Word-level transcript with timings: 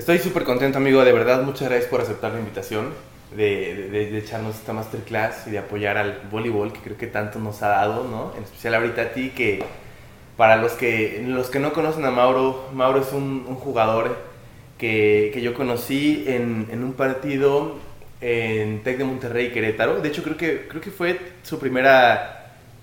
Estoy 0.00 0.18
súper 0.18 0.44
contento, 0.44 0.78
amigo. 0.78 1.04
De 1.04 1.12
verdad, 1.12 1.42
muchas 1.42 1.68
gracias 1.68 1.90
por 1.90 2.00
aceptar 2.00 2.32
la 2.32 2.38
invitación 2.38 2.86
de, 3.36 3.90
de, 3.92 4.10
de, 4.10 4.18
echarnos 4.18 4.56
esta 4.56 4.72
masterclass 4.72 5.46
y 5.46 5.50
de 5.50 5.58
apoyar 5.58 5.98
al 5.98 6.22
voleibol 6.30 6.72
que 6.72 6.80
creo 6.80 6.96
que 6.96 7.06
tanto 7.06 7.38
nos 7.38 7.62
ha 7.62 7.68
dado, 7.68 8.04
¿no? 8.04 8.32
En 8.34 8.44
especial 8.44 8.76
ahorita 8.76 9.02
a 9.02 9.08
ti 9.12 9.28
que 9.36 9.62
para 10.38 10.56
los 10.56 10.72
que, 10.72 11.22
los 11.28 11.50
que 11.50 11.58
no 11.58 11.74
conocen 11.74 12.06
a 12.06 12.10
Mauro, 12.10 12.70
Mauro 12.72 13.02
es 13.02 13.12
un, 13.12 13.44
un 13.46 13.56
jugador 13.56 14.16
que, 14.78 15.32
que, 15.34 15.42
yo 15.42 15.52
conocí 15.52 16.24
en, 16.26 16.68
en, 16.70 16.82
un 16.82 16.94
partido 16.94 17.76
en 18.22 18.82
Tec 18.82 18.96
de 18.96 19.04
Monterrey 19.04 19.52
Querétaro. 19.52 20.00
De 20.00 20.08
hecho, 20.08 20.22
creo 20.22 20.38
que, 20.38 20.66
creo 20.66 20.80
que 20.80 20.90
fue 20.90 21.20
su 21.42 21.58
primera 21.58 22.39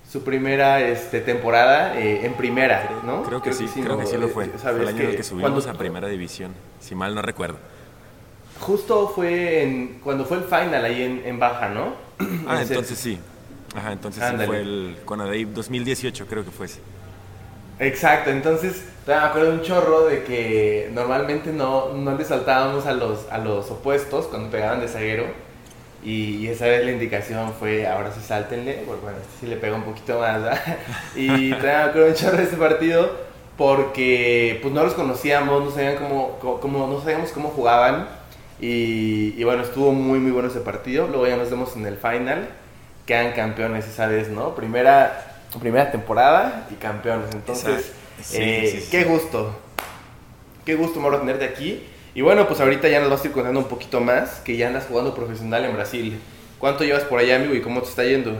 su 0.09 0.23
primera 0.23 0.79
este, 0.81 1.19
temporada 1.19 1.99
eh, 1.99 2.25
en 2.25 2.33
primera, 2.33 3.01
¿no? 3.03 3.23
Creo 3.23 3.41
que, 3.41 3.51
sí, 3.53 3.67
creo 3.83 3.97
que 3.97 4.05
sí 4.05 4.17
lo 4.17 4.29
fue. 4.29 4.45
Eh, 4.45 4.51
el 4.79 4.87
año 4.87 5.01
en 5.01 5.09
el 5.09 5.15
que 5.17 5.23
subimos 5.23 5.51
cuando, 5.51 5.69
a 5.69 5.73
primera 5.77 6.07
división, 6.07 6.53
si 6.79 6.95
mal 6.95 7.13
no 7.13 7.21
recuerdo. 7.21 7.57
Justo 8.59 9.09
fue 9.09 9.63
en, 9.63 9.99
cuando 10.03 10.25
fue 10.25 10.37
el 10.37 10.43
final 10.45 10.83
ahí 10.83 11.03
en, 11.03 11.21
en 11.25 11.39
Baja, 11.39 11.69
¿no? 11.69 11.93
Ah, 12.47 12.61
entonces 12.61 12.97
sí. 12.97 13.19
Ajá, 13.75 13.91
entonces 13.91 14.23
sí 14.23 14.45
fue 14.45 14.61
el 14.61 14.97
Conadey 15.03 15.45
2018, 15.45 16.25
creo 16.25 16.45
que 16.45 16.51
fue 16.51 16.67
ese. 16.67 16.79
Exacto, 17.79 18.31
entonces 18.31 18.85
me 19.05 19.13
acuerdo 19.13 19.51
un 19.51 19.61
chorro 19.61 20.05
de 20.05 20.23
que 20.23 20.89
normalmente 20.93 21.51
no, 21.51 21.93
no 21.93 22.17
le 22.17 22.25
saltábamos 22.25 22.87
a 22.87 22.93
los, 22.93 23.27
a 23.29 23.37
los 23.37 23.69
opuestos 23.69 24.25
cuando 24.25 24.49
pegaban 24.49 24.79
de 24.79 24.87
zaguero 24.87 25.46
y 26.03 26.47
esa 26.47 26.65
vez 26.65 26.85
la 26.85 26.91
indicación 26.91 27.53
fue, 27.59 27.87
ahora 27.87 28.11
sí 28.13 28.21
sáltenle, 28.25 28.83
porque 28.85 29.01
bueno, 29.01 29.17
este 29.17 29.31
sí 29.39 29.47
le 29.47 29.57
pega 29.57 29.75
un 29.75 29.83
poquito 29.83 30.19
más, 30.19 30.41
¿verdad? 30.41 30.61
Y 31.15 31.51
también 31.51 31.75
me 31.75 31.83
acuerdo 31.83 32.09
mucho 32.09 32.31
de 32.31 32.43
ese 32.43 32.55
partido 32.55 33.27
porque 33.57 34.59
pues 34.61 34.73
no 34.73 34.83
los 34.83 34.93
conocíamos, 34.93 35.63
no 35.63 35.71
sabían 35.71 35.95
cómo, 35.95 36.37
cómo, 36.61 36.87
no 36.87 37.01
sabíamos 37.01 37.31
cómo 37.31 37.49
jugaban 37.49 38.07
y, 38.59 39.33
y, 39.35 39.43
bueno, 39.43 39.63
estuvo 39.63 39.91
muy 39.91 40.19
muy 40.19 40.31
bueno 40.31 40.49
ese 40.49 40.61
partido. 40.61 41.07
Luego 41.07 41.27
ya 41.27 41.37
nos 41.37 41.49
vemos 41.49 41.75
en 41.75 41.85
el 41.85 41.97
final, 41.97 42.49
quedan 43.05 43.33
campeones 43.33 43.87
esa 43.87 44.07
vez, 44.07 44.29
¿no? 44.29 44.55
Primera, 44.55 45.39
primera 45.59 45.91
temporada 45.91 46.67
y 46.71 46.75
campeones, 46.75 47.33
entonces, 47.33 47.91
sí, 48.21 48.37
eh, 48.39 48.69
sí, 48.71 48.81
sí, 48.81 48.87
qué 48.91 49.03
gusto, 49.03 49.55
qué 50.65 50.75
gusto, 50.75 50.99
Mauro, 50.99 51.19
tenerte 51.19 51.45
aquí. 51.45 51.83
Y 52.17 52.21
bueno, 52.23 52.47
pues 52.47 52.59
ahorita 52.59 52.89
ya 52.89 52.99
nos 52.99 53.11
vas 53.11 53.23
a 53.23 53.27
ir 53.27 53.31
contando 53.31 53.59
un 53.59 53.67
poquito 53.67 54.01
más, 54.01 54.39
que 54.39 54.57
ya 54.57 54.69
andas 54.69 54.87
jugando 54.87 55.13
profesional 55.13 55.63
en 55.65 55.73
Brasil. 55.73 56.19
¿Cuánto 56.57 56.83
llevas 56.83 57.03
por 57.03 57.19
allá, 57.19 57.35
amigo, 57.35 57.53
y 57.53 57.61
cómo 57.61 57.79
te 57.83 57.89
está 57.89 58.03
yendo? 58.05 58.35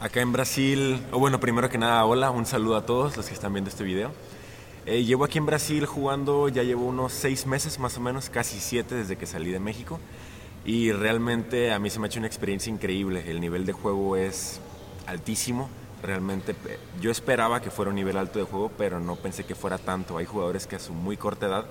Acá 0.00 0.20
en 0.20 0.34
Brasil, 0.34 1.00
oh, 1.12 1.18
bueno, 1.18 1.40
primero 1.40 1.70
que 1.70 1.78
nada, 1.78 2.04
hola, 2.04 2.30
un 2.30 2.44
saludo 2.44 2.76
a 2.76 2.84
todos 2.84 3.16
los 3.16 3.26
que 3.26 3.32
están 3.32 3.54
viendo 3.54 3.70
este 3.70 3.84
video. 3.84 4.12
Eh, 4.84 5.02
llevo 5.04 5.24
aquí 5.24 5.38
en 5.38 5.46
Brasil 5.46 5.86
jugando, 5.86 6.50
ya 6.50 6.62
llevo 6.62 6.84
unos 6.84 7.14
seis 7.14 7.46
meses 7.46 7.78
más 7.78 7.96
o 7.96 8.02
menos, 8.02 8.28
casi 8.28 8.60
siete 8.60 8.94
desde 8.94 9.16
que 9.16 9.24
salí 9.24 9.50
de 9.50 9.60
México. 9.60 9.98
Y 10.66 10.92
realmente 10.92 11.72
a 11.72 11.78
mí 11.78 11.88
se 11.88 11.98
me 11.98 12.04
ha 12.04 12.08
hecho 12.08 12.18
una 12.18 12.28
experiencia 12.28 12.70
increíble. 12.70 13.24
El 13.30 13.40
nivel 13.40 13.64
de 13.64 13.72
juego 13.72 14.16
es 14.16 14.60
altísimo. 15.06 15.70
Realmente 16.02 16.54
yo 17.00 17.10
esperaba 17.10 17.62
que 17.62 17.70
fuera 17.70 17.88
un 17.88 17.94
nivel 17.94 18.18
alto 18.18 18.38
de 18.38 18.44
juego, 18.44 18.70
pero 18.76 19.00
no 19.00 19.16
pensé 19.16 19.44
que 19.44 19.54
fuera 19.54 19.78
tanto. 19.78 20.18
Hay 20.18 20.26
jugadores 20.26 20.66
que 20.66 20.76
a 20.76 20.78
su 20.78 20.92
muy 20.92 21.16
corta 21.16 21.46
edad 21.46 21.64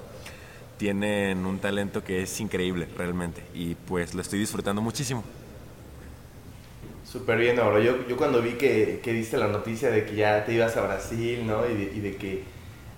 tienen 0.78 1.45
un 1.45 1.59
talento 1.59 2.04
que 2.04 2.23
es 2.23 2.40
increíble 2.40 2.88
realmente 2.98 3.44
y 3.54 3.76
pues 3.76 4.14
lo 4.14 4.22
estoy 4.22 4.40
disfrutando 4.40 4.81
muchísimo. 4.81 5.23
Súper 7.04 7.38
bien, 7.38 7.59
ahora 7.59 7.80
yo, 7.80 8.08
yo 8.08 8.18
cuando 8.18 8.42
vi 8.42 8.54
que, 8.54 9.00
que, 9.02 9.14
diste 9.14 9.38
la 9.38 9.48
noticia 9.48 9.90
de 9.90 10.06
que 10.06 10.16
ya 10.16 10.44
te 10.44 10.53
ibas 10.53 10.76
a 10.76 10.81
Brasil, 10.81 11.48
¿no? 11.48 11.66
Y 11.70 11.73
de, 11.73 11.84
y 11.96 12.00
de 12.02 12.16
que 12.18 12.44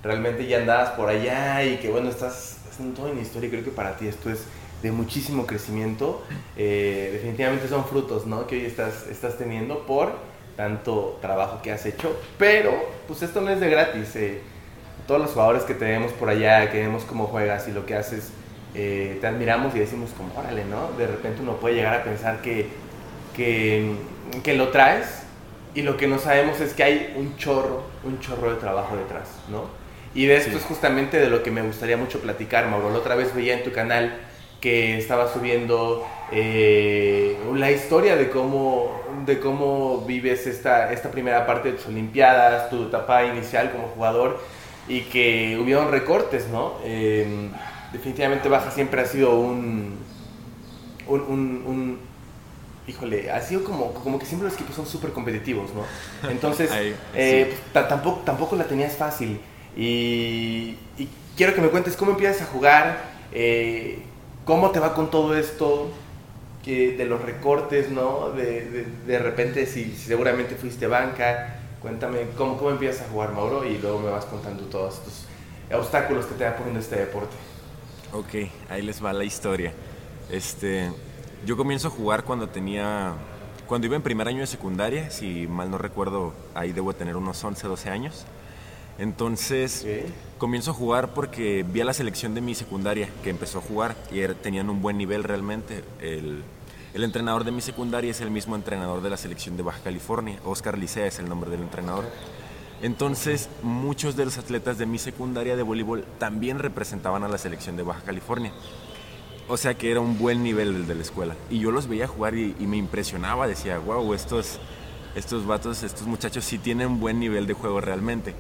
realmente 0.01 0.47
ya 0.47 0.57
andabas 0.57 0.91
por 0.91 1.09
allá 1.09 1.63
y 1.63 1.77
que 1.77 1.89
bueno, 1.89 2.09
estás 2.09 2.57
haciendo 2.69 2.95
toda 2.95 3.11
una 3.11 3.21
historia, 3.21 3.49
creo 3.49 3.63
que 3.63 3.69
para 3.69 3.95
ti 3.95 4.07
esto 4.07 4.31
es 4.31 4.45
de 4.81 4.91
muchísimo 4.91 5.45
crecimiento. 5.45 6.23
Eh, 6.55 7.09
definitivamente 7.13 7.67
son 7.67 7.85
frutos, 7.85 8.25
¿no? 8.25 8.47
Que 8.47 8.55
hoy 8.55 8.65
estás, 8.65 9.07
estás 9.07 9.37
teniendo 9.37 9.85
por 9.85 10.13
tanto 10.55 11.19
trabajo 11.21 11.61
que 11.61 11.71
has 11.71 11.85
hecho, 11.85 12.19
pero 12.39 12.73
pues 13.07 13.21
esto 13.21 13.41
no 13.41 13.49
es 13.51 13.59
de 13.59 13.69
gratis. 13.69 14.15
Eh, 14.15 14.41
todos 15.07 15.21
los 15.21 15.31
jugadores 15.31 15.63
que 15.63 15.73
tenemos 15.73 16.11
por 16.11 16.29
allá, 16.29 16.69
que 16.69 16.79
vemos 16.79 17.03
cómo 17.05 17.27
juegas 17.27 17.67
y 17.67 17.71
lo 17.71 17.85
que 17.85 17.95
haces, 17.95 18.31
eh, 18.75 19.17
te 19.21 19.27
admiramos 19.27 19.73
y 19.73 19.79
decimos 19.79 20.11
como, 20.15 20.37
órale, 20.37 20.65
¿no? 20.65 20.91
De 20.97 21.07
repente 21.07 21.41
uno 21.41 21.53
puede 21.53 21.75
llegar 21.75 21.95
a 21.95 22.03
pensar 22.03 22.41
que, 22.41 22.67
que, 23.35 23.93
que, 24.43 24.53
lo 24.55 24.67
traes 24.67 25.23
y 25.73 25.81
lo 25.81 25.95
que 25.95 26.07
no 26.07 26.19
sabemos 26.19 26.59
es 26.59 26.73
que 26.73 26.83
hay 26.83 27.13
un 27.15 27.37
chorro, 27.37 27.83
un 28.03 28.19
chorro 28.19 28.51
de 28.51 28.57
trabajo 28.57 28.97
detrás, 28.97 29.29
¿no? 29.49 29.65
Y 30.13 30.25
de 30.25 30.35
esto 30.35 30.51
sí. 30.51 30.57
es 30.57 30.63
justamente 30.63 31.19
de 31.19 31.29
lo 31.29 31.41
que 31.41 31.51
me 31.51 31.61
gustaría 31.61 31.95
mucho 31.95 32.19
platicar, 32.19 32.67
Mauro. 32.67 32.89
La 32.89 32.97
otra 32.97 33.15
vez 33.15 33.33
veía 33.33 33.53
en 33.53 33.63
tu 33.63 33.71
canal 33.71 34.17
que 34.59 34.97
estaba 34.97 35.31
subiendo 35.31 36.05
eh, 36.31 37.37
la 37.53 37.71
historia 37.71 38.15
de 38.15 38.29
cómo, 38.29 38.99
de 39.25 39.39
cómo 39.39 40.03
vives 40.05 40.47
esta, 40.47 40.91
esta 40.91 41.11
primera 41.11 41.45
parte 41.45 41.71
de 41.71 41.77
tus 41.77 41.87
Olimpiadas, 41.87 42.69
tu 42.69 42.87
etapa 42.87 43.25
inicial 43.25 43.71
como 43.71 43.87
jugador 43.89 44.39
y 44.87 45.01
que 45.01 45.57
hubieron 45.61 45.91
recortes, 45.91 46.47
¿no? 46.47 46.75
Eh, 46.83 47.49
definitivamente 47.91 48.49
Baja 48.49 48.71
siempre 48.71 49.01
ha 49.01 49.05
sido 49.05 49.39
un, 49.39 49.97
un, 51.07 51.21
un, 51.21 51.63
un, 51.65 51.99
híjole, 52.87 53.31
ha 53.31 53.41
sido 53.41 53.63
como, 53.63 53.93
como 53.93 54.17
que 54.19 54.25
siempre 54.25 54.45
los 54.47 54.55
equipos 54.55 54.75
son 54.75 54.85
súper 54.85 55.11
competitivos, 55.11 55.71
¿no? 55.73 55.83
Entonces, 56.29 56.71
Ahí, 56.71 56.95
eh, 57.13 57.49
sí. 57.51 57.57
pues, 57.73 57.87
tampoco, 57.87 58.21
tampoco 58.23 58.55
la 58.55 58.65
tenías 58.65 58.95
fácil. 58.95 59.39
Y, 59.75 60.77
y, 60.97 61.07
quiero 61.35 61.53
que 61.53 61.61
me 61.61 61.69
cuentes 61.69 61.95
cómo 61.95 62.11
empiezas 62.11 62.43
a 62.43 62.45
jugar, 62.45 62.97
eh, 63.31 63.99
cómo 64.45 64.71
te 64.71 64.79
va 64.79 64.93
con 64.93 65.11
todo 65.11 65.35
esto, 65.37 65.91
que 66.63 66.95
de 66.97 67.05
los 67.05 67.21
recortes, 67.21 67.89
¿no? 67.91 68.31
De, 68.31 68.65
de, 68.65 68.85
de 69.05 69.19
repente, 69.19 69.65
si, 69.65 69.85
si 69.91 70.07
seguramente 70.07 70.55
fuiste 70.55 70.87
banca, 70.87 71.56
Cuéntame 71.87 72.27
cómo, 72.35 72.57
cómo 72.57 72.71
empiezas 72.71 73.07
a 73.07 73.09
jugar, 73.09 73.31
Mauro, 73.31 73.63
y 73.65 73.77
luego 73.77 73.99
me 73.99 74.09
vas 74.09 74.25
contando 74.25 74.63
todos 74.63 74.95
estos 74.95 75.23
obstáculos 75.73 76.25
que 76.25 76.35
te 76.35 76.43
va 76.43 76.53
poniendo 76.57 76.81
este 76.81 76.97
deporte. 76.97 77.33
Ok, 78.11 78.51
ahí 78.69 78.81
les 78.81 79.01
va 79.01 79.13
la 79.13 79.23
historia. 79.23 79.71
Este, 80.29 80.91
yo 81.45 81.55
comienzo 81.55 81.87
a 81.87 81.91
jugar 81.91 82.25
cuando 82.25 82.49
tenía, 82.49 83.13
cuando 83.67 83.87
iba 83.87 83.95
en 83.95 84.01
primer 84.01 84.27
año 84.27 84.41
de 84.41 84.47
secundaria, 84.47 85.09
si 85.11 85.47
mal 85.47 85.71
no 85.71 85.77
recuerdo, 85.77 86.33
ahí 86.55 86.73
debo 86.73 86.91
tener 86.91 87.15
unos 87.15 87.41
11, 87.41 87.65
12 87.65 87.89
años. 87.89 88.25
Entonces, 88.99 89.79
okay. 89.83 90.13
comienzo 90.37 90.71
a 90.71 90.73
jugar 90.73 91.13
porque 91.13 91.63
vi 91.65 91.79
a 91.79 91.85
la 91.85 91.93
selección 91.93 92.35
de 92.35 92.41
mi 92.41 92.53
secundaria 92.53 93.07
que 93.23 93.29
empezó 93.29 93.59
a 93.59 93.61
jugar 93.61 93.95
y 94.11 94.27
tenían 94.41 94.69
un 94.69 94.81
buen 94.81 94.97
nivel 94.97 95.23
realmente. 95.23 95.85
El, 96.01 96.43
el 96.97 97.03
entrenador 97.03 97.43
de 97.43 97.51
mi 97.51 97.61
secundaria 97.61 98.09
es 98.09 98.21
el 98.21 98.31
mismo 98.31 98.55
entrenador 98.55 99.03
de 99.03 99.11
la 99.11 99.17
selección 99.17 99.55
de 99.55 99.61
Baja 99.61 99.81
California, 99.83 100.39
Oscar 100.43 100.79
Licea 100.79 101.05
es 101.05 101.19
el 101.19 101.29
nombre 101.29 101.51
del 101.51 101.61
entrenador. 101.61 102.05
Entonces, 102.81 103.49
muchos 103.61 104.15
de 104.15 104.25
los 104.25 104.39
atletas 104.39 104.79
de 104.79 104.87
mi 104.87 104.97
secundaria 104.97 105.55
de 105.55 105.61
voleibol 105.61 106.05
también 106.17 106.57
representaban 106.57 107.23
a 107.23 107.27
la 107.27 107.37
selección 107.37 107.77
de 107.77 107.83
Baja 107.83 108.01
California. 108.01 108.51
O 109.47 109.57
sea 109.57 109.75
que 109.75 109.91
era 109.91 109.99
un 109.99 110.17
buen 110.17 110.41
nivel 110.41 110.87
de 110.87 110.95
la 110.95 111.03
escuela. 111.03 111.35
Y 111.51 111.59
yo 111.59 111.69
los 111.69 111.87
veía 111.87 112.07
jugar 112.07 112.33
y, 112.33 112.55
y 112.59 112.65
me 112.65 112.77
impresionaba, 112.77 113.45
decía, 113.45 113.77
wow, 113.77 114.15
estos, 114.15 114.57
estos 115.13 115.45
vatos, 115.45 115.83
estos 115.83 116.07
muchachos 116.07 116.45
sí 116.45 116.57
tienen 116.57 116.99
buen 116.99 117.19
nivel 117.19 117.45
de 117.45 117.53
juego 117.53 117.79
realmente. 117.79 118.33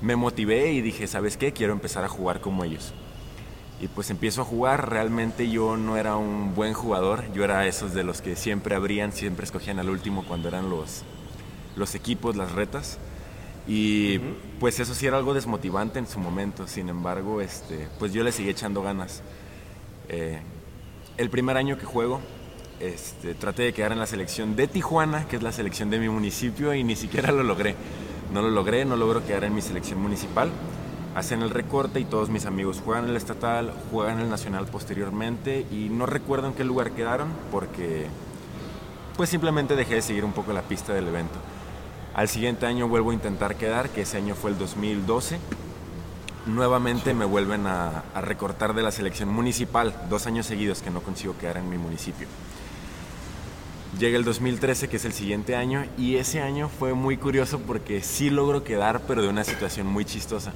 Me 0.00 0.14
motivé 0.14 0.70
y 0.70 0.82
dije, 0.82 1.08
¿sabes 1.08 1.36
qué? 1.36 1.52
Quiero 1.52 1.72
empezar 1.72 2.04
a 2.04 2.08
jugar 2.08 2.40
como 2.40 2.62
ellos 2.62 2.94
y 3.84 3.88
pues 3.88 4.08
empiezo 4.08 4.40
a 4.40 4.44
jugar. 4.46 4.88
Realmente 4.88 5.50
yo 5.50 5.76
no 5.76 5.98
era 5.98 6.16
un 6.16 6.54
buen 6.54 6.72
jugador, 6.72 7.30
yo 7.34 7.44
era 7.44 7.66
esos 7.66 7.92
de 7.92 8.02
los 8.02 8.22
que 8.22 8.34
siempre 8.34 8.74
abrían, 8.74 9.12
siempre 9.12 9.44
escogían 9.44 9.78
al 9.78 9.90
último 9.90 10.24
cuando 10.24 10.48
eran 10.48 10.70
los, 10.70 11.02
los 11.76 11.94
equipos, 11.94 12.34
las 12.34 12.52
retas. 12.52 12.98
Y 13.68 14.16
uh 14.16 14.20
-huh. 14.22 14.34
pues 14.58 14.80
eso 14.80 14.94
sí 14.94 15.06
era 15.06 15.18
algo 15.18 15.34
desmotivante 15.34 15.98
en 15.98 16.06
su 16.06 16.18
momento, 16.18 16.66
sin 16.66 16.88
embargo, 16.88 17.42
este, 17.42 17.88
pues 17.98 18.14
yo 18.14 18.24
le 18.24 18.32
seguí 18.32 18.48
echando 18.48 18.82
ganas. 18.82 19.22
Eh, 20.08 20.40
el 21.18 21.28
primer 21.28 21.58
año 21.58 21.76
que 21.76 21.84
juego, 21.84 22.20
este, 22.80 23.34
traté 23.34 23.64
de 23.64 23.74
quedar 23.74 23.92
en 23.92 23.98
la 23.98 24.06
selección 24.06 24.56
de 24.56 24.66
Tijuana, 24.66 25.28
que 25.28 25.36
es 25.36 25.42
la 25.42 25.52
selección 25.52 25.90
de 25.90 25.98
mi 25.98 26.08
municipio, 26.08 26.72
y 26.72 26.84
ni 26.84 26.96
siquiera 26.96 27.32
lo 27.32 27.42
logré. 27.42 27.74
No 28.32 28.40
lo 28.40 28.48
logré, 28.48 28.86
no 28.86 28.96
logro 28.96 29.26
quedar 29.26 29.44
en 29.44 29.54
mi 29.54 29.60
selección 29.60 30.00
municipal 30.00 30.50
hacen 31.14 31.42
el 31.42 31.50
recorte 31.50 32.00
y 32.00 32.04
todos 32.04 32.28
mis 32.28 32.44
amigos 32.44 32.82
juegan 32.84 33.08
el 33.08 33.16
estatal, 33.16 33.72
juegan 33.90 34.18
el 34.18 34.28
nacional 34.28 34.66
posteriormente 34.66 35.66
y 35.70 35.88
no 35.88 36.06
recuerdo 36.06 36.48
en 36.48 36.54
qué 36.54 36.64
lugar 36.64 36.90
quedaron 36.90 37.28
porque 37.52 38.06
pues 39.16 39.30
simplemente 39.30 39.76
dejé 39.76 39.94
de 39.94 40.02
seguir 40.02 40.24
un 40.24 40.32
poco 40.32 40.52
la 40.52 40.62
pista 40.62 40.92
del 40.92 41.06
evento. 41.06 41.38
Al 42.14 42.28
siguiente 42.28 42.66
año 42.66 42.88
vuelvo 42.88 43.10
a 43.10 43.14
intentar 43.14 43.56
quedar, 43.56 43.90
que 43.90 44.02
ese 44.02 44.16
año 44.16 44.34
fue 44.34 44.50
el 44.50 44.58
2012. 44.58 45.38
Nuevamente 46.46 47.10
sí. 47.10 47.16
me 47.16 47.24
vuelven 47.24 47.66
a, 47.66 48.04
a, 48.12 48.20
recortar 48.20 48.74
de 48.74 48.82
la 48.82 48.90
selección 48.90 49.28
municipal, 49.28 49.94
dos 50.10 50.26
años 50.26 50.46
seguidos 50.46 50.82
que 50.82 50.90
no 50.90 51.00
consigo 51.00 51.36
quedar 51.38 51.56
en 51.56 51.68
mi 51.68 51.78
municipio. 51.78 52.26
Llega 53.98 54.18
el 54.18 54.24
2013, 54.24 54.88
que 54.88 54.96
es 54.96 55.04
el 55.04 55.12
siguiente 55.12 55.56
año, 55.56 55.86
y 55.96 56.16
ese 56.16 56.40
año 56.40 56.68
fue 56.68 56.94
muy 56.94 57.16
curioso 57.16 57.60
porque 57.60 58.02
sí 58.02 58.30
logro 58.30 58.64
quedar, 58.64 59.02
pero 59.06 59.22
de 59.22 59.28
una 59.28 59.44
situación 59.44 59.86
muy 59.86 60.04
chistosa 60.04 60.52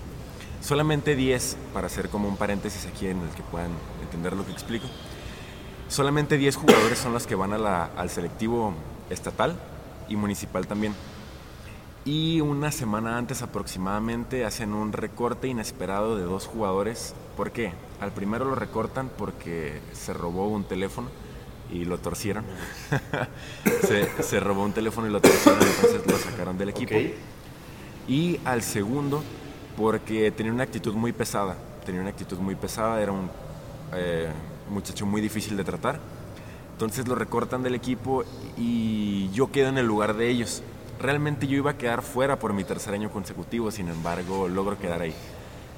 Solamente 0.60 1.14
10, 1.14 1.56
para 1.72 1.86
hacer 1.86 2.08
como 2.08 2.28
un 2.28 2.36
paréntesis 2.36 2.86
aquí 2.86 3.06
en 3.06 3.20
el 3.20 3.30
que 3.30 3.42
puedan 3.42 3.70
entender 4.02 4.34
lo 4.34 4.44
que 4.44 4.52
explico, 4.52 4.86
solamente 5.88 6.36
10 6.36 6.56
jugadores 6.56 6.98
son 6.98 7.12
los 7.12 7.26
que 7.26 7.34
van 7.34 7.52
al 7.52 8.10
selectivo 8.10 8.74
estatal 9.10 9.56
y 10.08 10.16
municipal 10.16 10.66
también. 10.66 10.94
Y 12.04 12.40
una 12.40 12.72
semana 12.72 13.18
antes 13.18 13.42
aproximadamente 13.42 14.44
hacen 14.44 14.72
un 14.72 14.92
recorte 14.92 15.46
inesperado 15.46 16.16
de 16.16 16.22
dos 16.22 16.46
jugadores. 16.46 17.14
¿Por 17.36 17.50
qué? 17.50 17.72
Al 18.00 18.12
primero 18.12 18.44
lo 18.46 18.54
recortan 18.54 19.10
porque 19.16 19.80
se 19.92 20.14
robó 20.14 20.48
un 20.48 20.64
teléfono 20.64 21.08
y 21.70 21.84
lo 21.84 21.98
torcieron. 21.98 22.44
se, 24.22 24.40
robó 24.40 24.64
un 24.64 24.72
teléfono 24.72 25.06
y 25.06 25.10
lo 25.10 25.20
torcieron, 25.20 25.60
entonces 25.60 26.06
lo 26.06 26.18
sacaron 26.18 26.56
del 26.56 26.70
equipo. 26.70 26.94
Y 28.08 28.40
al 28.44 28.62
segundo 28.62 29.22
porque 29.78 30.32
tenía 30.32 30.52
una 30.52 30.64
actitud 30.64 30.92
muy 30.94 31.12
pesada. 31.12 31.56
Tenía 31.86 32.00
una 32.00 32.10
actitud 32.10 32.36
muy 32.38 32.56
pesada, 32.56 33.00
era 33.00 33.12
un 33.12 33.30
eh, 33.94 34.28
muchacho 34.68 35.06
muy 35.06 35.20
difícil 35.20 35.56
de 35.56 35.62
tratar. 35.62 36.00
Entonces 36.72 37.06
lo 37.06 37.14
recortan 37.14 37.62
del 37.62 37.76
equipo 37.76 38.24
y 38.56 39.30
yo 39.30 39.52
quedo 39.52 39.68
en 39.68 39.78
el 39.78 39.86
lugar 39.86 40.16
de 40.16 40.28
ellos. 40.28 40.62
Realmente 41.00 41.46
yo 41.46 41.56
iba 41.56 41.70
a 41.70 41.78
quedar 41.78 42.02
fuera 42.02 42.40
por 42.40 42.52
mi 42.52 42.64
tercer 42.64 42.92
año 42.92 43.10
consecutivo, 43.10 43.70
sin 43.70 43.88
embargo 43.88 44.48
logro 44.48 44.76
quedar 44.78 45.00
ahí. 45.00 45.14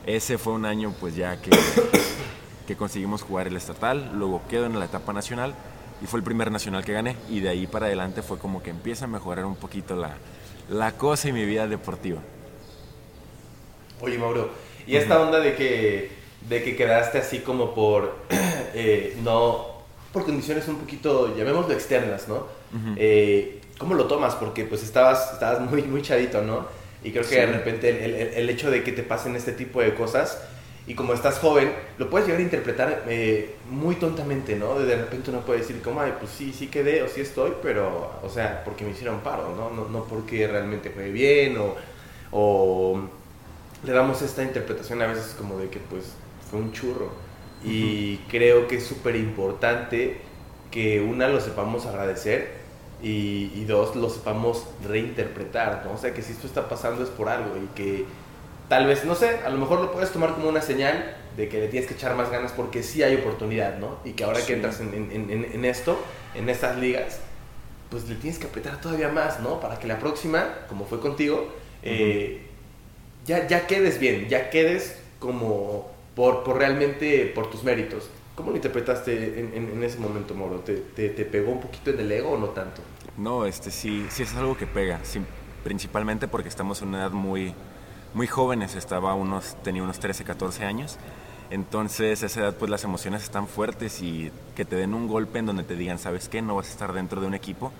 Ese 0.06 0.38
fue 0.38 0.54
un 0.54 0.64
año 0.64 0.94
pues 0.98 1.14
ya 1.14 1.36
que, 1.40 1.50
que 2.66 2.76
conseguimos 2.76 3.20
jugar 3.20 3.48
el 3.48 3.56
estatal, 3.56 4.12
luego 4.14 4.40
quedo 4.48 4.64
en 4.64 4.78
la 4.78 4.86
etapa 4.86 5.12
nacional 5.12 5.54
y 6.02 6.06
fue 6.06 6.20
el 6.20 6.24
primer 6.24 6.50
nacional 6.50 6.86
que 6.86 6.94
gané 6.94 7.16
y 7.28 7.40
de 7.40 7.50
ahí 7.50 7.66
para 7.66 7.84
adelante 7.84 8.22
fue 8.22 8.38
como 8.38 8.62
que 8.62 8.70
empieza 8.70 9.04
a 9.04 9.08
mejorar 9.08 9.44
un 9.44 9.56
poquito 9.56 9.94
la, 9.94 10.16
la 10.70 10.92
cosa 10.92 11.28
y 11.28 11.32
mi 11.32 11.44
vida 11.44 11.68
deportiva. 11.68 12.20
Oye 14.00 14.18
Mauro, 14.18 14.50
y 14.86 14.96
esta 14.96 15.20
onda 15.20 15.40
de 15.40 15.54
que, 15.54 16.10
de 16.48 16.62
que 16.62 16.76
quedaste 16.76 17.18
así 17.18 17.40
como 17.40 17.74
por, 17.74 18.16
eh, 18.74 19.16
no, 19.22 19.66
por 20.12 20.24
condiciones 20.24 20.66
un 20.68 20.76
poquito, 20.76 21.36
llamémoslo 21.36 21.72
externas, 21.74 22.28
¿no? 22.28 22.46
¿Cómo 23.80 23.94
lo 23.94 24.04
tomas? 24.04 24.34
Porque 24.34 24.64
pues 24.64 24.82
estabas, 24.82 25.32
estabas 25.32 25.60
muy, 25.70 25.82
muy 25.82 26.02
chavito, 26.02 26.42
¿no? 26.42 26.66
Y 27.02 27.12
creo 27.12 27.26
que 27.26 27.36
de 27.36 27.46
repente 27.46 27.88
el, 27.88 28.14
el, 28.14 28.28
el, 28.34 28.50
hecho 28.50 28.70
de 28.70 28.84
que 28.84 28.92
te 28.92 29.02
pasen 29.02 29.34
este 29.36 29.52
tipo 29.52 29.80
de 29.80 29.94
cosas 29.94 30.38
y 30.86 30.94
como 30.94 31.14
estás 31.14 31.38
joven, 31.38 31.72
lo 31.96 32.10
puedes 32.10 32.26
llegar 32.26 32.40
a 32.40 32.44
interpretar 32.44 33.04
eh, 33.08 33.54
muy 33.70 33.94
tontamente, 33.94 34.56
¿no? 34.56 34.78
De 34.78 34.96
repente 34.96 35.30
uno 35.30 35.40
puede 35.40 35.60
decir 35.60 35.80
como, 35.80 36.00
ay, 36.00 36.12
pues 36.18 36.30
sí, 36.30 36.52
sí 36.52 36.66
quedé 36.66 37.02
o 37.02 37.08
sí 37.08 37.22
estoy, 37.22 37.52
pero, 37.62 38.20
o 38.22 38.28
sea, 38.28 38.62
porque 38.64 38.84
me 38.84 38.90
hicieron 38.90 39.20
paro, 39.20 39.54
¿no? 39.56 39.70
No, 39.70 39.88
no 39.88 40.04
porque 40.04 40.46
realmente 40.46 40.90
fue 40.90 41.10
bien 41.10 41.56
o, 41.56 41.76
o 42.32 43.00
le 43.82 43.92
damos 43.92 44.22
esta 44.22 44.42
interpretación 44.42 45.00
a 45.02 45.06
veces 45.06 45.34
como 45.38 45.56
de 45.58 45.68
que 45.68 45.78
pues 45.78 46.12
fue 46.50 46.60
un 46.60 46.72
churro. 46.72 47.10
Y 47.62 48.18
creo 48.28 48.66
que 48.68 48.76
es 48.76 48.86
súper 48.86 49.16
importante 49.16 50.20
que 50.70 51.00
una 51.00 51.28
lo 51.28 51.40
sepamos 51.40 51.86
agradecer 51.86 52.60
y, 53.02 53.64
dos, 53.64 53.96
lo 53.96 54.10
sepamos 54.10 54.66
reinterpretar, 54.86 55.82
¿no? 55.84 55.92
O 55.92 55.98
sea, 55.98 56.12
que 56.12 56.22
si 56.22 56.32
esto 56.32 56.46
está 56.46 56.68
pasando 56.68 57.02
es 57.02 57.08
por 57.08 57.28
algo 57.28 57.56
y 57.56 57.66
que 57.74 58.04
tal 58.68 58.86
vez, 58.86 59.04
no 59.04 59.14
sé, 59.14 59.40
a 59.44 59.48
lo 59.48 59.58
mejor 59.58 59.80
lo 59.80 59.92
puedes 59.92 60.10
tomar 60.10 60.34
como 60.34 60.48
una 60.48 60.60
señal 60.60 61.16
de 61.36 61.48
que 61.48 61.60
le 61.60 61.68
tienes 61.68 61.88
que 61.88 61.94
echar 61.94 62.14
más 62.14 62.30
ganas 62.30 62.52
porque 62.52 62.82
sí 62.82 63.02
hay 63.02 63.16
oportunidad, 63.16 63.78
¿no? 63.78 63.98
Y 64.04 64.12
que 64.12 64.24
ahora 64.24 64.44
que 64.44 64.54
entras 64.54 64.80
en, 64.80 64.94
en, 64.94 65.30
en, 65.30 65.64
esto, 65.64 65.98
en 66.34 66.48
estas 66.48 66.76
ligas, 66.78 67.20
pues 67.90 68.08
le 68.08 68.16
tienes 68.16 68.38
que 68.38 68.46
apretar 68.46 68.80
todavía 68.80 69.08
más, 69.08 69.40
¿no? 69.40 69.60
Para 69.60 69.78
que 69.78 69.86
la 69.86 69.98
próxima, 69.98 70.46
como 70.68 70.84
fue 70.84 71.00
contigo, 71.00 71.48
eh, 71.82 72.49
ya, 73.30 73.46
ya 73.46 73.66
quedes 73.68 74.00
bien, 74.00 74.28
ya 74.28 74.50
quedes 74.50 74.98
como 75.20 75.88
por, 76.16 76.42
por 76.42 76.58
realmente, 76.58 77.30
por 77.32 77.48
tus 77.48 77.62
méritos. 77.62 78.10
¿Cómo 78.34 78.50
lo 78.50 78.56
interpretaste 78.56 79.38
en, 79.38 79.82
ese 79.84 79.98
momento, 79.98 80.34
Moro? 80.34 80.60
¿Te, 80.60 80.74
¿Te, 80.74 81.24
pegó 81.24 81.52
un 81.52 81.60
poquito 81.60 81.90
en 81.90 82.00
el 82.00 82.10
ego 82.10 82.30
o 82.30 82.38
no 82.38 82.48
tanto? 82.48 82.82
No, 83.16 83.46
este 83.46 83.70
sí, 83.70 84.06
sí 84.08 84.24
es 84.24 84.34
algo 84.34 84.56
que 84.56 84.66
pega, 84.66 84.98
principalmente 85.62 86.26
porque 86.26 86.48
estamos 86.48 86.82
en 86.82 86.88
una 86.88 87.02
edad 87.02 87.10
muy, 87.12 87.54
muy 88.14 88.26
jóvenes, 88.26 88.74
estaba 88.74 89.14
unos, 89.14 89.56
tenía 89.62 89.84
unos 89.84 90.00
13, 90.00 90.24
14 90.24 90.64
años, 90.64 90.96
entonces 91.50 92.22
a 92.24 92.26
esa 92.26 92.40
edad 92.40 92.56
pues 92.56 92.68
las 92.68 92.82
emociones 92.82 93.22
están 93.22 93.46
fuertes 93.46 94.02
y 94.02 94.32
que 94.56 94.64
te 94.64 94.74
den 94.74 94.92
un 94.92 95.06
golpe 95.06 95.38
en 95.38 95.46
donde 95.46 95.62
te 95.62 95.76
digan, 95.76 95.98
¿sabes 95.98 96.28
qué? 96.28 96.42
No 96.42 96.56
vas 96.56 96.66
a 96.66 96.70
estar 96.70 96.92
dentro 96.92 97.20
de 97.20 97.28
un 97.28 97.34
equipo 97.34 97.72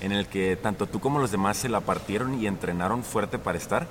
en 0.00 0.12
el 0.12 0.28
que 0.28 0.56
tanto 0.56 0.86
tú 0.86 1.00
como 1.00 1.18
los 1.18 1.30
demás 1.30 1.56
se 1.56 1.68
la 1.68 1.80
partieron 1.80 2.40
y 2.40 2.46
entrenaron 2.46 3.02
fuerte 3.02 3.38
para 3.38 3.58
estar, 3.58 3.86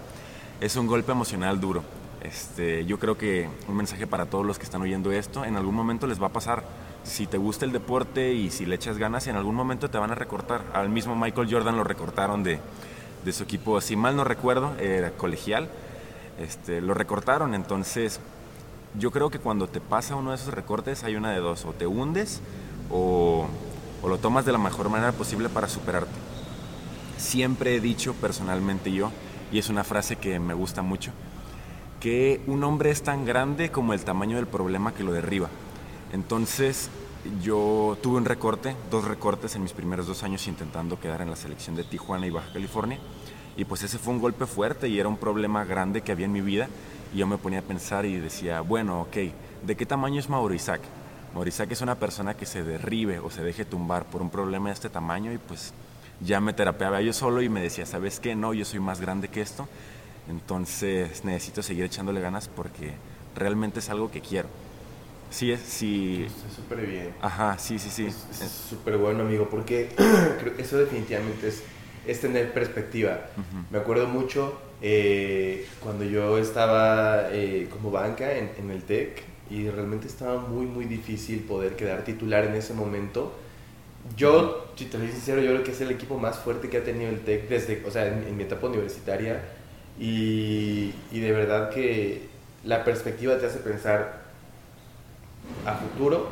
es 0.64 0.78
un 0.78 0.88
golpe 0.88 1.12
emocional 1.12 1.60
duro. 1.60 1.84
Este, 2.22 2.86
yo 2.86 2.98
creo 2.98 3.18
que 3.18 3.50
un 3.68 3.76
mensaje 3.76 4.08
para 4.08 4.28
todos 4.28 4.46
los 4.46 4.58
que 4.58 4.64
están 4.64 4.82
oyendo 4.82 5.12
esto, 5.12 5.44
en 5.44 5.58
algún 5.58 5.76
momento 5.76 6.08
les 6.08 6.22
va 6.22 6.28
a 6.28 6.32
pasar. 6.32 6.64
Si 7.04 7.28
te 7.28 7.38
gusta 7.38 7.66
el 7.66 7.74
deporte 7.74 8.34
y 8.34 8.50
si 8.50 8.66
le 8.66 8.76
echas 8.76 8.98
ganas, 8.98 9.28
en 9.28 9.36
algún 9.36 9.56
momento 9.56 9.90
te 9.90 9.98
van 9.98 10.12
a 10.12 10.16
recortar. 10.16 10.62
Al 10.74 10.88
mismo 10.88 11.18
Michael 11.18 11.50
Jordan 11.52 11.76
lo 11.76 11.84
recortaron 11.84 12.44
de, 12.44 12.62
de 13.26 13.34
su 13.34 13.44
equipo, 13.44 13.82
si 13.82 13.98
mal 13.98 14.16
no 14.16 14.24
recuerdo, 14.24 14.74
era 14.80 15.12
colegial. 15.12 15.68
Este, 16.40 16.80
lo 16.80 16.94
recortaron, 16.94 17.56
entonces 17.56 18.22
yo 18.98 19.12
creo 19.12 19.30
que 19.30 19.40
cuando 19.40 19.68
te 19.68 19.82
pasa 19.82 20.16
uno 20.16 20.30
de 20.30 20.38
esos 20.38 20.54
recortes 20.54 21.04
hay 21.04 21.18
una 21.18 21.32
de 21.32 21.40
dos, 21.40 21.66
o 21.66 21.74
te 21.74 21.88
hundes 21.88 22.40
o, 22.90 23.48
o 24.02 24.08
lo 24.08 24.18
tomas 24.18 24.46
de 24.46 24.54
la 24.54 24.60
mejor 24.60 24.88
manera 24.88 25.12
posible 25.12 25.50
para 25.50 25.68
superarte. 25.68 26.16
Siempre 27.18 27.76
he 27.76 27.82
dicho 27.82 28.14
personalmente 28.14 28.94
yo, 28.94 29.12
y 29.54 29.60
es 29.60 29.70
una 29.70 29.84
frase 29.84 30.16
que 30.16 30.40
me 30.40 30.56
gusta 30.56 30.82
mucho, 30.82 31.12
que 32.00 32.42
un 32.48 32.64
hombre 32.64 32.90
es 32.90 33.04
tan 33.04 33.24
grande 33.24 33.70
como 33.70 33.94
el 33.94 34.04
tamaño 34.04 34.38
del 34.38 34.48
problema 34.48 34.96
que 34.96 35.04
lo 35.04 35.14
derriba. 35.14 35.48
Entonces 36.12 36.90
yo 37.42 37.96
tuve 38.02 38.18
un 38.18 38.26
recorte, 38.26 38.76
dos 38.90 39.06
recortes 39.06 39.56
en 39.56 39.62
mis 39.62 39.72
primeros 39.74 40.08
dos 40.08 40.24
años 40.24 40.48
intentando 40.48 41.00
quedar 41.00 41.22
en 41.22 41.30
la 41.30 41.36
selección 41.36 41.76
de 41.76 41.84
Tijuana 41.84 42.26
y 42.26 42.32
Baja 42.32 42.52
California. 42.52 42.98
Y 43.56 43.66
pues 43.66 43.84
ese 43.84 44.00
fue 44.00 44.16
un 44.16 44.20
golpe 44.20 44.48
fuerte 44.48 44.90
y 44.90 45.00
era 45.00 45.08
un 45.08 45.18
problema 45.18 45.64
grande 45.66 46.02
que 46.02 46.12
había 46.12 46.26
en 46.26 46.32
mi 46.32 46.42
vida. 46.42 46.68
Y 47.14 47.20
yo 47.20 47.28
me 47.28 47.38
ponía 47.38 47.60
a 47.60 47.64
pensar 47.64 48.06
y 48.06 48.18
decía, 48.18 48.62
bueno, 48.62 49.02
ok, 49.02 49.18
¿de 49.66 49.76
qué 49.78 49.86
tamaño 49.86 50.20
es 50.20 50.30
Mauro 50.30 50.56
Isaac? 50.56 50.82
Mauro 51.36 51.48
Isaac 51.48 51.72
es 51.72 51.82
una 51.82 51.94
persona 51.94 52.34
que 52.34 52.48
se 52.48 52.64
derribe 52.64 53.20
o 53.20 53.30
se 53.30 53.44
deje 53.44 53.66
tumbar 53.66 54.06
por 54.06 54.24
un 54.24 54.32
problema 54.32 54.70
de 54.70 54.74
este 54.74 54.90
tamaño 54.90 55.32
y 55.32 55.38
pues 55.38 55.74
ya 56.22 56.40
me 56.40 56.54
terapeaba 56.54 57.02
yo 57.02 57.14
solo 57.14 57.42
y 57.42 57.50
me 57.50 57.62
decía, 57.62 57.86
¿sabes 57.86 58.20
qué? 58.20 58.36
No, 58.36 58.54
yo 58.54 58.66
soy 58.66 58.80
más 58.80 59.02
grande 59.02 59.28
que 59.28 59.42
esto 59.42 59.68
entonces 60.30 61.26
necesito 61.26 61.62
seguir 61.62 61.86
echándole 61.86 62.22
ganas 62.22 62.48
porque 62.48 62.94
realmente 63.36 63.80
es 63.80 63.90
algo 63.90 64.12
que 64.12 64.22
quiero. 64.22 64.48
Sí, 65.30 65.52
es, 65.52 65.62
sí. 65.62 66.28
Está 66.28 66.56
súper 66.56 66.86
bien. 66.86 67.14
Ajá, 67.22 67.58
sí, 67.58 67.80
sí, 67.80 67.90
sí. 67.90 68.06
Es 68.06 68.68
súper 68.70 68.98
bueno, 68.98 69.24
amigo, 69.24 69.50
porque 69.50 69.90
creo 70.40 70.56
que 70.56 70.62
eso 70.62 70.78
definitivamente 70.78 71.48
es, 71.48 71.64
es 72.06 72.22
tener 72.22 72.54
perspectiva. 72.54 73.20
Me 73.72 73.80
acuerdo 73.80 74.08
mucho 74.08 74.60
eh, 74.82 75.68
cuando 75.82 76.04
yo 76.04 76.38
estaba 76.38 77.30
eh, 77.32 77.68
como 77.72 77.90
banca 77.90 78.38
en, 78.38 78.52
en, 78.58 78.70
el 78.70 78.84
TEC 78.84 79.24
y 79.50 79.70
realmente 79.70 80.08
estaba 80.08 80.40
muy, 80.40 80.68
muy 80.68 80.86
difícil 80.86 81.40
poder 81.40 81.76
quedar 81.76 82.04
titular 82.04 82.46
en 82.46 82.54
ese 82.54 82.74
momento. 82.74 83.36
Yo, 84.18 84.68
si 84.76 84.86
te 84.86 84.98
soy 84.98 85.10
sincero, 85.10 85.42
yo 85.42 85.52
creo 85.52 85.64
que 85.64 85.72
es 85.72 85.82
el 85.82 85.92
equipo 85.92 86.18
más 86.18 86.40
fuerte 86.40 86.70
que 86.70 86.78
ha 86.78 86.84
tenido 86.84 87.10
el 87.10 87.22
TEC 87.22 87.48
desde, 87.48 87.84
o 87.86 87.92
sea, 87.92 88.08
en 88.08 88.36
mi 88.36 88.44
etapa 88.44 88.68
universitaria. 88.68 89.42
Y, 90.00 90.94
y, 91.12 91.20
de 91.20 91.32
verdad 91.32 91.70
que 91.70 92.28
la 92.64 92.84
perspectiva 92.84 93.38
te 93.38 93.46
hace 93.46 93.60
pensar 93.60 94.24
a 95.66 95.76
futuro 95.76 96.30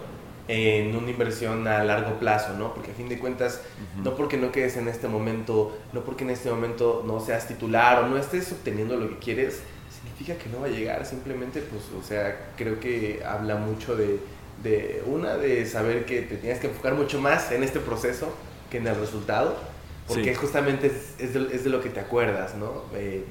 en 0.47 0.95
una 0.95 1.09
inversión 1.09 1.67
a 1.67 1.83
largo 1.83 2.19
plazo, 2.19 2.53
¿no? 2.57 2.73
Porque 2.73 2.91
a 2.91 2.93
fin 2.93 3.07
de 3.07 3.19
cuentas, 3.19 3.61
no 4.03 4.15
porque 4.15 4.37
no 4.37 4.51
quedes 4.51 4.77
en 4.77 4.87
este 4.87 5.07
momento, 5.07 5.77
no 5.93 6.01
porque 6.01 6.23
en 6.23 6.31
este 6.31 6.49
momento 6.49 7.03
no 7.05 7.19
seas 7.19 7.47
titular 7.47 8.03
o 8.03 8.07
no 8.07 8.17
estés 8.17 8.51
obteniendo 8.51 8.97
lo 8.97 9.09
que 9.09 9.17
quieres, 9.17 9.61
significa 9.89 10.35
que 10.35 10.49
no 10.49 10.61
va 10.61 10.67
a 10.67 10.69
llegar, 10.69 11.05
simplemente, 11.05 11.61
pues, 11.61 11.83
o 11.97 12.05
sea, 12.05 12.49
creo 12.57 12.79
que 12.79 13.23
habla 13.23 13.55
mucho 13.55 13.95
de, 13.95 14.19
de 14.63 15.03
una, 15.05 15.37
de 15.37 15.65
saber 15.65 16.05
que 16.05 16.21
te 16.21 16.37
tienes 16.37 16.59
que 16.59 16.67
enfocar 16.67 16.93
mucho 16.93 17.19
más 17.19 17.51
en 17.51 17.63
este 17.63 17.79
proceso 17.79 18.33
que 18.69 18.77
en 18.77 18.87
el 18.87 18.95
resultado 18.95 19.71
porque 20.07 20.35
justamente 20.35 20.91
es, 21.19 21.33
de, 21.33 21.69
lo 21.69 21.81
que 21.81 21.89
te 21.89 21.99
acuerdas, 21.99 22.55
¿no? 22.55 22.83
Eh, 22.95 23.23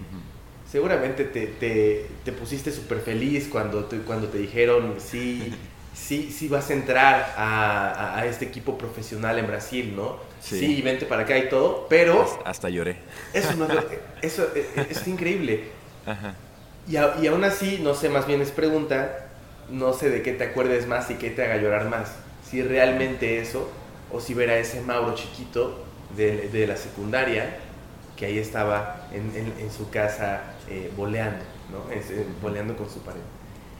seguramente 0.70 1.24
te, 1.24 1.46
te, 1.46 2.06
te 2.24 2.32
pusiste 2.32 2.70
súper 2.70 3.00
feliz 3.00 3.48
cuando 3.50 3.84
te, 3.84 3.98
cuando 3.98 4.28
te 4.28 4.38
dijeron, 4.38 4.96
sí, 4.98 5.52
sí, 5.94 6.30
sí 6.32 6.48
vas 6.48 6.70
a 6.70 6.72
entrar 6.72 7.34
a, 7.36 8.18
a, 8.18 8.26
este 8.26 8.46
equipo 8.46 8.78
profesional 8.78 9.38
en 9.38 9.46
Brasil, 9.46 9.94
¿no? 9.94 10.16
Sí. 10.40 10.80
vente 10.82 11.06
para 11.06 11.22
acá 11.22 11.36
y 11.38 11.48
todo, 11.48 11.86
pero... 11.88 12.26
Hasta, 12.44 12.70
lloré. 12.70 12.96
Eso, 13.34 13.54
no, 13.56 13.66
eso 14.22 14.48
es, 14.54 14.66
e, 14.76 14.86
es, 14.90 15.06
increíble. 15.06 15.64
Ajá. 16.06 16.34
Y, 16.88 16.94
y 16.94 17.26
aún 17.26 17.44
así, 17.44 17.80
no 17.82 17.94
sé, 17.94 18.08
más 18.08 18.26
bien 18.26 18.40
es 18.40 18.50
pregunta, 18.50 19.29
no 19.70 19.92
sé 19.92 20.10
de 20.10 20.22
qué 20.22 20.32
te 20.32 20.44
acuerdes 20.44 20.86
más 20.86 21.10
y 21.10 21.14
qué 21.14 21.30
te 21.30 21.44
haga 21.44 21.56
llorar 21.56 21.88
más. 21.88 22.12
Si 22.48 22.62
realmente 22.62 23.40
eso, 23.40 23.70
o 24.12 24.20
si 24.20 24.34
ver 24.34 24.50
a 24.50 24.58
ese 24.58 24.80
Mauro 24.80 25.14
chiquito 25.14 25.84
de, 26.16 26.66
la 26.66 26.76
secundaria, 26.76 27.58
que 28.16 28.26
ahí 28.26 28.38
estaba 28.38 29.08
en, 29.12 29.70
su 29.70 29.90
casa 29.90 30.54
eh, 30.68 30.90
boleando. 30.96 31.44
¿no? 31.70 31.92
Es, 31.92 32.10
eh, 32.10 32.26
boleando 32.42 32.76
con 32.76 32.90
su 32.90 33.00
pared. 33.00 33.20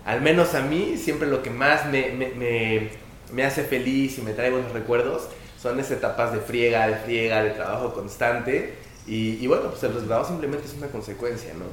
Al 0.05 0.23
menos 0.23 0.55
a 0.55 0.63
mí, 0.63 0.97
siempre 0.97 1.29
lo 1.29 1.43
que 1.43 1.51
más 1.51 1.87
me, 1.87 2.91
me 3.33 3.45
hace 3.45 3.65
feliz 3.65 4.19
y 4.19 4.23
me 4.23 4.33
trae 4.33 4.51
buenos 4.51 4.73
recuerdos 4.73 5.29
son 5.61 5.79
esas 5.79 5.99
etapas 5.99 6.33
de 6.33 6.41
friega, 6.41 6.89
de 6.89 6.97
friega, 6.97 7.43
de 7.43 7.51
trabajo 7.51 7.93
constante. 7.93 8.75
Y, 9.07 9.33
y 9.41 9.47
bueno, 9.47 9.71
pues 9.71 9.83
el 9.83 9.93
resultado 9.93 10.25
simplemente 10.25 10.67
es 10.67 10.75
una 10.75 10.87
consecuencia, 10.89 11.53
¿no? 11.55 11.67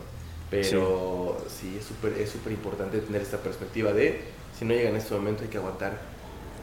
Pero 0.50 1.38
sí, 1.50 1.78
es 1.80 1.86
súper 1.86 2.14
es 2.14 2.30
súper 2.30 2.54
importante 2.54 3.00
tener 3.00 3.22
esta 3.22 3.38
perspectiva 3.38 3.92
de 3.92 4.22
si 4.58 4.66
no 4.66 4.74
llega 4.74 4.90
en 4.90 4.96
este 4.96 5.14
momento 5.14 5.44
hay 5.44 5.50
que 5.50 5.58
aguantar. 5.58 6.00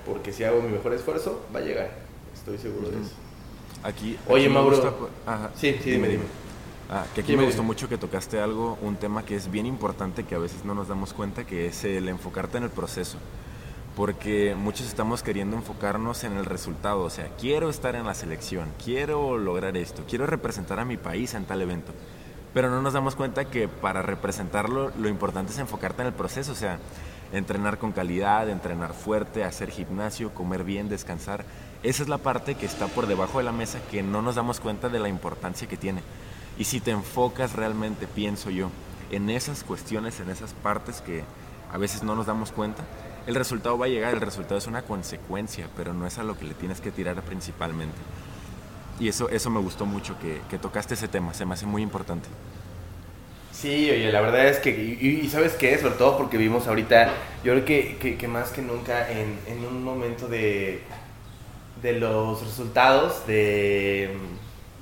Porque 0.06 0.32
si 0.32 0.44
hago 0.44 0.60
mi 0.62 0.68
mejor 0.70 0.92
esfuerzo, 0.94 1.44
va 1.54 1.60
a 1.60 1.62
llegar. 1.62 1.90
Estoy 2.34 2.58
seguro 2.58 2.90
de 2.90 3.00
eso. 3.00 3.12
Aquí, 3.82 4.18
Oye, 4.28 4.44
aquí 4.46 4.54
Mauro. 4.54 4.76
gusta, 4.76 4.92
ajá. 5.26 5.50
Sí, 5.54 5.76
sí, 5.82 5.90
dime, 5.92 6.08
dime. 6.08 6.24
Ah, 6.90 7.06
que 7.14 7.22
aquí 7.22 7.32
Dime, 7.32 7.42
me 7.42 7.46
gustó 7.46 7.62
dime. 7.62 7.66
mucho 7.68 7.88
que 7.88 7.96
tocaste 7.98 8.40
algo, 8.40 8.78
un 8.82 8.96
tema 8.96 9.24
que 9.24 9.34
es 9.36 9.50
bien 9.50 9.66
importante 9.66 10.24
que 10.24 10.34
a 10.34 10.38
veces 10.38 10.64
no 10.64 10.74
nos 10.74 10.88
damos 10.88 11.12
cuenta, 11.14 11.44
que 11.44 11.66
es 11.66 11.84
el 11.84 12.08
enfocarte 12.08 12.58
en 12.58 12.64
el 12.64 12.70
proceso. 12.70 13.18
Porque 13.96 14.54
muchos 14.56 14.86
estamos 14.88 15.22
queriendo 15.22 15.56
enfocarnos 15.56 16.24
en 16.24 16.36
el 16.36 16.44
resultado, 16.44 17.02
o 17.02 17.10
sea, 17.10 17.28
quiero 17.40 17.70
estar 17.70 17.94
en 17.94 18.04
la 18.06 18.14
selección, 18.14 18.68
quiero 18.84 19.38
lograr 19.38 19.76
esto, 19.76 20.02
quiero 20.08 20.26
representar 20.26 20.80
a 20.80 20.84
mi 20.84 20.96
país 20.96 21.32
en 21.34 21.44
tal 21.44 21.62
evento. 21.62 21.92
Pero 22.54 22.70
no 22.70 22.80
nos 22.80 22.92
damos 22.92 23.16
cuenta 23.16 23.44
que 23.44 23.68
para 23.68 24.00
representarlo 24.00 24.92
lo 24.96 25.08
importante 25.08 25.52
es 25.52 25.58
enfocarte 25.58 26.02
en 26.02 26.08
el 26.08 26.14
proceso, 26.14 26.52
o 26.52 26.54
sea, 26.54 26.78
entrenar 27.32 27.78
con 27.78 27.90
calidad, 27.92 28.48
entrenar 28.48 28.94
fuerte, 28.94 29.42
hacer 29.42 29.70
gimnasio, 29.70 30.32
comer 30.32 30.62
bien, 30.62 30.88
descansar. 30.88 31.44
Esa 31.82 32.04
es 32.04 32.08
la 32.08 32.18
parte 32.18 32.54
que 32.54 32.64
está 32.64 32.86
por 32.86 33.08
debajo 33.08 33.38
de 33.38 33.44
la 33.44 33.52
mesa 33.52 33.80
que 33.90 34.02
no 34.02 34.22
nos 34.22 34.36
damos 34.36 34.60
cuenta 34.60 34.88
de 34.88 35.00
la 35.00 35.08
importancia 35.08 35.68
que 35.68 35.76
tiene. 35.76 36.02
Y 36.56 36.64
si 36.64 36.80
te 36.80 36.92
enfocas 36.92 37.54
realmente, 37.54 38.06
pienso 38.06 38.50
yo, 38.50 38.70
en 39.10 39.28
esas 39.30 39.64
cuestiones, 39.64 40.20
en 40.20 40.30
esas 40.30 40.54
partes 40.54 41.00
que 41.00 41.24
a 41.72 41.76
veces 41.76 42.04
no 42.04 42.14
nos 42.14 42.26
damos 42.26 42.52
cuenta, 42.52 42.84
el 43.26 43.34
resultado 43.34 43.76
va 43.76 43.86
a 43.86 43.88
llegar, 43.88 44.14
el 44.14 44.20
resultado 44.20 44.58
es 44.58 44.68
una 44.68 44.82
consecuencia, 44.82 45.68
pero 45.76 45.92
no 45.92 46.06
es 46.06 46.18
a 46.18 46.22
lo 46.22 46.38
que 46.38 46.44
le 46.44 46.54
tienes 46.54 46.80
que 46.80 46.92
tirar 46.92 47.20
principalmente. 47.22 47.96
Y 48.98 49.08
eso, 49.08 49.28
eso 49.30 49.50
me 49.50 49.60
gustó 49.60 49.86
mucho, 49.86 50.18
que, 50.18 50.46
que 50.48 50.58
tocaste 50.58 50.94
ese 50.94 51.08
tema, 51.08 51.34
se 51.34 51.46
me 51.46 51.54
hace 51.54 51.66
muy 51.66 51.82
importante. 51.82 52.36
Sí, 53.50 53.88
oye, 53.90 54.10
la 54.10 54.20
verdad 54.20 54.48
es 54.48 54.58
que, 54.58 54.70
y, 54.70 55.20
y 55.24 55.28
¿sabes 55.28 55.54
qué? 55.54 55.78
Sobre 55.78 55.94
todo 55.94 56.16
porque 56.18 56.36
vivimos 56.36 56.66
ahorita, 56.66 57.14
yo 57.44 57.52
creo 57.52 57.64
que, 57.64 57.98
que, 57.98 58.18
que 58.18 58.26
más 58.28 58.50
que 58.50 58.62
nunca 58.62 59.08
en, 59.10 59.38
en 59.46 59.64
un 59.64 59.82
momento 59.84 60.26
de, 60.28 60.82
de 61.82 61.92
los 61.94 62.42
resultados, 62.44 63.26
de, 63.26 64.18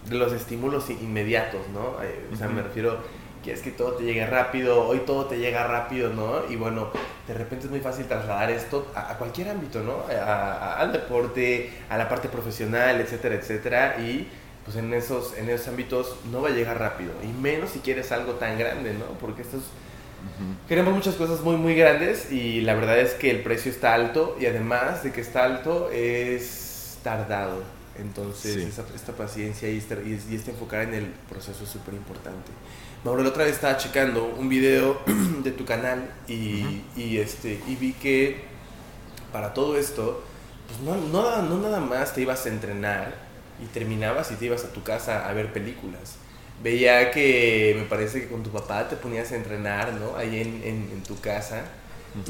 de 0.08 0.14
los 0.16 0.32
estímulos 0.32 0.90
inmediatos, 0.90 1.68
¿no? 1.68 2.02
Eh, 2.02 2.28
O 2.32 2.36
sea, 2.36 2.48
me 2.48 2.62
refiero, 2.62 3.02
quieres 3.42 3.62
que 3.62 3.70
todo 3.72 3.92
te 3.92 4.04
llegue 4.04 4.24
rápido, 4.26 4.86
hoy 4.86 5.00
todo 5.00 5.26
te 5.26 5.38
llega 5.38 5.66
rápido, 5.66 6.10
¿no? 6.12 6.42
Y 6.50 6.56
bueno, 6.56 6.90
de 7.28 7.34
repente 7.34 7.66
es 7.66 7.70
muy 7.70 7.80
fácil 7.80 8.06
trasladar 8.06 8.50
esto 8.50 8.86
a, 8.94 9.12
a 9.12 9.18
cualquier 9.18 9.48
ámbito, 9.50 9.80
¿no? 9.82 10.04
A- 10.08 10.22
a- 10.22 10.76
al 10.80 10.92
deporte, 10.92 11.70
a 11.88 11.98
la 11.98 12.08
parte 12.08 12.28
profesional, 12.28 13.00
etcétera, 13.00 13.34
etcétera, 13.34 13.96
y 14.00 14.28
pues 14.64 14.76
en 14.76 14.94
esos, 14.94 15.36
en 15.36 15.50
esos 15.50 15.68
ámbitos 15.68 16.16
no 16.30 16.40
va 16.42 16.48
a 16.48 16.52
llegar 16.52 16.78
rápido, 16.78 17.12
y 17.22 17.26
menos 17.26 17.70
si 17.70 17.80
quieres 17.80 18.12
algo 18.12 18.34
tan 18.34 18.58
grande, 18.58 18.94
¿no? 18.94 19.06
Porque 19.20 19.42
estos. 19.42 19.62
Queremos 20.68 20.94
muchas 20.94 21.16
cosas 21.16 21.40
muy 21.40 21.56
muy 21.56 21.74
grandes 21.74 22.30
y 22.30 22.60
la 22.60 22.74
verdad 22.74 22.98
es 23.00 23.14
que 23.14 23.28
el 23.30 23.42
precio 23.42 23.72
está 23.72 23.92
alto 23.94 24.36
y 24.40 24.46
además 24.46 25.02
de 25.02 25.10
que 25.12 25.20
está 25.20 25.44
alto 25.44 25.90
es 25.92 26.98
tardado. 27.02 27.62
Entonces 27.98 28.72
Sí. 28.74 28.82
esta 28.94 29.12
paciencia 29.12 29.68
y 29.68 29.78
este, 29.78 29.98
y 30.06 30.34
este 30.34 30.52
enfocar 30.52 30.82
en 30.82 30.94
el 30.94 31.06
proceso 31.28 31.64
es 31.64 31.70
súper 31.70 31.94
importante. 31.94 32.50
Mauro, 33.04 33.22
la 33.22 33.30
otra 33.30 33.44
vez 33.44 33.54
estaba 33.54 33.76
checando 33.76 34.24
un 34.26 34.48
video 34.48 35.00
de 35.42 35.50
tu 35.50 35.64
canal 35.64 36.08
y, 36.28 36.82
y, 36.96 37.18
este, 37.18 37.60
y 37.66 37.74
vi 37.74 37.94
que 37.94 38.44
para 39.32 39.54
todo 39.54 39.76
esto, 39.76 40.22
pues 40.68 40.80
no, 40.80 40.96
no, 40.96 41.42
no 41.42 41.58
nada 41.58 41.80
más 41.80 42.14
te 42.14 42.22
ibas 42.22 42.46
a 42.46 42.50
entrenar 42.50 43.14
y 43.62 43.66
terminabas 43.66 44.30
y 44.32 44.36
te 44.36 44.46
ibas 44.46 44.64
a 44.64 44.72
tu 44.72 44.82
casa 44.82 45.28
a 45.28 45.32
ver 45.32 45.52
películas. 45.52 46.16
Veía 46.62 47.10
que 47.10 47.74
me 47.78 47.84
parece 47.86 48.20
que 48.22 48.28
con 48.28 48.42
tu 48.44 48.50
papá 48.50 48.88
te 48.88 48.96
ponías 48.96 49.32
a 49.32 49.36
entrenar, 49.36 49.92
¿no? 49.94 50.16
Ahí 50.16 50.40
en, 50.40 50.62
en, 50.64 50.90
en 50.92 51.02
tu 51.02 51.18
casa. 51.20 51.64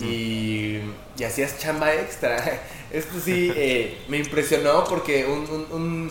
Y, 0.00 0.78
y 1.18 1.24
hacías 1.24 1.58
chamba 1.58 1.94
extra. 1.94 2.36
Esto 2.90 3.20
sí 3.20 3.52
eh, 3.56 3.98
me 4.08 4.18
impresionó 4.18 4.84
porque 4.84 5.26
un, 5.26 5.40
un- 5.50 5.66
un- 5.72 6.10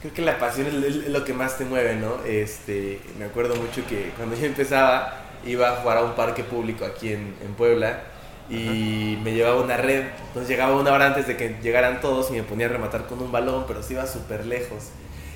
creo 0.00 0.14
que 0.14 0.22
la 0.22 0.38
pasión 0.38 0.66
es, 0.66 1.08
lo 1.08 1.24
que 1.24 1.32
más 1.32 1.58
te 1.58 1.64
mueve, 1.64 1.96
¿no? 1.96 2.24
Este, 2.24 3.00
me 3.18 3.26
acuerdo 3.26 3.54
mucho 3.56 3.86
que 3.88 4.10
cuando 4.16 4.36
yo 4.36 4.46
empezaba 4.46 5.26
iba 5.46 5.70
a 5.70 5.76
jugar 5.76 5.98
a 5.98 6.04
un 6.04 6.14
parque 6.14 6.44
público 6.44 6.84
aquí 6.84 7.12
en, 7.12 7.34
en 7.44 7.54
Puebla 7.54 8.02
y 8.48 9.18
me 9.22 9.32
llevaba 9.32 9.62
una 9.62 9.76
red. 9.76 10.04
Entonces 10.28 10.48
llegaba 10.48 10.76
una 10.76 10.92
hora 10.92 11.06
antes 11.06 11.26
de 11.26 11.36
que 11.36 11.56
llegaran 11.62 12.00
todos 12.00 12.30
y 12.30 12.34
me 12.34 12.42
ponía 12.42 12.66
a 12.66 12.70
rematar 12.70 13.06
con 13.06 13.20
un 13.20 13.30
balón, 13.30 13.64
pero 13.66 13.82
se 13.82 13.94
iba 13.94 14.06
súper 14.06 14.46
lejos. 14.46 14.84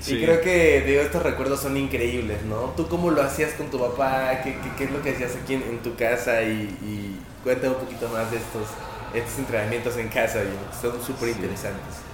Sí. 0.01 0.15
Y 0.15 0.23
creo 0.23 0.41
que 0.41 0.81
digo, 0.81 1.01
estos 1.01 1.23
recuerdos 1.23 1.61
son 1.61 1.77
increíbles, 1.77 2.43
¿no? 2.43 2.73
¿Tú 2.75 2.87
cómo 2.87 3.09
lo 3.09 3.23
hacías 3.23 3.53
con 3.53 3.71
tu 3.71 3.79
papá? 3.79 4.41
¿Qué, 4.43 4.51
qué, 4.53 4.69
qué 4.77 4.83
es 4.83 4.91
lo 4.91 5.01
que 5.01 5.11
hacías 5.11 5.35
aquí 5.35 5.55
en, 5.55 5.63
en 5.63 5.79
tu 5.79 5.95
casa? 5.95 6.43
Y, 6.43 6.77
y 6.81 7.19
cuéntame 7.43 7.73
un 7.75 7.81
poquito 7.81 8.09
más 8.09 8.29
de 8.29 8.37
estos, 8.37 8.67
estos 9.13 9.39
entrenamientos 9.39 9.97
en 9.97 10.09
casa, 10.09 10.39
oye, 10.39 10.49
son 10.79 11.01
súper 11.03 11.29
interesantes. 11.29 12.05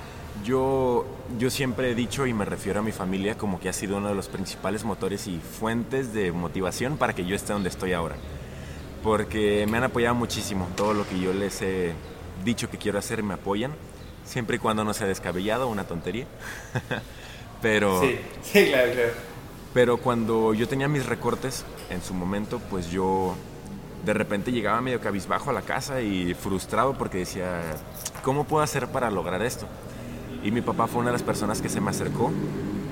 Yo, 0.43 1.05
yo 1.37 1.49
siempre 1.49 1.91
he 1.91 1.95
dicho 1.95 2.25
y 2.25 2.33
me 2.33 2.45
refiero 2.45 2.79
a 2.79 2.83
mi 2.83 2.91
familia 2.91 3.37
como 3.37 3.59
que 3.59 3.69
ha 3.69 3.73
sido 3.73 3.97
uno 3.97 4.09
de 4.09 4.15
los 4.15 4.27
principales 4.27 4.83
motores 4.83 5.27
y 5.27 5.39
fuentes 5.39 6.13
de 6.13 6.31
motivación 6.31 6.97
para 6.97 7.13
que 7.13 7.25
yo 7.25 7.35
esté 7.35 7.53
donde 7.53 7.69
estoy 7.69 7.93
ahora. 7.93 8.15
Porque 9.03 9.65
me 9.69 9.77
han 9.77 9.83
apoyado 9.83 10.15
muchísimo. 10.15 10.67
Todo 10.75 10.93
lo 10.93 11.07
que 11.07 11.19
yo 11.19 11.33
les 11.33 11.61
he 11.61 11.93
dicho 12.43 12.69
que 12.69 12.77
quiero 12.77 12.99
hacer 12.99 13.23
me 13.23 13.33
apoyan. 13.35 13.71
Siempre 14.25 14.55
y 14.55 14.59
cuando 14.59 14.83
no 14.83 14.93
sea 14.93 15.07
descabellado, 15.07 15.67
una 15.67 15.83
tontería. 15.85 16.25
Pero, 17.61 18.01
Sí, 18.01 18.17
sí, 18.41 18.65
claro, 18.69 18.91
claro. 18.91 19.09
pero 19.71 19.97
cuando 19.97 20.53
yo 20.55 20.67
tenía 20.67 20.87
mis 20.87 21.05
recortes 21.05 21.63
en 21.91 22.01
su 22.01 22.15
momento, 22.15 22.59
pues 22.71 22.89
yo 22.89 23.35
de 24.03 24.13
repente 24.15 24.51
llegaba 24.51 24.81
medio 24.81 24.99
cabizbajo 24.99 25.51
a 25.51 25.53
la 25.53 25.61
casa 25.61 26.01
y 26.01 26.33
frustrado 26.33 26.97
porque 26.97 27.19
decía, 27.19 27.61
¿cómo 28.23 28.45
puedo 28.45 28.63
hacer 28.63 28.87
para 28.87 29.11
lograr 29.11 29.43
esto? 29.43 29.67
Y 30.43 30.51
mi 30.51 30.61
papá 30.61 30.87
fue 30.87 31.01
una 31.01 31.09
de 31.09 31.13
las 31.13 31.23
personas 31.23 31.61
que 31.61 31.69
se 31.69 31.79
me 31.81 31.89
acercó 31.91 32.31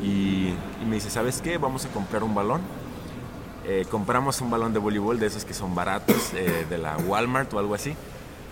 y, 0.03 0.49
y 0.81 0.85
me 0.87 0.95
dice, 0.95 1.09
¿sabes 1.09 1.41
qué? 1.41 1.57
Vamos 1.57 1.85
a 1.85 1.89
comprar 1.89 2.23
un 2.23 2.35
balón. 2.35 2.61
Eh, 3.65 3.85
compramos 3.89 4.41
un 4.41 4.49
balón 4.49 4.73
de 4.73 4.79
voleibol 4.79 5.19
de 5.19 5.27
esos 5.27 5.45
que 5.45 5.53
son 5.53 5.75
baratos, 5.75 6.33
eh, 6.33 6.65
de 6.69 6.77
la 6.77 6.97
Walmart 6.97 7.53
o 7.53 7.59
algo 7.59 7.75
así. 7.75 7.93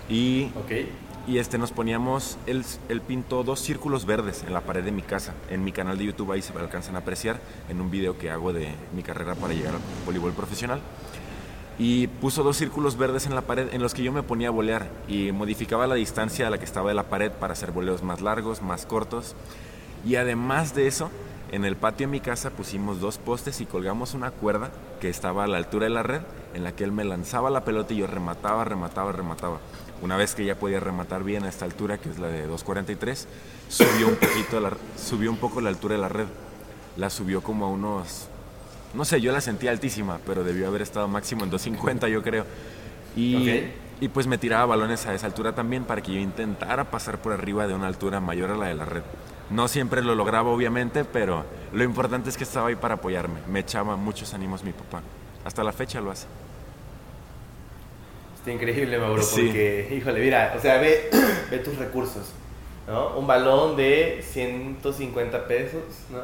Y 0.09 0.45
Ok. 0.55 0.71
y 1.27 1.37
este 1.39 1.57
nos 1.57 1.71
poníamos, 1.71 2.37
él, 2.45 2.63
él 2.89 3.01
pintó 3.01 3.43
dos 3.43 3.59
círculos 3.59 4.05
verdes 4.05 4.43
en 4.47 4.53
la 4.53 4.61
pared 4.61 4.83
de 4.83 4.91
mi 4.91 5.01
casa. 5.01 5.33
En 5.49 5.63
mi 5.63 5.71
canal 5.71 5.97
de 5.97 6.05
YouTube 6.05 6.31
ahí 6.31 6.41
se 6.41 6.53
alcanzan 6.57 6.95
a 6.95 6.99
apreciar 6.99 7.39
en 7.69 7.81
un 7.81 7.89
video 7.91 8.17
que 8.17 8.29
hago 8.31 8.53
de 8.53 8.69
mi 8.95 9.03
carrera 9.03 9.35
para 9.35 9.53
llegar 9.53 9.73
al 9.75 9.81
voleibol 10.05 10.33
profesional. 10.33 10.79
Y 11.79 12.07
puso 12.07 12.43
dos 12.43 12.57
círculos 12.57 12.97
verdes 12.97 13.27
en 13.27 13.35
la 13.35 13.41
pared 13.41 13.67
en 13.71 13.81
los 13.81 13.93
que 13.93 14.03
yo 14.03 14.11
me 14.11 14.23
ponía 14.23 14.47
a 14.47 14.51
volear 14.51 14.89
y 15.07 15.31
modificaba 15.31 15.85
la 15.85 15.95
distancia 15.95 16.47
a 16.47 16.49
la 16.49 16.57
que 16.57 16.65
estaba 16.65 16.89
de 16.89 16.95
la 16.95 17.03
pared 17.03 17.31
para 17.31 17.53
hacer 17.53 17.71
voleos 17.71 18.01
más 18.01 18.21
largos, 18.21 18.61
más 18.61 18.85
cortos. 18.85 19.35
Y 20.05 20.15
además 20.15 20.73
de 20.73 20.87
eso, 20.87 21.11
en 21.51 21.65
el 21.65 21.75
patio 21.75 22.07
de 22.07 22.11
mi 22.11 22.19
casa 22.19 22.49
pusimos 22.49 22.99
dos 22.99 23.19
postes 23.19 23.61
y 23.61 23.65
colgamos 23.65 24.13
una 24.13 24.31
cuerda 24.31 24.71
que 24.99 25.09
estaba 25.09 25.43
a 25.43 25.47
la 25.47 25.57
altura 25.57 25.85
de 25.85 25.91
la 25.91 26.03
red 26.03 26.21
en 26.53 26.63
la 26.63 26.71
que 26.71 26.83
él 26.83 26.91
me 26.91 27.05
lanzaba 27.05 27.49
la 27.49 27.63
pelota 27.63 27.93
y 27.93 27.97
yo 27.97 28.07
remataba, 28.07 28.63
remataba, 28.63 29.11
remataba. 29.11 29.59
Una 30.01 30.17
vez 30.17 30.35
que 30.35 30.45
ya 30.45 30.55
podía 30.55 30.79
rematar 30.79 31.23
bien 31.23 31.43
a 31.43 31.49
esta 31.49 31.65
altura, 31.65 31.97
que 31.97 32.09
es 32.09 32.19
la 32.19 32.27
de 32.27 32.47
2.43, 32.47 33.25
subió 33.69 34.07
un 34.07 34.15
poquito, 34.15 34.59
la, 34.59 34.71
subió 34.97 35.31
un 35.31 35.37
poco 35.37 35.61
la 35.61 35.69
altura 35.69 35.95
de 35.95 36.01
la 36.01 36.09
red. 36.09 36.27
La 36.97 37.09
subió 37.09 37.41
como 37.41 37.65
a 37.65 37.69
unos, 37.69 38.27
no 38.93 39.05
sé, 39.05 39.21
yo 39.21 39.31
la 39.31 39.41
sentía 39.41 39.71
altísima, 39.71 40.19
pero 40.25 40.43
debió 40.43 40.67
haber 40.67 40.81
estado 40.81 41.07
máximo 41.07 41.43
en 41.43 41.51
2.50 41.51 42.07
yo 42.09 42.21
creo. 42.23 42.45
Y, 43.15 43.35
Ok. 43.35 43.63
y 44.01 44.07
pues 44.09 44.27
me 44.27 44.37
tiraba 44.37 44.65
balones 44.67 45.05
a 45.07 45.13
esa 45.13 45.25
altura 45.25 45.53
también 45.53 45.83
para 45.83 46.01
que 46.01 46.13
yo 46.13 46.19
intentara 46.19 46.85
pasar 46.91 47.19
por 47.19 47.33
arriba 47.33 47.67
de 47.67 47.73
una 47.73 47.87
altura 47.87 48.19
mayor 48.19 48.51
a 48.51 48.55
la 48.57 48.67
de 48.67 48.75
la 48.75 48.85
red. 48.85 49.01
No 49.49 49.67
siempre 49.67 50.03
lo 50.03 50.13
lograba, 50.13 50.49
obviamente, 50.49 51.05
pero 51.05 51.45
lo 51.73 51.83
importante 51.83 52.29
es 52.29 52.37
que 52.37 52.43
estaba 52.43 52.67
ahí 52.67 52.75
para 52.75 52.95
apoyarme. 52.95 53.39
Me 53.47 53.59
echaba 53.59 53.95
muchos 53.95 54.33
ánimos 54.33 54.63
mi 54.63 54.73
papá. 54.73 55.01
Hasta 55.45 55.63
la 55.63 55.71
fecha 55.71 56.01
lo 56.01 56.11
hace. 56.11 56.27
Está 58.37 58.51
increíble, 58.51 58.97
Mauro, 58.97 59.21
Sí. 59.23 59.43
porque, 59.45 59.95
híjole, 59.97 60.19
mira, 60.21 60.53
o 60.57 60.61
sea, 60.61 60.77
ve, 60.79 61.09
ve 61.51 61.59
tus 61.59 61.77
recursos, 61.77 62.31
¿no? 62.87 63.17
Un 63.17 63.25
balón 63.27 63.75
de 63.75 64.23
150 64.31 65.47
pesos, 65.47 65.83
¿no? 66.11 66.19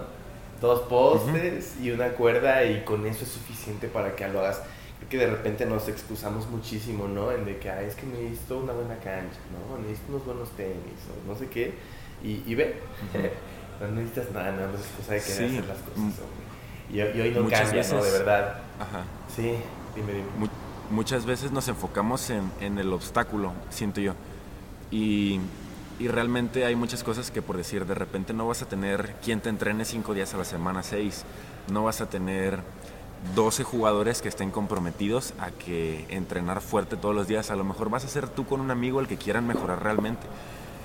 Dos 0.64 0.80
postes 0.88 1.76
y 1.82 1.92
una 1.92 2.08
cuerda 2.14 2.64
y 2.64 2.86
con 2.86 3.06
eso 3.06 3.26
es 3.26 3.32
suficiente 3.32 3.90
para 3.90 4.16
que 4.16 4.26
lo 4.30 4.40
hagas. 4.40 4.62
Creo 5.00 5.10
que 5.10 5.18
de 5.18 5.28
repente 5.28 5.66
nos 5.66 5.90
excusamos 5.90 6.48
muchísimo, 6.48 7.06
¿no? 7.10 7.34
En 7.34 7.44
de 7.44 7.58
que, 7.58 7.70
ay, 7.70 7.88
es 7.88 7.96
que 7.96 8.06
necesito 8.06 8.60
una 8.60 8.72
buena 8.72 8.96
cancha, 8.96 9.40
¿no? 9.52 9.78
Necesito 9.80 10.14
unos 10.14 10.26
buenos 10.26 10.50
tenis, 10.52 10.78
o 11.12 11.28
no 11.30 11.38
sé 11.38 11.50
qué. 11.50 11.74
Y, 12.24 12.44
y 12.50 12.56
ve, 12.56 12.78
no 13.82 13.88
necesitas 13.92 14.32
nada, 14.32 14.54
nada 14.54 14.68
más 14.72 14.80
es 14.80 14.88
cosa 14.98 15.14
de 15.16 15.20
querer 15.20 15.38
Sí. 15.38 15.58
hacer 15.58 15.66
las 15.68 15.78
cosas, 15.80 15.98
Mm. 15.98 16.12
hombre. 16.24 16.44
Y, 16.90 17.18
y 17.18 17.22
hoy 17.22 17.32
no 17.32 17.42
Muchas 17.44 17.62
cambia, 17.64 17.82
¿no? 17.84 17.90
De 17.90 17.96
veces- 18.02 18.14
verdad. 18.20 18.58
Ajá. 18.80 19.04
Sí. 19.36 19.54
Dime, 19.96 20.14
dime. 20.14 20.26
muchas 20.90 21.26
veces 21.26 21.52
nos 21.52 21.68
enfocamos 21.68 22.30
en, 22.30 22.50
en, 22.62 22.80
el 22.80 22.94
obstáculo, 22.94 23.52
siento 23.70 24.00
yo. 24.00 24.14
Y, 24.92 25.42
y, 26.00 26.08
realmente 26.08 26.66
hay 26.66 26.76
muchas 26.76 27.04
cosas 27.04 27.32
que 27.32 27.42
por 27.42 27.58
decir, 27.58 27.86
de 27.86 27.96
repente 27.96 28.34
no 28.34 28.48
vas 28.48 28.62
a 28.62 28.66
tener 28.68 29.16
quien 29.24 29.42
te 29.42 29.50
entrene 29.50 29.86
cinco 29.86 30.14
días 30.14 30.34
a 30.34 30.38
la 30.38 30.46
semana, 30.46 30.84
seis. 30.84 31.24
No 31.72 31.84
vas 31.84 32.02
a 32.02 32.10
tener 32.10 32.60
12 33.36 33.64
jugadores 33.64 34.22
que 34.22 34.30
estén 34.30 34.52
comprometidos 34.52 35.34
a 35.40 35.52
que 35.52 36.06
entrenar 36.10 36.62
fuerte 36.62 36.98
todos 36.98 37.16
los 37.16 37.28
días. 37.28 37.52
A 37.52 37.56
lo 37.56 37.64
mejor 37.64 37.90
vas 37.90 38.04
a 38.06 38.10
ser 38.10 38.28
tú 38.28 38.46
con 38.46 38.60
un 38.60 38.70
amigo 38.70 39.00
el 39.00 39.08
que 39.08 39.18
quieran 39.18 39.48
mejorar 39.48 39.82
realmente. 39.82 40.28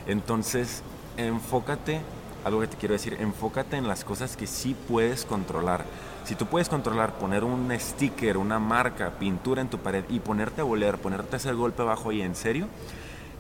Entonces, 0.07 0.83
enfócate, 1.17 2.01
algo 2.45 2.61
que 2.61 2.69
te 2.69 2.77
quiero 2.77 2.95
decir, 2.95 3.17
enfócate 3.21 3.77
en 3.77 3.89
las 3.89 4.05
cosas 4.05 4.37
que 4.37 4.47
sí 4.47 4.77
puedes 4.89 5.25
controlar. 5.25 5.85
Si 6.25 6.35
tú 6.35 6.47
puedes 6.47 6.69
controlar 6.69 7.19
poner 7.19 7.43
un 7.43 7.73
sticker, 7.79 8.37
una 8.37 8.59
marca, 8.59 9.13
pintura 9.19 9.61
en 9.61 9.69
tu 9.69 9.79
pared 9.79 10.05
y 10.09 10.21
ponerte 10.21 10.61
a 10.61 10.65
voler, 10.65 10.99
ponerte 10.99 11.37
a 11.37 11.39
hacer 11.39 11.55
golpe 11.57 11.83
bajo 11.83 12.13
y 12.13 12.23
en 12.23 12.35
serio, 12.35 12.69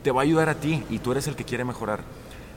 te 0.03 0.11
va 0.11 0.23
a 0.23 0.25
ayudar 0.25 0.49
a 0.49 0.55
ti 0.55 0.85
y 0.91 0.99
tú 0.99 1.13
eres 1.13 1.27
el 1.27 1.37
que 1.37 1.45
quiere 1.45 1.65
mejorar. 1.65 2.01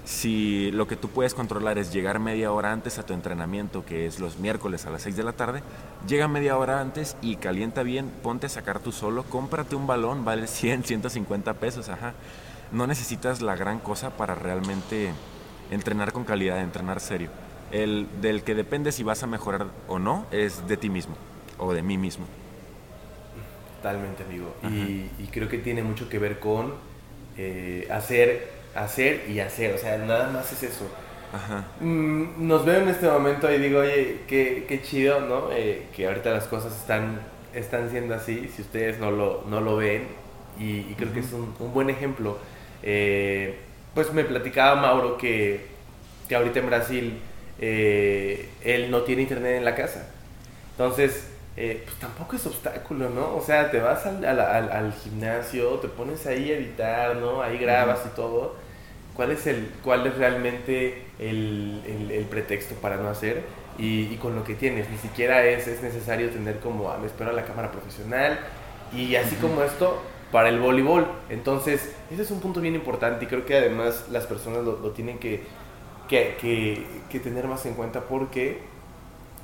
Si 0.03 0.71
lo 0.71 0.87
que 0.87 0.95
tú 0.95 1.09
puedes 1.09 1.35
controlar 1.35 1.77
es 1.77 1.93
llegar 1.93 2.19
media 2.19 2.51
hora 2.51 2.71
antes 2.71 2.97
a 2.97 3.05
tu 3.05 3.13
entrenamiento, 3.13 3.85
que 3.85 4.07
es 4.07 4.19
los 4.19 4.39
miércoles 4.39 4.85
a 4.85 4.89
las 4.89 5.03
6 5.03 5.15
de 5.15 5.23
la 5.23 5.33
tarde, 5.33 5.61
llega 6.07 6.27
media 6.27 6.57
hora 6.57 6.81
antes 6.81 7.15
y 7.21 7.35
calienta 7.35 7.83
bien, 7.83 8.11
ponte 8.23 8.47
a 8.47 8.49
sacar 8.49 8.79
tú 8.79 8.91
solo, 8.91 9.23
cómprate 9.23 9.75
un 9.75 9.85
balón, 9.85 10.25
vale 10.25 10.47
100, 10.47 10.83
150 10.83 11.53
pesos, 11.55 11.89
ajá. 11.89 12.13
No 12.71 12.87
necesitas 12.87 13.41
la 13.41 13.55
gran 13.55 13.79
cosa 13.79 14.11
para 14.11 14.33
realmente 14.33 15.11
entrenar 15.69 16.13
con 16.13 16.23
calidad, 16.23 16.61
entrenar 16.61 16.99
serio. 16.99 17.29
El 17.71 18.07
del 18.21 18.43
que 18.43 18.55
depende 18.55 18.91
si 18.91 19.03
vas 19.03 19.23
a 19.23 19.27
mejorar 19.27 19.67
o 19.87 19.99
no 19.99 20.25
es 20.31 20.67
de 20.67 20.77
ti 20.77 20.89
mismo 20.89 21.15
o 21.57 21.73
de 21.73 21.83
mí 21.83 21.97
mismo. 21.97 22.25
Totalmente, 23.77 24.23
amigo. 24.23 24.53
Y, 24.63 25.27
creo 25.31 25.47
que 25.47 25.57
tiene 25.57 25.81
mucho 25.83 26.09
que 26.09 26.19
ver 26.19 26.39
con 26.39 26.73
eh, 27.37 27.87
hacer 27.91 28.61
hacer 28.75 29.25
y 29.29 29.39
hacer, 29.39 29.75
o 29.75 29.77
sea, 29.77 29.97
nada 29.97 30.29
más 30.29 30.51
es 30.51 30.63
eso. 30.63 30.89
Ajá. 31.33 31.65
Mm, 31.79 32.47
nos 32.47 32.65
veo 32.65 32.81
en 32.81 32.89
este 32.89 33.07
momento 33.07 33.51
y 33.51 33.57
digo, 33.57 33.79
oye, 33.79 34.21
qué, 34.27 34.65
qué 34.67 34.81
chido, 34.81 35.21
¿no? 35.21 35.51
Eh, 35.51 35.83
que 35.95 36.07
ahorita 36.07 36.31
las 36.31 36.45
cosas 36.45 36.75
están, 36.75 37.19
están 37.53 37.89
siendo 37.89 38.15
así, 38.15 38.49
si 38.53 38.61
ustedes 38.61 38.99
no 38.99 39.11
lo, 39.11 39.43
no 39.47 39.61
lo 39.61 39.77
ven, 39.77 40.07
y, 40.59 40.83
creo 40.95 41.13
que 41.13 41.21
es 41.21 41.31
un, 41.33 41.53
buen 41.73 41.89
ejemplo. 41.89 42.37
Eh, 42.83 43.57
pues 43.93 44.13
me 44.13 44.23
platicaba 44.23 44.79
Mauro 44.79 45.17
que, 45.17 45.65
que 46.27 46.35
ahorita 46.35 46.59
en 46.59 46.65
Brasil 46.67 47.19
él 47.59 48.89
no 48.89 49.01
tiene 49.01 49.23
internet 49.23 49.57
en 49.57 49.65
la 49.65 49.75
casa. 49.75 50.07
Entonces, 50.71 51.30
pues 51.55 51.95
tampoco 51.99 52.35
es 52.35 52.45
obstáculo, 52.45 53.09
¿no? 53.09 53.35
O 53.35 53.41
sea, 53.41 53.69
te 53.71 53.79
vas 53.79 54.05
al, 54.05 54.23
al, 54.23 54.39
al, 54.39 54.93
gimnasio, 54.93 55.71
te 55.79 55.87
pones 55.87 56.25
ahí 56.25 56.51
a 56.51 56.57
editar, 56.57 57.15
¿no? 57.17 57.41
Ahí 57.41 57.57
grabas 57.57 57.99
y 58.05 58.15
todo 58.15 58.55
cuál 59.15 59.31
es, 59.31 59.45
el, 59.47 59.69
cuál 59.83 60.07
es 60.07 60.17
realmente 60.17 61.03
el, 61.19 62.09
el, 62.11 62.25
pretexto 62.25 62.75
para 62.75 62.97
no 62.97 63.09
hacer 63.09 63.43
y, 63.77 64.15
con 64.15 64.35
lo 64.35 64.43
que 64.43 64.55
tienes. 64.55 64.89
Ni 64.89 64.97
siquiera 64.97 65.45
es, 65.45 65.67
es 65.67 65.81
necesario 65.81 66.29
tener 66.29 66.59
como, 66.59 66.89
ah, 66.89 66.97
me 66.99 67.07
espero 67.07 67.31
a 67.31 67.33
la 67.33 67.45
cámara 67.45 67.71
profesional 67.71 68.39
y 68.93 69.15
así 69.15 69.35
como 69.35 69.63
esto 69.63 70.01
para 70.31 70.49
el 70.49 70.59
voleibol. 70.59 71.05
Entonces, 71.29 71.93
ese 72.11 72.21
es 72.21 72.31
un 72.31 72.39
punto 72.39 72.61
bien 72.61 72.75
importante 72.75 73.25
y 73.25 73.27
creo 73.27 73.45
que 73.45 73.57
además 73.57 74.05
las 74.09 74.25
personas 74.25 74.63
lo, 74.63 74.75
tienen 74.91 75.19
que, 75.19 75.43
que, 76.07 76.37
que, 76.39 76.85
que, 77.09 77.19
tener 77.19 77.47
más 77.47 77.65
en 77.65 77.73
cuenta 77.73 78.01
porque 78.01 78.59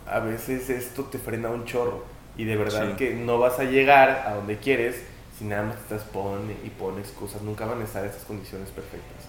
a 0.10 0.20
veces 0.20 0.70
esto 0.70 1.06
te 1.06 1.18
frena 1.18 1.50
un 1.50 1.66
chorro 1.66 2.06
y 2.38 2.46
de 2.46 2.56
verdad 2.56 2.96
que 2.96 3.14
no 3.14 3.40
vas 3.40 3.60
a 3.60 3.64
llegar 3.64 4.24
a 4.28 4.36
donde 4.36 4.58
quieres 4.58 5.02
si 5.38 5.46
nada 5.46 5.64
más 5.64 5.78
estás 5.78 6.04
pone 6.04 6.56
y 6.64 6.70
pones 6.70 7.10
cosas. 7.10 7.42
Nunca 7.42 7.66
van 7.66 7.82
a 7.82 7.84
estar 7.84 8.06
esas 8.06 8.24
condiciones 8.24 8.70
perfectas. 8.70 9.26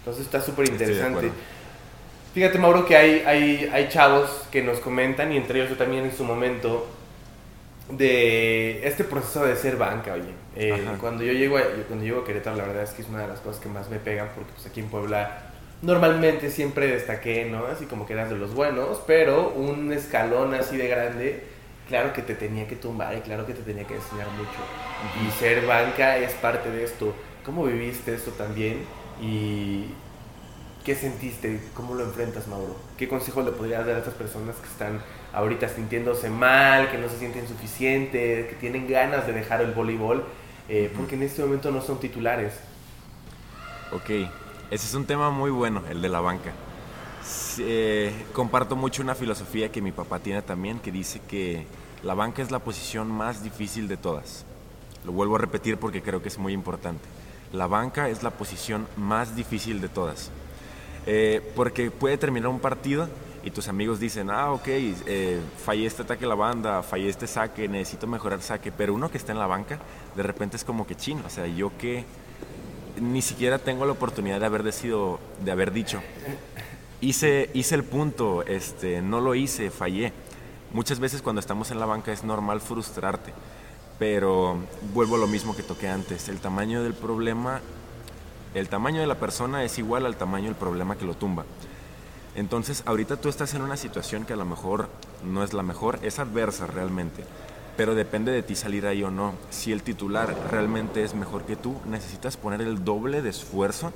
Entonces 0.00 0.24
está 0.24 0.40
súper 0.40 0.68
interesante. 0.68 1.30
Fíjate, 2.34 2.58
Mauro, 2.58 2.84
que 2.84 2.96
hay, 2.96 3.22
hay, 3.26 3.70
hay 3.72 3.88
chavos 3.88 4.30
que 4.50 4.62
nos 4.62 4.78
comentan, 4.80 5.32
y 5.32 5.38
entre 5.38 5.58
ellos 5.58 5.70
yo 5.70 5.76
también 5.76 6.04
en 6.04 6.14
su 6.14 6.22
momento, 6.22 6.86
de 7.90 8.86
este 8.86 9.04
proceso 9.04 9.44
de 9.44 9.56
ser 9.56 9.76
banca, 9.76 10.12
oye. 10.14 10.34
Eh, 10.54 10.86
cuando, 11.00 11.22
yo 11.22 11.32
llego 11.32 11.56
a, 11.56 11.62
cuando 11.86 12.04
llego 12.04 12.20
a 12.20 12.24
Querétaro, 12.24 12.56
la 12.56 12.66
verdad 12.66 12.82
es 12.82 12.90
que 12.90 13.02
es 13.02 13.08
una 13.08 13.22
de 13.22 13.28
las 13.28 13.40
cosas 13.40 13.60
que 13.60 13.68
más 13.68 13.88
me 13.88 13.98
pegan, 13.98 14.28
porque 14.34 14.52
pues 14.52 14.66
aquí 14.66 14.80
en 14.80 14.88
Puebla 14.88 15.45
normalmente 15.82 16.50
siempre 16.50 16.86
destaqué, 16.88 17.44
¿no? 17.44 17.66
Así 17.66 17.86
como 17.86 18.06
que 18.06 18.14
eras 18.14 18.30
de 18.30 18.36
los 18.36 18.54
buenos, 18.54 19.02
pero 19.06 19.50
un 19.50 19.92
escalón 19.92 20.54
así 20.54 20.76
de 20.76 20.88
grande, 20.88 21.44
claro 21.88 22.12
que 22.12 22.22
te 22.22 22.34
tenía 22.34 22.66
que 22.66 22.76
tumbar 22.76 23.16
y 23.16 23.20
claro 23.20 23.46
que 23.46 23.54
te 23.54 23.62
tenía 23.62 23.84
que 23.84 23.94
enseñar 23.94 24.28
mucho. 24.30 24.58
Y 25.26 25.30
ser 25.38 25.66
banca 25.66 26.16
es 26.18 26.32
parte 26.34 26.70
de 26.70 26.84
esto. 26.84 27.14
¿Cómo 27.44 27.64
viviste 27.64 28.14
esto 28.14 28.32
también? 28.32 28.84
¿Y 29.20 29.86
qué 30.84 30.94
sentiste? 30.94 31.60
¿Cómo 31.74 31.94
lo 31.94 32.04
enfrentas, 32.04 32.48
Mauro? 32.48 32.76
¿Qué 32.96 33.08
consejo 33.08 33.42
le 33.42 33.52
podrías 33.52 33.86
dar 33.86 33.96
a 33.96 33.98
estas 33.98 34.14
personas 34.14 34.56
que 34.56 34.66
están 34.66 35.00
ahorita 35.32 35.68
sintiéndose 35.68 36.30
mal, 36.30 36.90
que 36.90 36.98
no 36.98 37.08
se 37.08 37.18
sienten 37.18 37.46
suficientes, 37.46 38.46
que 38.46 38.54
tienen 38.54 38.88
ganas 38.88 39.26
de 39.26 39.34
dejar 39.34 39.60
el 39.60 39.72
voleibol, 39.72 40.24
eh, 40.68 40.90
porque 40.96 41.14
en 41.14 41.22
este 41.22 41.42
momento 41.42 41.70
no 41.70 41.82
son 41.82 42.00
titulares? 42.00 42.54
Ok, 43.92 44.10
ese 44.70 44.86
es 44.86 44.94
un 44.94 45.04
tema 45.04 45.30
muy 45.30 45.50
bueno, 45.50 45.82
el 45.88 46.02
de 46.02 46.08
la 46.08 46.20
banca. 46.20 46.52
Eh, 47.58 48.26
comparto 48.32 48.76
mucho 48.76 49.02
una 49.02 49.14
filosofía 49.14 49.72
que 49.72 49.80
mi 49.80 49.92
papá 49.92 50.18
tiene 50.18 50.42
también, 50.42 50.78
que 50.78 50.92
dice 50.92 51.20
que 51.28 51.66
la 52.02 52.14
banca 52.14 52.42
es 52.42 52.50
la 52.50 52.58
posición 52.58 53.10
más 53.10 53.42
difícil 53.42 53.88
de 53.88 53.96
todas. 53.96 54.44
Lo 55.04 55.12
vuelvo 55.12 55.36
a 55.36 55.38
repetir 55.38 55.78
porque 55.78 56.02
creo 56.02 56.22
que 56.22 56.28
es 56.28 56.38
muy 56.38 56.52
importante 56.52 57.06
la 57.52 57.66
banca 57.66 58.08
es 58.08 58.22
la 58.22 58.30
posición 58.30 58.86
más 58.96 59.34
difícil 59.36 59.80
de 59.80 59.88
todas. 59.88 60.30
Eh, 61.06 61.40
porque 61.54 61.90
puede 61.90 62.18
terminar 62.18 62.48
un 62.48 62.60
partido 62.60 63.08
y 63.44 63.50
tus 63.50 63.68
amigos 63.68 64.00
dicen, 64.00 64.30
ah, 64.30 64.52
ok, 64.52 64.66
eh, 64.66 65.40
fallé 65.64 65.86
este 65.86 66.02
ataque 66.02 66.24
a 66.24 66.28
la 66.28 66.34
banda, 66.34 66.82
fallé 66.82 67.08
este 67.08 67.26
saque, 67.26 67.68
necesito 67.68 68.06
mejorar 68.06 68.42
saque, 68.42 68.72
pero 68.72 68.92
uno 68.92 69.10
que 69.10 69.18
está 69.18 69.32
en 69.32 69.38
la 69.38 69.46
banca, 69.46 69.78
de 70.16 70.22
repente 70.22 70.56
es 70.56 70.64
como 70.64 70.86
que 70.86 70.96
chino, 70.96 71.22
o 71.24 71.30
sea, 71.30 71.46
yo 71.46 71.70
que 71.78 72.04
ni 73.00 73.22
siquiera 73.22 73.58
tengo 73.58 73.86
la 73.86 73.92
oportunidad 73.92 74.40
de 74.40 74.46
haber 74.46 74.62
decidido, 74.62 75.20
de 75.44 75.50
haber 75.50 75.72
dicho, 75.72 76.00
hice, 77.00 77.50
hice 77.54 77.74
el 77.74 77.84
punto, 77.84 78.42
este, 78.42 79.02
no 79.02 79.20
lo 79.20 79.34
hice, 79.34 79.70
fallé. 79.70 80.12
Muchas 80.72 80.98
veces 80.98 81.22
cuando 81.22 81.40
estamos 81.40 81.70
en 81.70 81.80
la 81.80 81.86
banca 81.86 82.12
es 82.12 82.24
normal 82.24 82.60
frustrarte 82.60 83.32
pero 83.98 84.58
vuelvo 84.92 85.16
a 85.16 85.18
lo 85.18 85.26
mismo 85.26 85.56
que 85.56 85.62
toqué 85.62 85.88
antes. 85.88 86.28
El 86.28 86.38
tamaño 86.38 86.82
del 86.82 86.94
problema, 86.94 87.60
el 88.54 88.68
tamaño 88.68 89.00
de 89.00 89.06
la 89.06 89.18
persona 89.18 89.64
es 89.64 89.78
igual 89.78 90.06
al 90.06 90.16
tamaño 90.16 90.46
del 90.46 90.54
problema 90.54 90.96
que 90.96 91.04
lo 91.04 91.14
tumba. 91.14 91.44
Entonces, 92.34 92.82
ahorita 92.84 93.16
tú 93.16 93.28
estás 93.28 93.54
en 93.54 93.62
una 93.62 93.78
situación 93.78 94.26
que 94.26 94.34
a 94.34 94.36
lo 94.36 94.44
mejor 94.44 94.90
no 95.24 95.42
es 95.42 95.54
la 95.54 95.62
mejor, 95.62 95.98
es 96.02 96.18
adversa 96.18 96.66
realmente, 96.66 97.24
pero 97.76 97.94
depende 97.94 98.32
de 98.32 98.42
ti 98.42 98.54
salir 98.54 98.86
ahí 98.86 99.02
o 99.02 99.10
no. 99.10 99.34
Si 99.50 99.72
el 99.72 99.82
titular 99.82 100.34
realmente 100.50 101.04
es 101.04 101.14
mejor 101.14 101.44
que 101.44 101.56
tú, 101.56 101.76
necesitas 101.86 102.36
poner 102.36 102.60
el 102.62 102.84
doble 102.84 103.22
de 103.22 103.30
esfuerzo 103.30 103.92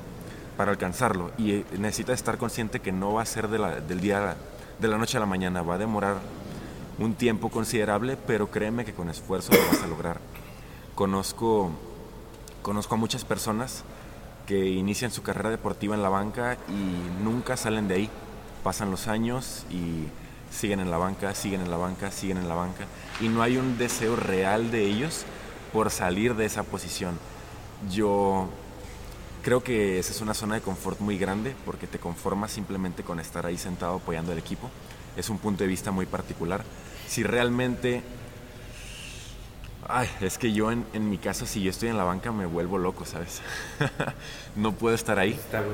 para 0.57 0.73
alcanzarlo 0.73 1.31
y 1.38 1.53
eh, 1.53 1.64
necesitas 1.79 2.16
estar 2.16 2.37
consciente 2.37 2.81
que 2.81 2.93
no 2.93 3.14
va 3.14 3.23
a 3.23 3.27
ser 3.27 3.49
de 3.49 3.59
la, 3.59 3.81
del 3.81 4.01
día 4.01 4.37
de 4.79 4.88
la 4.88 4.99
noche 4.99 5.16
a 5.16 5.21
la 5.21 5.27
mañana, 5.27 5.62
va 5.62 5.75
a 5.75 5.79
demorar 5.79 6.16
un 6.99 7.14
tiempo 7.14 7.49
considerable, 7.49 8.16
pero 8.27 8.51
créeme 8.51 8.85
que 8.85 8.93
con 8.93 9.09
esfuerzo 9.09 9.53
lo 9.53 9.59
vas 9.73 9.83
a 9.83 9.87
lograr. 9.87 10.21
Conozco, 10.95 11.71
conozco 12.62 12.95
a 12.95 12.99
muchas 12.99 13.25
personas 13.25 13.85
que 14.47 14.66
inician 14.66 15.11
su 15.11 15.23
carrera 15.23 15.49
deportiva 15.49 15.95
en 15.95 16.03
la 16.03 16.11
banca 16.11 16.59
y 16.69 17.23
nunca 17.25 17.57
salen 17.57 17.88
de 17.88 17.95
ahí. 17.95 18.11
Pasan 18.62 18.90
los 18.90 19.09
años 19.09 19.64
y 19.71 20.09
siguen 20.51 20.81
en 20.81 20.91
la 20.91 20.99
banca, 20.99 21.35
siguen 21.35 21.61
en 21.61 21.71
la 21.71 21.77
banca, 21.77 22.11
siguen 22.11 22.39
en 22.39 22.49
la 22.49 22.55
banca. 22.55 22.87
Y 23.21 23.29
no 23.29 23.43
hay 23.43 23.57
un 23.57 23.79
deseo 23.79 24.17
real 24.17 24.71
de 24.71 24.85
ellos 24.85 25.25
por 25.73 25.91
salir 25.91 26.35
de 26.35 26.47
esa 26.47 26.63
posición. 26.63 27.19
Yo 27.91 28.49
creo 29.43 29.63
que 29.63 29.99
esa 29.99 30.13
es 30.13 30.21
una 30.21 30.35
zona 30.35 30.57
de 30.57 30.61
confort 30.61 31.01
muy 31.01 31.19
grande 31.19 31.55
porque 31.65 31.87
te 31.87 31.99
conformas 31.99 32.51
simplemente 32.51 33.03
con 33.03 33.21
estar 33.21 33.47
ahí 33.47 33.57
sentado 33.57 33.97
apoyando 33.97 34.33
al 34.33 34.39
equipo. 34.39 34.71
Es 35.17 35.31
un 35.31 35.39
punto 35.39 35.65
de 35.65 35.69
vista 35.69 35.91
muy 35.91 36.07
particular 36.07 36.65
si 37.11 37.25
realmente... 37.25 38.03
Ay, 39.89 40.09
es 40.21 40.39
que 40.39 40.53
yo 40.53 40.71
en, 40.71 41.11
mi 41.11 41.19
caso, 41.19 41.47
si 41.47 41.61
yo 41.63 41.71
estoy 41.71 41.89
en 41.89 41.97
la 41.97 42.05
banca, 42.05 42.31
me 42.31 42.47
vuelvo 42.47 42.79
loco, 42.79 43.05
¿sabes? 43.05 43.43
no 44.57 44.73
puedo 44.73 44.95
estar 44.95 45.19
ahí. 45.19 45.33
Está 45.33 45.65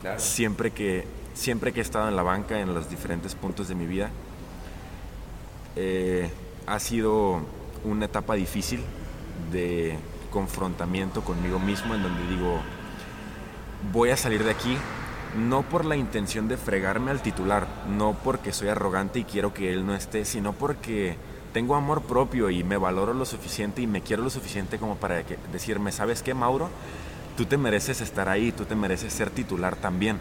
Claro. 0.00 0.18
Siempre 0.18 0.72
que, 0.72 1.06
siempre 1.36 1.72
que 1.72 1.80
he 1.80 1.82
estado 1.82 2.08
en 2.08 2.16
la 2.16 2.22
banca, 2.22 2.58
en 2.58 2.74
los 2.74 2.88
diferentes 2.88 3.34
puntos 3.34 3.68
de 3.68 3.74
mi 3.74 3.86
vida, 3.86 4.10
eh, 5.76 6.30
ha 6.66 6.80
sido 6.80 7.42
una 7.84 8.06
etapa 8.06 8.34
difícil 8.34 8.80
de 9.52 9.98
confrontamiento 10.32 11.22
conmigo 11.22 11.58
mismo, 11.58 11.94
en 11.94 12.02
donde 12.02 12.26
digo, 12.26 12.58
voy 13.92 14.10
a 14.10 14.16
salir 14.16 14.42
de 14.44 14.50
aquí, 14.50 14.76
no 15.36 15.62
por 15.62 15.84
la 15.84 15.96
intención 15.96 16.48
de 16.48 16.56
fregarme 16.56 17.10
al 17.10 17.20
titular, 17.20 17.68
no 17.86 18.16
porque 18.24 18.52
soy 18.52 18.68
arrogante 18.68 19.18
y 19.18 19.24
quiero 19.24 19.52
que 19.52 19.72
él 19.72 19.86
no 19.86 19.94
esté, 19.94 20.24
sino 20.24 20.54
porque 20.54 21.16
tengo 21.52 21.76
amor 21.76 22.02
propio 22.02 22.48
y 22.48 22.64
me 22.64 22.78
valoro 22.78 23.12
lo 23.12 23.26
suficiente 23.26 23.82
y 23.82 23.86
me 23.86 24.00
quiero 24.00 24.22
lo 24.22 24.30
suficiente 24.30 24.78
como 24.78 24.96
para 24.96 25.22
decirme, 25.52 25.92
¿sabes 25.92 26.22
qué, 26.22 26.32
Mauro? 26.32 26.70
Tú 27.36 27.44
te 27.44 27.58
mereces 27.58 28.00
estar 28.00 28.30
ahí, 28.30 28.52
tú 28.52 28.64
te 28.64 28.74
mereces 28.74 29.12
ser 29.12 29.28
titular 29.28 29.76
también. 29.76 30.18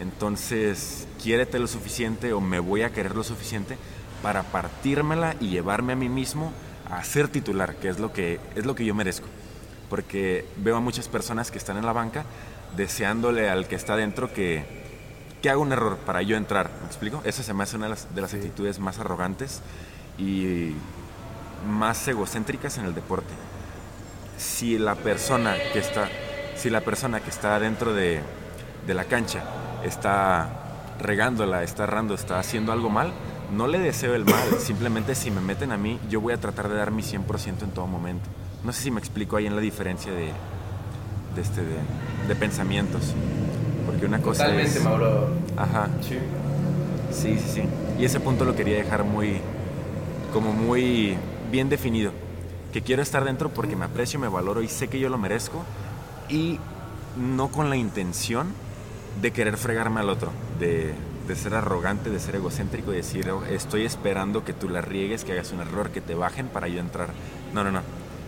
Entonces, 0.00 1.06
quiérete 1.22 1.58
lo 1.58 1.66
suficiente 1.66 2.32
o 2.32 2.40
me 2.40 2.58
voy 2.58 2.82
a 2.82 2.90
querer 2.90 3.14
lo 3.14 3.24
suficiente 3.24 3.78
para 4.22 4.42
partírmela 4.42 5.36
y 5.40 5.50
llevarme 5.50 5.92
a 5.92 5.96
mí 5.96 6.08
mismo 6.08 6.52
a 6.90 7.02
ser 7.04 7.28
titular, 7.28 7.76
que 7.76 7.88
es 7.88 7.98
lo 7.98 8.12
que, 8.12 8.40
es 8.54 8.66
lo 8.66 8.74
que 8.74 8.84
yo 8.84 8.94
merezco. 8.94 9.26
Porque 9.90 10.46
veo 10.56 10.76
a 10.76 10.80
muchas 10.80 11.08
personas 11.08 11.50
que 11.50 11.58
están 11.58 11.76
en 11.76 11.86
la 11.86 11.92
banca 11.92 12.24
deseándole 12.76 13.48
al 13.48 13.68
que 13.68 13.76
está 13.76 13.96
dentro 13.96 14.32
que, 14.32 14.64
que 15.42 15.50
haga 15.50 15.58
un 15.58 15.72
error 15.72 15.98
para 15.98 16.22
yo 16.22 16.36
entrar. 16.36 16.70
¿Me 16.80 16.86
explico? 16.86 17.22
Esa 17.24 17.42
se 17.42 17.54
me 17.54 17.62
hace 17.62 17.76
una 17.76 17.86
de 17.86 17.90
las, 17.90 18.14
de 18.14 18.20
las 18.20 18.34
actitudes 18.34 18.78
más 18.78 18.98
arrogantes 18.98 19.60
y 20.18 20.72
más 21.68 22.06
egocéntricas 22.08 22.78
en 22.78 22.86
el 22.86 22.94
deporte. 22.94 23.32
Si 24.38 24.78
la 24.78 24.94
persona 24.94 25.54
que 25.72 25.78
está, 25.78 26.08
si 26.56 26.70
la 26.70 26.80
persona 26.80 27.20
que 27.20 27.30
está 27.30 27.58
dentro 27.60 27.94
de, 27.94 28.20
de 28.86 28.94
la 28.94 29.04
cancha 29.04 29.44
está 29.84 30.48
regándola, 31.00 31.62
está 31.62 31.84
errando, 31.84 32.14
está 32.14 32.38
haciendo 32.38 32.72
algo 32.72 32.90
mal, 32.90 33.12
no 33.52 33.66
le 33.66 33.78
deseo 33.78 34.14
el 34.14 34.24
mal, 34.24 34.42
simplemente 34.58 35.14
si 35.14 35.30
me 35.30 35.40
meten 35.40 35.72
a 35.72 35.76
mí, 35.76 35.98
yo 36.08 36.20
voy 36.20 36.32
a 36.32 36.38
tratar 36.38 36.68
de 36.68 36.76
dar 36.76 36.90
mi 36.90 37.02
100% 37.02 37.62
en 37.62 37.70
todo 37.70 37.86
momento. 37.86 38.28
No 38.64 38.72
sé 38.72 38.82
si 38.82 38.90
me 38.90 38.98
explico 38.98 39.36
ahí 39.36 39.46
en 39.46 39.54
la 39.54 39.60
diferencia 39.60 40.10
de, 40.10 40.32
de, 41.34 41.42
este, 41.42 41.60
de, 42.26 42.34
pensamientos. 42.34 43.12
Porque 43.84 44.06
una 44.06 44.20
cosa 44.22 44.44
Totalmente, 44.44 44.80
Mauro. 44.80 45.28
Ajá. 45.56 45.88
Sí. 46.00 46.18
Sí, 47.10 47.38
sí, 47.38 47.50
sí. 47.54 47.62
Y 47.98 48.06
ese 48.06 48.20
punto 48.20 48.46
lo 48.46 48.56
quería 48.56 48.76
dejar 48.76 49.04
muy, 49.04 49.40
como 50.32 50.52
muy 50.54 51.16
bien 51.52 51.68
definido. 51.68 52.12
Que 52.72 52.80
quiero 52.80 53.02
estar 53.02 53.24
dentro 53.24 53.50
porque 53.50 53.76
me 53.76 53.84
aprecio, 53.84 54.18
me 54.18 54.28
valoro 54.28 54.62
y 54.62 54.68
sé 54.68 54.88
que 54.88 54.98
yo 54.98 55.10
lo 55.10 55.18
merezco. 55.18 55.62
Y 56.30 56.58
no 57.16 57.48
con 57.48 57.68
la 57.68 57.76
intención 57.76 58.48
de 59.20 59.32
querer 59.32 59.56
fregarme 59.56 60.00
al 60.00 60.10
otro, 60.10 60.30
de, 60.58 60.94
de 61.26 61.36
ser 61.36 61.54
arrogante, 61.54 62.10
de 62.10 62.20
ser 62.20 62.36
egocéntrico 62.36 62.92
y 62.92 62.96
decir, 62.96 63.30
oh, 63.30 63.44
estoy 63.44 63.84
esperando 63.84 64.44
que 64.44 64.52
tú 64.52 64.68
la 64.68 64.80
riegues, 64.80 65.24
que 65.24 65.32
hagas 65.32 65.52
un 65.52 65.60
error, 65.60 65.90
que 65.90 66.00
te 66.00 66.14
bajen 66.14 66.48
para 66.48 66.68
yo 66.68 66.80
entrar. 66.80 67.08
No, 67.52 67.64
no, 67.64 67.70
no. 67.70 67.82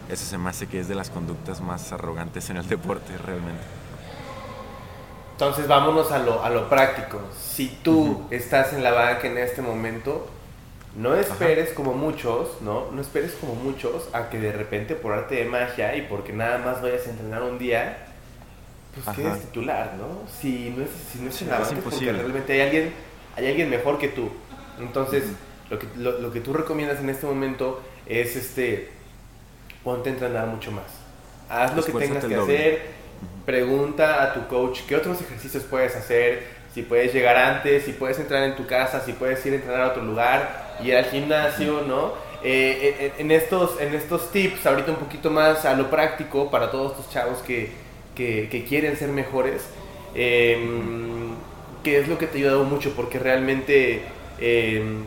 Eso 0.08 0.24
se 0.24 0.38
me 0.38 0.50
hace 0.50 0.66
que 0.68 0.78
es 0.78 0.88
de 0.88 0.94
las 0.94 1.10
conductas 1.10 1.60
más 1.60 1.92
arrogantes 1.92 2.48
en 2.50 2.58
el 2.58 2.68
deporte, 2.68 3.16
realmente. 3.18 3.62
Entonces 5.32 5.68
vámonos 5.68 6.12
a 6.12 6.18
lo, 6.20 6.42
a 6.42 6.48
lo 6.48 6.68
práctico. 6.68 7.20
Si 7.38 7.68
tú 7.82 8.26
estás 8.30 8.72
en 8.72 8.82
la 8.82 8.92
banca 8.92 9.26
en 9.26 9.36
este 9.36 9.60
momento, 9.60 10.28
no 10.96 11.14
esperes 11.14 11.74
como 11.74 11.92
muchos, 11.92 12.62
¿no? 12.62 12.90
No 12.90 13.02
esperes 13.02 13.32
como 13.38 13.54
muchos 13.54 14.08
a 14.14 14.30
que 14.30 14.38
de 14.38 14.52
repente 14.52 14.94
por 14.94 15.12
arte 15.12 15.34
de 15.34 15.44
magia 15.44 15.94
y 15.94 16.02
porque 16.02 16.32
nada 16.32 16.56
más 16.58 16.80
vayas 16.80 17.06
a 17.06 17.10
entrenar 17.10 17.42
un 17.42 17.58
día, 17.58 17.98
pues 19.04 19.16
quedes 19.16 19.40
titular, 19.42 19.94
¿no? 19.98 20.28
Si 20.40 20.70
no 20.76 20.84
es, 20.84 20.90
si 21.12 21.18
no 21.18 21.28
es 21.28 21.42
en 21.42 21.48
la 21.48 21.58
banca 21.58 21.74
es 21.74 21.80
porque 21.80 22.12
realmente 22.12 22.52
hay 22.52 22.60
alguien, 22.60 22.92
hay 23.36 23.46
alguien 23.46 23.70
mejor 23.70 23.98
que 23.98 24.08
tú. 24.08 24.30
Entonces, 24.78 25.24
lo, 25.70 25.78
que, 25.78 25.86
lo, 25.96 26.18
lo 26.20 26.32
que 26.32 26.40
tú 26.40 26.52
recomiendas 26.52 27.00
en 27.00 27.10
este 27.10 27.26
momento 27.26 27.82
es 28.06 28.36
este 28.36 28.90
ponte 29.84 30.10
a 30.10 30.12
entrenar 30.12 30.46
mucho 30.46 30.72
más. 30.72 30.84
Haz 31.48 31.76
lo 31.76 31.84
que 31.84 31.92
tengas 31.92 32.24
que 32.24 32.34
hacer, 32.34 32.82
pregunta 33.44 34.22
a 34.22 34.34
tu 34.34 34.48
coach 34.48 34.80
qué 34.88 34.96
otros 34.96 35.20
ejercicios 35.20 35.62
puedes 35.62 35.94
hacer, 35.94 36.44
si 36.74 36.82
puedes 36.82 37.14
llegar 37.14 37.36
antes, 37.36 37.84
si 37.84 37.92
puedes 37.92 38.18
entrar 38.18 38.42
en 38.42 38.56
tu 38.56 38.66
casa, 38.66 39.00
si 39.00 39.12
puedes 39.12 39.44
ir 39.46 39.52
a 39.52 39.56
entrenar 39.56 39.80
a 39.82 39.88
otro 39.88 40.02
lugar, 40.02 40.76
ir 40.82 40.96
al 40.96 41.04
gimnasio, 41.04 41.82
¿no? 41.82 42.14
Eh, 42.42 42.96
eh, 43.00 43.12
en, 43.18 43.30
estos, 43.30 43.80
en 43.80 43.94
estos 43.94 44.30
tips, 44.30 44.66
ahorita 44.66 44.90
un 44.90 44.98
poquito 44.98 45.30
más 45.30 45.64
a 45.64 45.74
lo 45.74 45.88
práctico 45.88 46.50
para 46.50 46.70
todos 46.70 46.92
estos 46.92 47.10
chavos 47.10 47.38
que, 47.38 47.70
que, 48.16 48.64
quieren 48.68 48.96
ser 48.96 49.10
mejores, 49.10 49.62
em, 50.14 51.34
que 51.84 51.98
es 52.00 52.08
lo 52.08 52.18
que 52.18 52.26
te 52.26 52.38
ha 52.38 52.40
ayudado 52.40 52.64
mucho, 52.64 52.94
porque 52.96 53.18
realmente 53.18 54.02
em, 54.40 55.04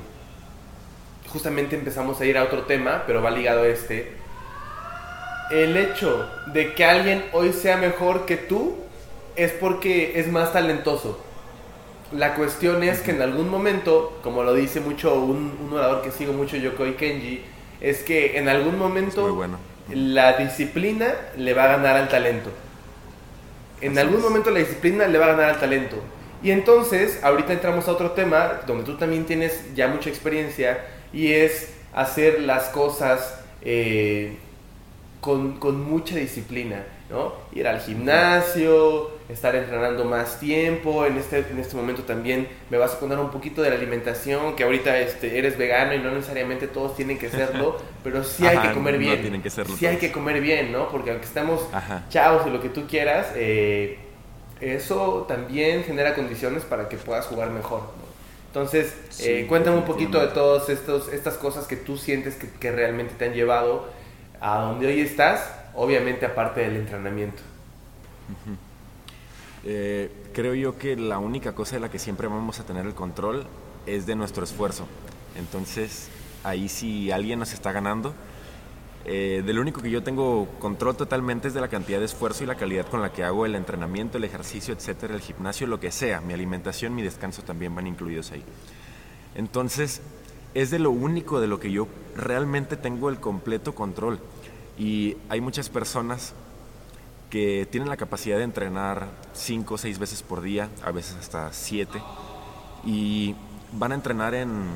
justamente 1.28 1.76
empezamos 1.76 2.22
a 2.22 2.26
ir 2.26 2.38
a 2.38 2.44
otro 2.44 2.64
tema, 2.64 3.04
pero 3.06 3.22
va 3.22 3.32
ligado 3.32 3.64
a 3.64 3.68
este, 3.68 4.14
el 5.52 5.76
hecho 5.78 6.30
de 6.48 6.74
que 6.74 6.86
alguien 6.86 7.26
hoy 7.34 7.54
sea 7.54 7.78
mejor 7.78 8.26
que 8.26 8.38
tú 8.38 8.76
es 9.36 9.52
porque 9.52 10.20
es 10.20 10.28
más 10.28 10.54
talentoso. 10.54 11.20
La 12.12 12.36
cuestión 12.36 12.84
es 12.84 13.02
que 13.02 13.12
en 13.12 13.22
algún 13.22 13.50
momento, 13.50 14.20
como 14.24 14.44
lo 14.44 14.54
dice 14.54 14.80
mucho 14.80 15.20
un, 15.20 15.70
orador 15.72 16.02
que 16.02 16.12
sigo 16.12 16.34
mucho, 16.34 16.58
Yokoi 16.58 16.96
Kenji, 16.96 17.44
es 17.82 18.00
que 18.00 18.38
en 18.38 18.50
algún 18.50 18.78
momento 18.78 19.48
la 19.92 20.34
disciplina 20.38 21.14
le 21.38 21.54
va 21.54 21.66
a 21.66 21.78
ganar 21.78 21.98
al 21.98 22.10
talento. 22.10 22.50
En 23.82 23.98
algún 23.98 24.22
momento 24.22 24.52
la 24.52 24.60
disciplina 24.60 25.08
le 25.08 25.18
va 25.18 25.26
a 25.26 25.30
ganar 25.30 25.50
al 25.52 25.60
talento. 25.60 25.98
Y 26.42 26.52
entonces, 26.52 27.20
ahorita 27.24 27.54
entramos 27.54 27.88
a 27.88 27.92
otro 27.92 28.12
tema 28.12 28.62
donde 28.66 28.84
tú 28.84 28.98
también 28.98 29.26
tienes 29.26 29.74
ya 29.76 29.88
mucha 29.88 30.10
experiencia 30.10 30.86
y 31.12 31.34
es 31.34 31.74
hacer 31.94 32.42
las 32.42 32.66
cosas 32.70 33.42
eh, 33.62 34.38
con, 35.20 35.60
con, 35.60 35.84
mucha 35.84 36.16
disciplina, 36.16 36.86
¿no? 37.10 37.34
Ir 37.52 37.68
al 37.68 37.82
gimnasio, 37.82 39.12
estar 39.30 39.56
entrenando 39.56 40.06
más 40.06 40.40
tiempo, 40.40 41.06
en 41.06 41.18
este, 41.18 41.40
en 41.40 41.60
este 41.60 41.76
momento 41.76 42.02
también 42.04 42.48
me 42.70 42.78
vas 42.78 42.96
a 42.96 43.00
contar 43.00 43.20
un 43.20 43.30
poquito 43.30 43.62
de 43.62 43.70
la 43.70 43.76
alimentación, 43.76 44.56
que 44.56 44.64
ahorita 44.64 44.98
este, 45.00 45.38
eres 45.38 45.58
vegano 45.58 45.94
y 45.94 46.00
no 46.00 46.12
necesariamente 46.12 46.68
todos 46.68 46.96
tienen 46.96 47.20
que 47.20 47.30
serlo, 47.30 47.78
pero 48.04 48.24
sí 48.24 48.46
hay 48.46 48.58
que 48.58 48.74
comer 48.74 48.98
bien. 48.98 49.16
No 49.16 49.22
tienen 49.22 49.42
que 49.42 49.50
serlo 49.50 49.76
sí 49.78 49.86
hay 49.86 49.98
que 49.98 50.12
comer 50.12 50.42
bien, 50.42 50.72
¿no? 50.72 50.90
Porque 50.90 51.12
aunque 51.12 51.26
estamos 51.26 51.62
chavos 52.10 52.48
y 52.48 52.50
lo 52.50 52.60
que 52.60 52.70
tú 52.70 52.88
quieras, 52.88 53.28
eh, 53.36 54.00
eso 54.62 55.26
también 55.28 55.84
genera 55.84 56.16
condiciones 56.16 56.64
para 56.64 56.90
que 56.90 56.98
puedas 56.98 57.28
jugar 57.28 57.52
mejor, 57.52 57.82
¿no? 57.82 58.10
Entonces, 58.48 58.96
eh, 59.20 59.46
cuéntame 59.48 59.78
un 59.78 59.86
poquito 59.86 60.20
de 60.20 60.28
todas 60.30 60.70
estas 60.70 61.36
cosas 61.36 61.68
que 61.68 61.76
tú 61.76 61.98
sientes 61.98 62.34
que, 62.34 62.50
que 62.50 62.72
realmente 62.72 63.14
te 63.16 63.26
han 63.26 63.34
llevado 63.34 63.88
a 64.42 64.62
donde 64.62 64.88
hoy 64.88 65.02
estás, 65.02 65.52
obviamente 65.76 66.26
aparte 66.26 66.62
del 66.62 66.78
entrenamiento. 66.78 67.44
Eh, 69.66 70.12
creo 70.34 70.54
yo 70.54 70.78
que 70.78 70.96
la 70.96 71.20
única 71.20 71.54
cosa 71.54 71.76
de 71.76 71.82
la 71.82 71.90
que 71.90 72.00
siempre 72.00 72.28
vamos 72.28 72.60
a 72.60 72.66
tener 72.66 72.86
el 72.86 72.94
control 72.94 73.46
es 73.86 74.06
de 74.06 74.16
nuestro 74.16 74.44
esfuerzo. 74.44 74.86
Entonces, 75.36 76.10
ahí 76.44 76.70
si 76.70 77.12
alguien 77.12 77.40
nos 77.40 77.54
está 77.54 77.72
ganando, 77.72 78.14
eh, 79.06 79.44
de 79.46 79.54
lo 79.54 79.62
único 79.62 79.82
que 79.82 79.90
yo 79.90 80.04
tengo 80.04 80.48
control 80.60 80.96
totalmente 80.96 81.48
es 81.48 81.54
de 81.54 81.62
la 81.62 81.68
cantidad 81.68 82.00
de 82.00 82.06
esfuerzo 82.06 82.44
y 82.44 82.48
la 82.48 82.56
calidad 82.56 82.86
con 82.88 83.02
la 83.02 83.12
que 83.12 83.24
hago 83.24 83.46
el 83.46 83.56
entrenamiento, 83.56 84.18
el 84.18 84.24
ejercicio, 84.24 84.74
etcétera, 84.74 85.16
el 85.16 85.22
gimnasio, 85.22 85.68
lo 85.68 85.80
que 85.80 85.92
sea. 85.92 86.22
Mi 86.22 86.34
alimentación, 86.34 86.94
mi 86.96 87.02
descanso 87.02 87.42
también 87.42 87.74
van 87.74 87.88
incluidos 87.88 88.32
ahí. 88.32 88.44
Entonces, 89.36 90.02
es 90.54 90.72
de 90.72 90.80
lo 90.80 90.92
único 90.92 91.40
de 91.40 91.48
lo 91.48 91.60
que 91.60 91.72
yo 91.72 91.88
realmente 92.16 92.76
tengo 92.76 93.10
el 93.10 93.20
completo 93.20 93.74
control. 93.74 94.20
Y 94.78 95.18
hay 95.30 95.42
muchas 95.42 95.70
personas 95.70 96.34
que 97.30 97.68
tienen 97.70 97.90
la 97.90 97.98
capacidad 97.98 98.38
de 98.38 98.44
entrenar 98.44 99.08
cinco 99.34 99.76
o 99.76 99.78
seis 99.78 100.00
veces 100.00 100.24
por 100.24 100.42
día, 100.42 100.70
a 100.84 100.92
veces 100.92 101.16
hasta 101.20 101.54
siete, 101.54 102.02
y 102.86 103.36
van 103.74 103.92
a 103.92 103.96
entrenar 103.96 104.34
en 104.34 104.68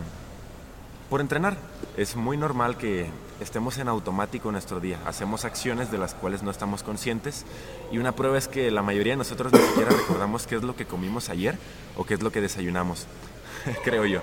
por 1.10 1.22
entrenar. 1.22 1.58
Es 1.96 2.16
muy 2.16 2.38
normal 2.38 2.76
que 2.76 3.06
estemos 3.40 3.78
en 3.78 3.88
automático 3.88 4.52
nuestro 4.52 4.80
día. 4.80 4.98
Hacemos 5.06 5.46
acciones 5.46 5.92
de 5.92 6.00
las 6.00 6.16
cuales 6.16 6.42
no 6.42 6.50
estamos 6.50 6.82
conscientes 6.82 7.46
y 7.92 8.00
una 8.00 8.14
prueba 8.14 8.38
es 8.38 8.48
que 8.48 8.72
la 8.72 8.82
mayoría 8.82 9.14
de 9.14 9.18
nosotros 9.18 9.54
ni 9.54 9.60
siquiera 9.60 9.92
recordamos 9.92 10.48
qué 10.48 10.56
es 10.56 10.64
lo 10.64 10.76
que 10.76 10.86
comimos 10.86 11.30
ayer 11.30 11.56
o 11.96 12.04
qué 12.04 12.16
es 12.16 12.24
lo 12.24 12.32
que 12.32 12.42
desayunamos, 12.42 13.06
creo 13.84 14.06
yo. 14.06 14.22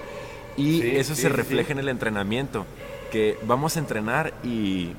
Y 0.56 0.96
eso 0.96 1.14
se 1.14 1.28
refleja 1.28 1.72
en 1.72 1.78
el 1.78 1.88
entrenamiento, 1.88 2.66
que 3.12 3.38
vamos 3.44 3.76
a 3.76 3.78
entrenar 3.78 4.34
y, 4.42 4.92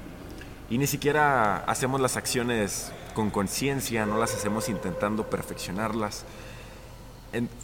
y 0.69 0.77
ni 0.77 0.87
siquiera 0.87 1.57
hacemos 1.57 1.99
las 1.99 2.15
acciones 2.15 2.91
con 3.13 3.29
conciencia, 3.29 4.05
no 4.05 4.17
las 4.17 4.33
hacemos 4.33 4.69
intentando 4.69 5.29
perfeccionarlas. 5.29 6.25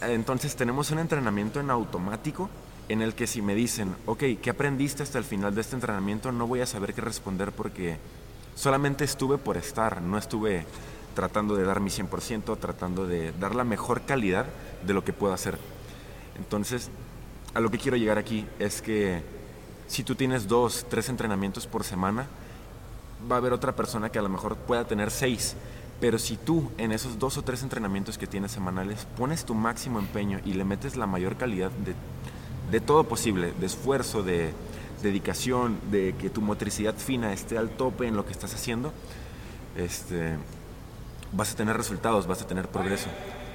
entonces 0.00 0.56
tenemos 0.56 0.90
un 0.90 0.98
entrenamiento 0.98 1.60
en 1.60 1.70
automático 1.70 2.48
en 2.88 3.02
el 3.02 3.14
que 3.14 3.26
si 3.26 3.42
me 3.42 3.54
dicen, 3.54 3.94
ok, 4.06 4.24
¿qué 4.40 4.50
aprendiste 4.50 5.02
hasta 5.02 5.18
el 5.18 5.24
final 5.24 5.54
de 5.54 5.60
este 5.60 5.74
entrenamiento? 5.74 6.32
No 6.32 6.46
voy 6.46 6.60
a 6.60 6.66
saber 6.66 6.94
qué 6.94 7.02
responder 7.02 7.52
porque 7.52 7.98
solamente 8.54 9.04
estuve 9.04 9.36
por 9.36 9.56
estar, 9.56 10.00
no 10.00 10.16
estuve 10.16 10.64
tratando 11.14 11.54
de 11.54 11.64
dar 11.64 11.80
mi 11.80 11.90
100%, 11.90 12.58
tratando 12.58 13.06
de 13.06 13.32
dar 13.32 13.54
la 13.54 13.64
mejor 13.64 14.02
calidad 14.02 14.46
de 14.86 14.94
lo 14.94 15.04
que 15.04 15.12
puedo 15.12 15.34
hacer. 15.34 15.58
Entonces, 16.38 16.90
a 17.54 17.60
lo 17.60 17.70
que 17.70 17.78
quiero 17.78 17.96
llegar 17.96 18.18
aquí 18.18 18.46
es 18.58 18.80
que 18.80 19.22
si 19.86 20.02
tú 20.04 20.14
tienes 20.14 20.48
dos, 20.48 20.86
tres 20.88 21.08
entrenamientos 21.08 21.66
por 21.66 21.82
semana, 21.82 22.26
va 23.30 23.36
a 23.36 23.38
haber 23.38 23.52
otra 23.52 23.74
persona 23.74 24.10
que 24.10 24.18
a 24.18 24.22
lo 24.22 24.28
mejor 24.28 24.56
pueda 24.56 24.84
tener 24.84 25.10
seis. 25.10 25.56
Pero 26.00 26.18
si 26.18 26.36
tú 26.36 26.70
en 26.78 26.92
esos 26.92 27.18
dos 27.18 27.38
o 27.38 27.42
tres 27.42 27.62
entrenamientos 27.62 28.18
que 28.18 28.26
tienes 28.26 28.52
semanales 28.52 29.06
pones 29.16 29.44
tu 29.44 29.54
máximo 29.54 29.98
empeño 29.98 30.40
y 30.44 30.52
le 30.52 30.64
metes 30.64 30.96
la 30.96 31.06
mayor 31.06 31.36
calidad 31.36 31.70
de, 31.70 31.94
de 32.70 32.80
todo 32.80 33.04
posible, 33.04 33.52
de 33.58 33.66
esfuerzo, 33.66 34.22
de, 34.22 34.52
dedicación, 35.02 35.78
de 35.90 36.14
que 36.18 36.30
tu 36.30 36.40
motricidad 36.40 36.94
fina 36.96 37.32
esté 37.32 37.58
al 37.58 37.70
tope 37.70 38.06
en 38.06 38.16
lo 38.16 38.24
que 38.24 38.32
estás 38.32 38.54
haciendo, 38.54 38.92
este, 39.76 40.36
vas 41.32 41.52
a 41.52 41.56
tener 41.56 41.76
resultados, 41.76 42.26
vas 42.26 42.42
a 42.42 42.46
tener 42.46 42.68
progreso, 42.68 43.08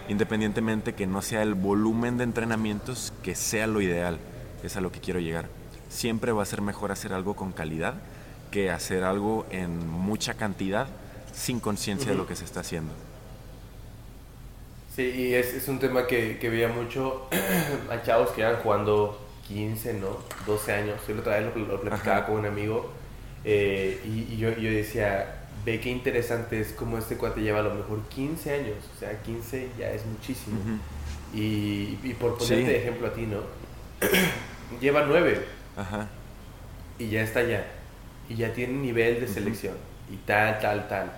independientemente 0.07 0.93
que 0.93 1.07
no 1.07 1.21
sea 1.21 1.41
el 1.41 1.53
volumen 1.53 2.17
de 2.17 2.23
entrenamientos 2.23 3.13
que 3.23 3.35
sea 3.35 3.67
lo 3.67 3.81
ideal, 3.81 4.19
es 4.63 4.77
a 4.77 4.81
lo 4.81 4.91
que 4.91 4.99
quiero 4.99 5.19
llegar. 5.19 5.49
Siempre 5.89 6.31
va 6.31 6.43
a 6.43 6.47
ser 6.47 6.61
mejor 6.61 6.91
hacer 6.91 7.13
algo 7.13 7.35
con 7.35 7.51
calidad 7.51 7.95
que 8.53 8.69
hacer 8.69 9.03
algo 9.03 9.47
en 9.49 9.89
mucha 9.89 10.35
cantidad 10.35 10.85
sin 11.33 11.59
conciencia 11.59 12.11
de 12.11 12.17
lo 12.17 12.27
que 12.27 12.35
se 12.35 12.45
está 12.45 12.59
haciendo. 12.59 12.93
Sí, 14.95 15.01
y 15.01 15.33
es, 15.33 15.55
es 15.55 15.67
un 15.67 15.79
tema 15.79 16.05
que, 16.05 16.37
que, 16.37 16.49
veía 16.49 16.67
mucho 16.67 17.27
a 17.89 18.03
chavos 18.03 18.29
que 18.29 18.41
iban 18.41 18.57
jugando 18.57 19.19
15, 19.47 19.95
¿no? 19.95 20.19
12 20.45 20.71
años. 20.71 21.01
Yo 21.07 21.15
la 21.15 21.21
otra 21.21 21.39
vez 21.39 21.55
lo, 21.55 21.81
platicaba 21.81 22.27
con 22.27 22.35
un 22.35 22.45
amigo 22.45 22.91
eh, 23.43 23.99
y, 24.05 24.37
yo, 24.37 24.51
yo, 24.51 24.69
decía, 24.69 25.47
ve 25.65 25.79
qué 25.79 25.89
interesante 25.89 26.61
es 26.61 26.73
como 26.73 26.99
este 26.99 27.17
cuate 27.17 27.41
lleva 27.41 27.61
a 27.61 27.63
lo 27.63 27.73
mejor 27.73 28.03
15 28.09 28.53
años. 28.53 28.77
O 28.95 28.99
sea, 28.99 29.19
15 29.19 29.71
ya 29.79 29.89
es 29.89 30.05
muchísimo. 30.05 30.59
y, 31.33 31.97
y, 32.03 32.15
por 32.19 32.37
ponerte 32.37 32.69
de 32.69 32.77
ejemplo 32.77 33.07
a 33.07 33.13
ti, 33.13 33.25
¿no? 33.25 33.39
lleva 34.79 35.05
9. 35.07 35.43
Ajá. 35.75 36.07
Y 36.99 37.09
ya 37.09 37.23
está 37.23 37.41
ya. 37.41 37.65
Y 38.29 38.35
ya 38.35 38.53
tiene 38.53 38.73
nivel 38.73 39.19
de 39.19 39.27
selección. 39.27 39.75
Y 40.11 40.17
tal, 40.17 40.59
tal, 40.59 40.87
tal. 40.87 41.11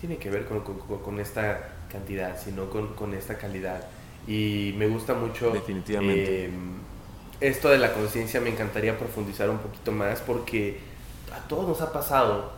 Tiene 0.00 0.16
que 0.16 0.30
ver 0.30 0.44
con, 0.44 0.60
con, 0.60 0.78
con 0.78 1.20
esta 1.20 1.68
cantidad, 1.90 2.38
sino 2.38 2.70
con, 2.70 2.94
con 2.94 3.14
esta 3.14 3.36
calidad. 3.36 3.82
Y 4.26 4.74
me 4.76 4.86
gusta 4.86 5.14
mucho. 5.14 5.50
Definitivamente. 5.50 6.46
Eh, 6.46 6.50
esto 7.40 7.68
de 7.68 7.78
la 7.78 7.92
conciencia 7.92 8.40
me 8.40 8.50
encantaría 8.50 8.98
profundizar 8.98 9.48
un 9.48 9.58
poquito 9.58 9.92
más 9.92 10.20
porque 10.20 10.78
a 11.32 11.46
todos 11.48 11.68
nos 11.68 11.80
ha 11.80 11.92
pasado. 11.92 12.52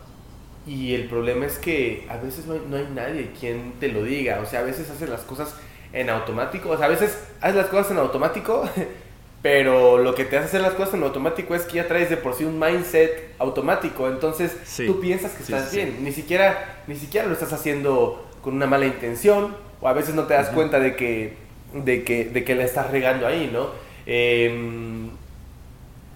Y 0.67 0.95
el 0.95 1.09
problema 1.09 1.47
es 1.47 1.59
que 1.59 2.07
a 2.11 2.17
veces 2.17 2.47
no 2.47 2.55
hay, 2.55 2.63
no 2.69 2.77
hay 2.77 2.89
nadie 2.95 3.33
quien 3.39 3.75
te 3.81 3.89
lo 3.89 4.03
diga. 4.03 4.41
O 4.41 4.47
sea, 4.47 4.61
a 4.61 4.63
veces 4.63 4.91
haces 4.91 5.09
las 5.09 5.23
cosas 5.23 5.55
en 5.93 6.11
automático. 6.11 6.71
O 6.71 6.77
sea, 6.77 6.87
a 6.87 6.91
veces 6.91 7.19
haces 7.41 7.57
las 7.57 7.67
cosas 7.67 7.93
en 7.93 7.99
automático, 7.99 8.69
pero 9.43 9.99
lo 9.99 10.15
que 10.15 10.25
te 10.25 10.37
hace 10.37 10.47
hacer 10.47 10.61
las 10.61 10.75
cosas 10.75 10.95
en 10.95 11.03
automático 11.03 11.55
es 11.55 11.63
que 11.63 11.77
ya 11.77 11.89
traes 11.89 12.11
de 12.11 12.19
por 12.19 12.35
sí 12.35 12.45
un 12.45 12.59
mindset 12.59 13.35
automático. 13.39 14.09
Entonces 14.09 14.55
tú 14.87 15.01
piensas 15.01 15.33
que 15.33 15.43
estás 15.43 15.73
bien. 15.73 16.05
Ni, 16.05 16.13
siquiera, 16.13 16.83
ni 16.87 16.97
siquiera 16.97 17.27
lo 17.27 17.33
estás 17.33 17.53
haciendo 17.53 18.29
con 18.43 18.55
una 18.55 18.67
mala 18.67 18.87
intención 18.87 19.57
o 19.81 19.89
a 19.89 19.95
veces 19.95 20.15
no 20.15 20.25
te 20.25 20.35
das 20.35 20.51
cuenta 20.51 20.79
de 20.79 20.95
que, 20.95 21.35
de, 21.73 22.05
que, 22.05 22.27
de 22.27 22.45
que 22.45 22.55
la 22.55 22.65
estás 22.65 22.91
regando 22.91 23.27
ahí, 23.27 23.49
¿no? 23.51 23.69
Em, 24.05 25.09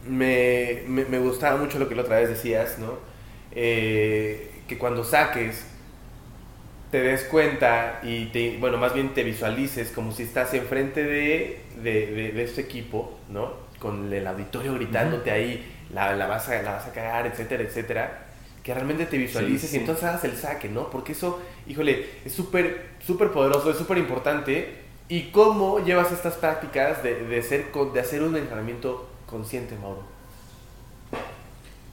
me, 0.07 0.83
me, 0.87 1.19
gustaba 1.19 1.57
mucho 1.57 1.79
lo 1.79 1.89
que 1.89 1.95
la 1.95 2.03
otra 2.03 2.19
vez 2.19 2.29
decías, 2.29 2.79
¿no? 2.79 2.99
Eh, 3.53 4.51
que 4.69 4.77
cuando 4.77 5.03
saques 5.03 5.65
te 6.95 7.03
des 7.03 7.25
cuenta 7.25 7.99
y 8.05 8.27
te, 8.27 8.57
bueno, 8.59 8.79
más 8.79 8.95
bien 8.95 9.15
te 9.15 9.25
visualices 9.25 9.91
como 9.91 10.13
si 10.13 10.23
estás 10.23 10.55
enfrente 10.55 11.03
de, 11.03 11.61
de, 11.83 12.33
de, 12.33 12.45
este 12.45 12.61
equipo, 12.61 13.19
¿no? 13.31 13.51
Con 13.81 14.13
el 14.13 14.25
auditorio 14.25 14.75
gritándote 14.75 15.33
ahí, 15.33 15.75
la, 15.93 16.15
la, 16.15 16.29
vas 16.29 16.49
a, 16.51 16.63
la 16.63 16.71
vas 16.71 16.87
a 16.87 16.93
cagar, 16.93 17.27
etcétera, 17.27 17.65
etcétera 17.65 18.27
que 18.63 18.73
realmente 18.73 19.07
te 19.07 19.19
visualices 19.19 19.75
y 19.75 19.79
entonces 19.79 20.05
hagas 20.05 20.23
el 20.23 20.37
saque, 20.37 20.69
¿no? 20.69 20.89
Porque 20.89 21.13
eso, 21.13 21.43
híjole, 21.67 22.11
es 22.25 22.33
súper, 22.33 22.91
súper 23.05 23.33
poderoso, 23.33 23.73
es 23.73 23.77
súper 23.77 23.99
importante. 23.99 24.85
¿Y 25.09 25.33
cómo 25.33 25.85
llevas 25.85 26.13
estas 26.13 26.35
prácticas 26.35 27.03
de, 27.03 27.27
de, 27.27 27.43
ser, 27.43 27.73
de 27.73 28.01
hacer 28.01 28.23
un 28.23 28.37
entrenamiento 28.37 29.09
consciente, 29.27 29.75
Mauro? 29.75 30.05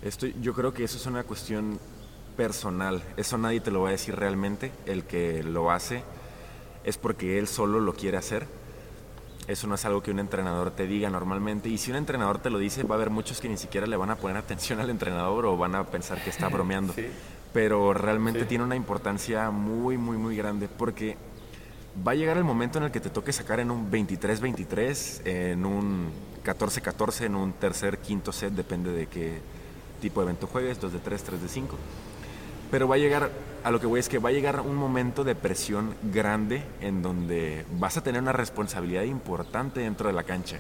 Esto, 0.04 0.28
yo 0.28 0.54
creo 0.54 0.72
que 0.72 0.84
eso 0.84 0.98
es 0.98 1.08
una 1.08 1.24
cuestión 1.24 1.80
personal. 2.42 3.04
Eso 3.18 3.38
nadie 3.38 3.60
te 3.60 3.72
lo 3.72 3.82
va 3.82 3.90
a 3.90 3.92
decir 3.92 4.16
realmente. 4.16 4.72
El 4.86 5.04
que 5.04 5.44
lo 5.44 5.72
hace 5.72 6.04
es 6.84 6.98
porque 6.98 7.38
él 7.38 7.48
solo 7.48 7.80
lo 7.80 7.94
quiere 7.94 8.18
hacer 8.18 8.48
eso 9.48 9.68
no 9.68 9.76
es 9.76 9.84
algo 9.86 10.02
que 10.02 10.12
un 10.12 10.20
entrenador 10.20 10.72
te 10.72 10.88
diga 10.88 11.10
normalmente. 11.10 11.68
Y 11.68 11.78
si 11.78 11.92
un 11.92 11.98
entrenador 11.98 12.40
te 12.40 12.50
lo 12.50 12.60
dice, 12.60 12.84
va 12.84 12.96
a 12.96 12.98
haber 12.98 13.10
muchos 13.10 13.42
que 13.42 13.50
ni 13.50 13.58
siquiera 13.58 13.88
le 13.88 13.98
van 13.98 14.10
a 14.10 14.16
poner 14.16 14.38
atención 14.38 14.80
al 14.80 14.90
entrenador 14.90 15.46
o 15.46 15.58
van 15.58 15.76
a 15.76 15.84
pensar 15.84 16.24
que 16.24 16.30
está 16.30 16.48
bromeando. 16.50 16.94
Pero 17.52 17.94
realmente 17.94 18.46
tiene 18.46 18.64
una 18.64 18.76
importancia 18.76 19.50
muy, 19.52 19.98
muy, 19.98 20.18
muy 20.18 20.38
grande 20.38 20.70
porque 20.70 21.18
va 22.08 22.12
a 22.12 22.16
llegar 22.16 22.38
el 22.38 22.44
momento 22.44 22.78
en 22.78 22.86
el 22.86 22.92
que 22.92 23.02
te 23.02 23.10
toque 23.10 23.34
sacar 23.34 23.60
en 23.60 23.72
un 23.72 23.92
23-23, 23.92 25.26
en 25.26 25.66
un 25.66 26.10
14-14, 26.46 27.26
en 27.26 27.36
un 27.36 27.54
tercer, 27.54 27.98
quinto 27.98 28.32
set, 28.32 28.54
depende 28.54 28.92
de 28.92 29.08
qué 29.08 29.42
tipo 30.00 30.22
de 30.22 30.28
evento 30.28 30.48
juegues, 30.48 30.80
2 30.80 30.94
de 30.94 31.00
3, 31.00 31.24
3 31.24 31.42
de 31.42 31.50
5 31.50 31.78
pero 32.72 32.88
va 32.88 32.96
a 32.96 32.98
llegar, 32.98 33.30
a 33.64 33.70
lo 33.70 33.82
que 33.82 33.86
voy 33.86 34.00
es 34.00 34.08
que 34.08 34.18
va 34.18 34.30
a 34.30 34.32
llegar 34.32 34.62
un 34.62 34.76
momento 34.76 35.26
de 35.26 35.36
presión 35.36 35.94
grande 36.02 36.64
en 36.80 37.02
donde 37.02 37.66
vas 37.74 37.98
a 37.98 38.02
tener 38.02 38.22
una 38.22 38.32
responsabilidad 38.32 39.04
importante 39.04 39.82
dentro 39.82 40.08
de 40.08 40.14
la 40.14 40.24
cancha. 40.24 40.58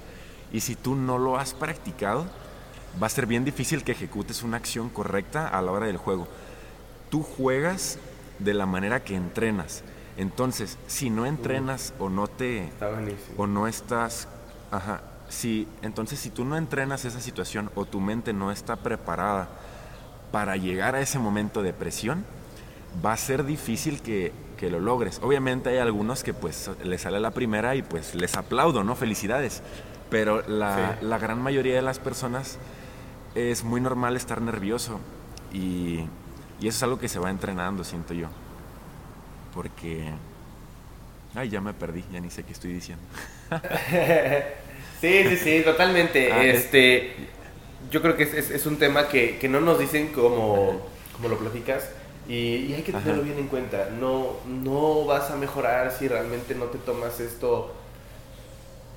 Y 0.51 0.59
si 0.59 0.75
tú 0.75 0.95
no 0.95 1.17
lo 1.17 1.37
has 1.37 1.53
practicado, 1.53 2.25
va 3.01 3.07
a 3.07 3.09
ser 3.09 3.25
bien 3.25 3.45
difícil 3.45 3.85
que 3.85 3.93
ejecutes 3.93 4.43
una 4.43 4.57
acción 4.57 4.89
correcta 4.89 5.47
a 5.47 5.61
la 5.61 5.71
hora 5.71 5.85
del 5.85 5.95
juego. 5.95 6.27
Tú 7.09 7.23
juegas 7.23 7.97
de 8.39 8.53
la 8.53 8.65
manera 8.65 9.03
que 9.03 9.15
entrenas. 9.15 9.83
Entonces, 10.17 10.77
si 10.87 11.09
no 11.09 11.25
entrenas 11.25 11.93
o 11.97 12.09
no 12.09 12.27
te 12.27 12.69
o 13.37 13.47
no 13.47 13.67
estás, 13.67 14.27
ajá, 14.69 15.01
si 15.29 15.65
entonces 15.81 16.19
si 16.19 16.29
tú 16.29 16.43
no 16.43 16.57
entrenas 16.57 17.05
esa 17.05 17.21
situación 17.21 17.71
o 17.75 17.85
tu 17.85 18.01
mente 18.01 18.33
no 18.33 18.51
está 18.51 18.75
preparada 18.75 19.47
para 20.31 20.55
llegar 20.55 20.95
a 20.95 21.01
ese 21.01 21.19
momento 21.19 21.61
de 21.61 21.73
presión, 21.73 22.25
va 23.05 23.13
a 23.13 23.17
ser 23.17 23.43
difícil 23.45 24.01
que, 24.01 24.31
que, 24.57 24.69
lo 24.69 24.79
logres. 24.79 25.19
Obviamente 25.21 25.69
hay 25.69 25.77
algunos 25.77 26.23
que 26.23 26.33
pues 26.33 26.69
les 26.83 27.01
sale 27.01 27.19
la 27.19 27.31
primera 27.31 27.75
y 27.75 27.81
pues 27.81 28.15
les 28.15 28.35
aplaudo, 28.35 28.83
¿no? 28.83 28.95
Felicidades. 28.95 29.61
Pero 30.09 30.47
la, 30.47 30.97
la 31.01 31.17
gran 31.17 31.41
mayoría 31.41 31.75
de 31.75 31.81
las 31.81 31.99
personas 31.99 32.57
es 33.35 33.63
muy 33.63 33.79
normal 33.79 34.15
estar 34.17 34.41
nervioso 34.41 34.99
y, 35.53 36.05
y, 36.59 36.67
eso 36.67 36.77
es 36.77 36.83
algo 36.83 36.99
que 36.99 37.07
se 37.07 37.19
va 37.19 37.29
entrenando, 37.29 37.83
siento 37.83 38.13
yo. 38.13 38.27
Porque... 39.53 40.11
Ay, 41.33 41.47
ya 41.47 41.61
me 41.61 41.73
perdí, 41.73 42.03
ya 42.11 42.19
ni 42.19 42.29
sé 42.29 42.43
qué 42.43 42.51
estoy 42.51 42.73
diciendo. 42.73 43.03
sí, 45.01 45.23
sí, 45.29 45.37
sí, 45.37 45.61
totalmente. 45.63 46.31
Ah, 46.31 46.43
este 46.43 47.15
yo 47.91 48.01
creo 48.01 48.15
que 48.15 48.23
es, 48.23 48.49
es, 48.49 48.65
un 48.65 48.77
tema 48.77 49.09
que, 49.09 49.37
que, 49.37 49.49
no 49.49 49.59
nos 49.59 49.77
dicen 49.77 50.07
como, 50.13 50.79
como 51.13 51.27
lo 51.27 51.37
platicas 51.37 51.89
y, 52.27 52.33
y 52.33 52.73
hay 52.73 52.83
que 52.83 52.93
tenerlo 52.93 53.21
bien 53.21 53.37
en 53.37 53.47
cuenta. 53.47 53.89
No, 53.99 54.37
no 54.47 55.05
vas 55.05 55.29
a 55.29 55.35
mejorar 55.35 55.91
si 55.91 56.07
realmente 56.07 56.55
no 56.55 56.65
te 56.65 56.77
tomas 56.77 57.19
esto 57.19 57.73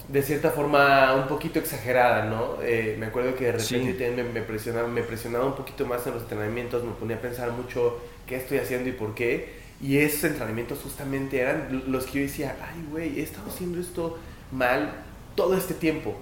de 0.08 0.22
cierta 0.22 0.50
forma 0.50 1.14
un 1.14 1.26
poquito 1.26 1.58
exagerada, 1.58 2.26
¿no? 2.26 2.62
Eh, 2.62 2.94
me 2.98 3.06
acuerdo 3.06 3.34
que 3.34 3.46
de 3.46 3.52
repente 3.52 4.10
me, 4.12 4.22
me, 4.22 4.42
presionaba, 4.42 4.86
me 4.86 5.02
presionaba 5.02 5.46
un 5.46 5.56
poquito 5.56 5.86
más 5.86 6.06
en 6.06 6.14
los 6.14 6.22
entrenamientos, 6.22 6.84
me 6.84 6.92
ponía 6.92 7.16
a 7.16 7.20
pensar 7.20 7.50
mucho 7.50 7.98
qué 8.26 8.36
estoy 8.36 8.58
haciendo 8.58 8.88
y 8.90 8.92
por 8.92 9.14
qué. 9.14 9.64
Y 9.82 9.98
esos 9.98 10.24
entrenamientos 10.24 10.78
justamente 10.82 11.40
eran 11.40 11.84
los 11.88 12.06
que 12.06 12.20
yo 12.20 12.20
decía, 12.20 12.56
ay, 12.62 12.86
güey, 12.90 13.18
he 13.18 13.22
estado 13.24 13.48
haciendo 13.48 13.80
esto 13.80 14.18
mal 14.52 14.94
todo 15.34 15.56
este 15.56 15.74
tiempo 15.74 16.14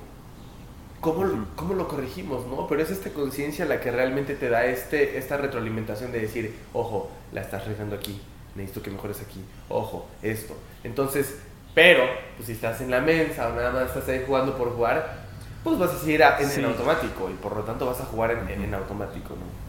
¿Cómo, 1.02 1.46
¿Cómo, 1.56 1.74
lo 1.74 1.88
corregimos, 1.88 2.46
no? 2.46 2.68
Pero 2.68 2.80
es 2.80 2.92
esta 2.92 3.10
conciencia 3.10 3.64
la 3.64 3.80
que 3.80 3.90
realmente 3.90 4.36
te 4.36 4.48
da 4.48 4.66
este, 4.66 5.18
esta 5.18 5.36
retroalimentación 5.36 6.12
de 6.12 6.20
decir, 6.20 6.54
ojo, 6.72 7.10
la 7.32 7.40
estás 7.40 7.66
regando 7.66 7.96
aquí, 7.96 8.22
necesito 8.54 8.82
que 8.82 8.90
mejores 8.92 9.20
aquí, 9.20 9.42
ojo, 9.68 10.06
esto. 10.22 10.56
Entonces, 10.84 11.38
pero, 11.74 12.04
pues 12.36 12.46
si 12.46 12.52
estás 12.52 12.80
en 12.82 12.92
la 12.92 13.00
mesa 13.00 13.48
o 13.48 13.52
nada 13.52 13.72
más 13.72 13.88
estás 13.88 14.08
ahí 14.08 14.22
jugando 14.24 14.56
por 14.56 14.76
jugar, 14.76 15.24
pues 15.64 15.76
vas 15.76 15.90
a 15.90 15.98
seguir 15.98 16.22
en, 16.22 16.64
automático 16.64 17.28
y 17.28 17.34
por 17.34 17.56
lo 17.56 17.64
tanto 17.64 17.84
vas 17.84 18.00
a 18.00 18.04
jugar 18.04 18.30
en, 18.30 18.62
en, 18.62 18.72
automático, 18.72 19.30
¿no? 19.30 19.62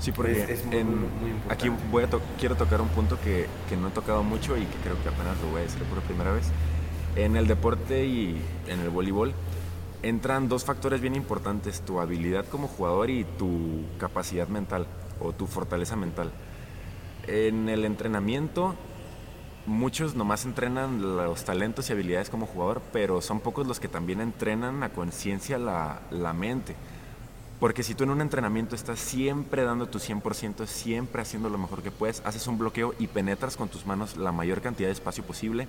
Sí, 0.00 0.10
porque 0.10 0.32
es, 0.52 0.64
muy, 0.64 0.80
importante. 0.80 1.54
aquí 1.54 1.68
voy 1.92 2.02
a 2.02 2.08
quiero 2.40 2.56
tocar 2.56 2.80
un 2.80 2.88
punto 2.88 3.20
que, 3.20 3.46
que 3.68 3.76
no 3.76 3.86
he 3.86 3.90
tocado 3.92 4.24
mucho 4.24 4.56
y 4.56 4.66
que 4.66 4.76
creo 4.82 5.00
que 5.00 5.08
apenas 5.10 5.40
lo 5.40 5.50
voy 5.50 5.60
a 5.60 5.64
decir 5.64 5.80
por 5.84 6.00
primera 6.00 6.32
vez 6.32 6.50
en 7.16 7.36
el 7.36 7.46
deporte 7.46 8.06
y 8.06 8.40
en 8.68 8.80
el 8.80 8.90
voleibol 8.90 9.34
entran 10.02 10.48
dos 10.48 10.64
factores 10.64 11.00
bien 11.00 11.14
importantes, 11.14 11.80
tu 11.80 12.00
habilidad 12.00 12.46
como 12.46 12.68
jugador 12.68 13.10
y 13.10 13.24
tu 13.24 13.84
capacidad 13.98 14.48
mental 14.48 14.86
o 15.20 15.32
tu 15.32 15.46
fortaleza 15.46 15.96
mental. 15.96 16.30
En 17.26 17.70
el 17.70 17.84
entrenamiento, 17.86 18.74
muchos 19.66 20.14
nomás 20.14 20.44
entrenan 20.44 21.16
los 21.16 21.44
talentos 21.44 21.88
y 21.88 21.92
habilidades 21.92 22.28
como 22.28 22.46
jugador, 22.46 22.82
pero 22.92 23.22
son 23.22 23.40
pocos 23.40 23.66
los 23.66 23.80
que 23.80 23.88
también 23.88 24.20
entrenan 24.20 24.82
a 24.82 24.90
conciencia 24.90 25.56
la, 25.56 26.02
la, 26.10 26.34
mente. 26.34 26.76
Porque 27.58 27.82
si 27.82 27.94
tú 27.94 28.04
en 28.04 28.10
un 28.10 28.20
entrenamiento 28.20 28.74
estás 28.74 28.98
siempre 28.98 29.62
dando 29.62 29.86
tu 29.86 29.98
100%, 29.98 30.66
siempre 30.66 31.22
haciendo 31.22 31.48
lo 31.48 31.56
mejor 31.56 31.82
que 31.82 31.90
puedes, 31.90 32.20
haces 32.26 32.46
un 32.46 32.58
bloqueo 32.58 32.94
y 32.98 33.06
penetras 33.06 33.56
con 33.56 33.68
tus 33.68 33.86
manos 33.86 34.18
la 34.18 34.32
mayor 34.32 34.60
cantidad 34.60 34.88
de 34.88 34.92
espacio 34.92 35.24
posible, 35.24 35.66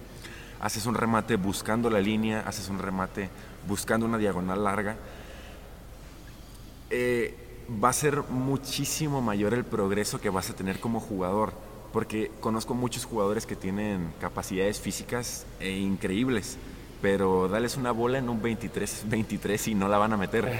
haces 0.65 0.87
un 0.87 0.95
remate 0.95 1.35
buscando 1.35 1.91
la 1.91 2.01
línea, 2.01 2.43
haces 2.47 2.69
un 2.69 2.79
remate 2.79 3.29
buscando 3.67 4.07
una 4.07 4.17
diagonal 4.17 4.63
larga, 4.63 4.95
eh, 6.89 7.35
va 7.83 7.89
a 7.89 7.93
ser 7.93 8.23
muchísimo 8.29 9.21
mayor 9.21 9.53
el 9.53 9.63
progreso 9.63 10.19
que 10.19 10.31
vas 10.31 10.49
a 10.49 10.55
tener 10.55 10.79
como 10.79 10.99
jugador. 10.99 11.53
Porque 11.93 12.31
conozco 12.39 12.73
muchos 12.73 13.05
jugadores 13.05 13.45
que 13.45 13.55
tienen 13.55 14.11
capacidades 14.19 14.79
físicas 14.79 15.45
e 15.59 15.69
increíbles, 15.69 16.57
pero 16.99 17.47
dales 17.47 17.77
una 17.77 17.91
bola 17.91 18.17
en 18.17 18.27
un 18.27 18.41
23-23 18.41 19.67
y 19.67 19.75
no 19.75 19.87
la 19.87 19.99
van 19.99 20.13
a 20.13 20.17
meter. 20.17 20.51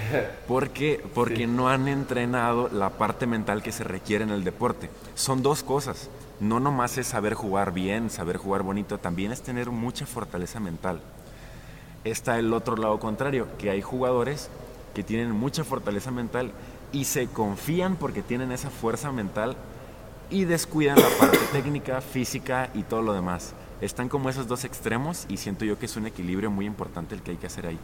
Porque, 0.47 1.03
porque 1.15 1.47
no 1.47 1.67
han 1.67 1.87
entrenado 1.87 2.69
la 2.71 2.91
parte 2.91 3.25
mental 3.25 3.63
que 3.63 3.71
se 3.71 3.83
requiere 3.83 4.23
en 4.23 4.29
el 4.29 4.43
deporte. 4.43 4.91
Son 5.15 5.41
dos 5.41 5.63
cosas. 5.63 6.09
No 6.39 6.59
nomás 6.59 6.97
es 6.97 7.07
saber 7.07 7.33
jugar 7.33 7.73
bien, 7.73 8.09
saber 8.09 8.37
jugar 8.37 8.63
bonito, 8.63 8.97
también 8.97 9.31
es 9.31 9.41
tener 9.41 9.69
mucha 9.69 10.05
fortaleza 10.05 10.59
mental. 10.59 10.99
Está 12.03 12.37
el 12.37 12.53
otro 12.53 12.75
lado 12.75 12.99
contrario, 12.99 13.47
que 13.57 13.69
hay 13.69 13.81
jugadores 13.81 14.49
que 14.93 15.03
tienen 15.03 15.31
mucha 15.31 15.63
fortaleza 15.63 16.11
mental 16.11 16.51
y 16.91 17.05
se 17.05 17.27
confían 17.27 17.95
porque 17.95 18.21
tienen 18.21 18.51
esa 18.51 18.69
fuerza 18.69 19.11
mental 19.11 19.55
y 20.29 20.45
descuidan 20.45 20.99
la 20.99 21.09
parte 21.19 21.39
técnica, 21.51 22.01
física 22.01 22.69
y 22.73 22.83
todo 22.83 23.01
lo 23.01 23.13
demás. 23.13 23.53
Están 23.81 24.09
como 24.09 24.29
esos 24.29 24.47
dos 24.47 24.63
extremos 24.65 25.25
y 25.29 25.37
siento 25.37 25.65
yo 25.65 25.79
que 25.79 25.85
es 25.85 25.95
un 25.95 26.05
equilibrio 26.05 26.51
muy 26.51 26.65
importante 26.65 27.15
el 27.15 27.21
que 27.21 27.31
hay 27.31 27.37
que 27.37 27.47
hacer 27.47 27.67
ahí. 27.67 27.79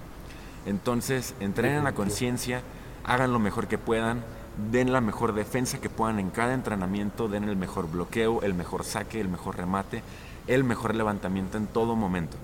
Entonces, 0.65 1.35
entrenen 1.39 1.83
la 1.83 1.93
conciencia, 1.93 2.61
hagan 3.03 3.33
lo 3.33 3.39
mejor 3.39 3.67
que 3.67 3.77
puedan, 3.77 4.23
den 4.71 4.91
la 4.91 5.01
mejor 5.01 5.33
defensa 5.33 5.79
que 5.79 5.89
puedan 5.89 6.19
en 6.19 6.29
cada 6.29 6.53
entrenamiento, 6.53 7.27
den 7.27 7.45
el 7.45 7.55
mejor 7.55 7.89
bloqueo, 7.89 8.41
el 8.41 8.53
mejor 8.53 8.83
saque, 8.83 9.19
el 9.19 9.29
mejor 9.29 9.57
remate, 9.57 10.03
el 10.47 10.63
mejor 10.63 10.95
levantamiento 10.95 11.57
en 11.57 11.67
todo 11.67 11.95
momento. 11.95 12.37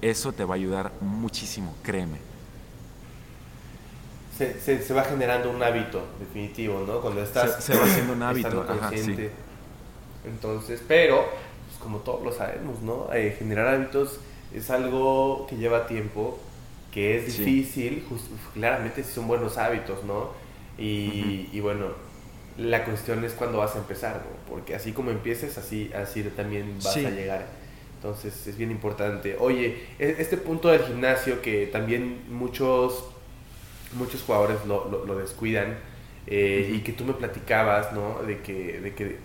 Eso 0.00 0.32
te 0.32 0.44
va 0.44 0.54
a 0.54 0.56
ayudar 0.56 0.92
muchísimo, 1.00 1.74
créeme. 1.82 2.18
Se, 4.38 4.94
va 4.94 5.04
generando 5.04 5.50
un 5.50 5.62
hábito 5.62 6.02
definitivo, 6.18 6.82
¿no? 6.86 7.02
Cuando 7.02 7.22
estás... 7.22 7.62
Se, 7.62 7.76
va 7.76 7.84
haciendo 7.84 8.14
un 8.14 8.22
hábito, 8.22 8.64
Entonces, 10.24 10.82
pero, 10.88 11.26
pues, 11.66 11.78
como 11.78 11.98
todos 11.98 12.22
lo 12.24 12.32
sabemos, 12.32 12.80
¿no? 12.80 13.12
Eh, 13.12 13.36
generar 13.38 13.66
hábitos 13.66 14.18
es 14.54 14.70
algo 14.70 15.46
que 15.46 15.56
lleva 15.56 15.86
tiempo, 15.86 16.38
que 16.90 17.18
es 17.18 17.26
difícil, 17.26 18.06
claramente 18.54 19.04
si 19.04 19.12
son 19.12 19.28
buenos 19.28 19.58
hábitos, 19.58 20.04
¿no? 20.04 20.30
Y, 20.80 21.60
bueno, 21.60 21.88
la 22.56 22.84
cuestión 22.84 23.22
es 23.24 23.32
cuando 23.32 23.58
vas 23.58 23.76
a 23.76 23.78
empezar, 23.78 24.22
porque 24.48 24.74
así 24.74 24.92
como 24.92 25.10
empieces, 25.10 25.58
así, 25.58 25.90
así 25.94 26.22
también 26.22 26.78
vas 26.82 26.96
a 26.96 27.10
llegar. 27.10 27.46
Entonces 27.96 28.46
es 28.46 28.56
bien 28.56 28.70
importante. 28.70 29.36
Oye, 29.38 29.84
e, 29.98 30.16
este 30.18 30.38
punto 30.38 30.68
del 30.68 30.82
gimnasio 30.82 31.42
que 31.42 31.66
también 31.66 32.22
muchos, 32.30 33.04
muchos 33.92 34.22
jugadores 34.22 34.64
lo, 34.66 35.04
lo, 35.04 35.18
descuidan 35.18 35.76
eh, 36.26 36.72
y 36.74 36.78
que 36.80 36.92
tú 36.92 37.04
me 37.04 37.12
platicabas, 37.12 37.92
¿no? 37.92 38.22
De 38.22 38.40
que, 38.40 38.80
de 38.80 38.94
que 38.94 39.18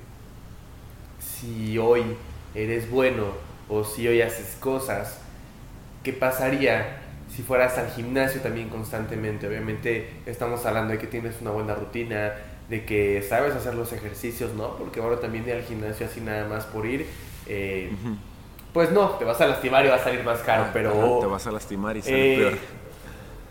si 1.20 1.78
hoy 1.78 2.04
eres 2.54 2.90
bueno 2.90 3.28
o 3.70 3.86
si 3.86 4.08
hoy 4.10 4.22
haces 4.22 4.58
cosas, 4.60 5.20
¿qué 6.04 6.12
pasaría 6.12 7.05
si 7.36 7.44
fueras 7.44 7.78
al 7.78 7.92
gimnasio 7.92 8.40
también 8.40 8.70
constantemente, 8.70 9.46
obviamente 9.48 10.10
estamos 10.26 10.66
hablando 10.66 10.94
de 10.94 11.00
que 11.00 11.08
tienes 11.08 11.36
una 11.42 11.52
buena 11.52 11.76
rutina, 11.76 12.34
de 12.70 12.86
que 12.86 13.22
sabes 13.28 13.54
hacer 13.54 13.76
los 13.76 13.92
ejercicios, 13.92 14.54
¿no? 14.54 14.78
Porque 14.78 15.02
ahora 15.02 15.20
también 15.20 15.46
ir 15.46 15.54
al 15.54 15.64
gimnasio 15.64 16.06
así 16.06 16.22
nada 16.22 16.48
más 16.48 16.66
por 16.66 16.86
ir, 16.86 17.06
eh, 17.48 17.92
pues 18.74 18.92
no, 18.92 19.10
te 19.12 19.26
vas 19.26 19.42
a 19.42 19.48
lastimar 19.48 19.86
y 19.86 19.90
va 19.90 19.96
a 19.96 20.04
salir 20.04 20.24
más 20.24 20.40
caro, 20.40 20.64
ah, 20.68 20.72
pero... 20.72 21.20
te 21.20 21.26
vas 21.26 21.46
a 21.46 21.52
lastimar 21.52 21.98
y 21.98 22.02
sale 22.02 22.34
eh, 22.34 22.38
peor. 22.38 22.54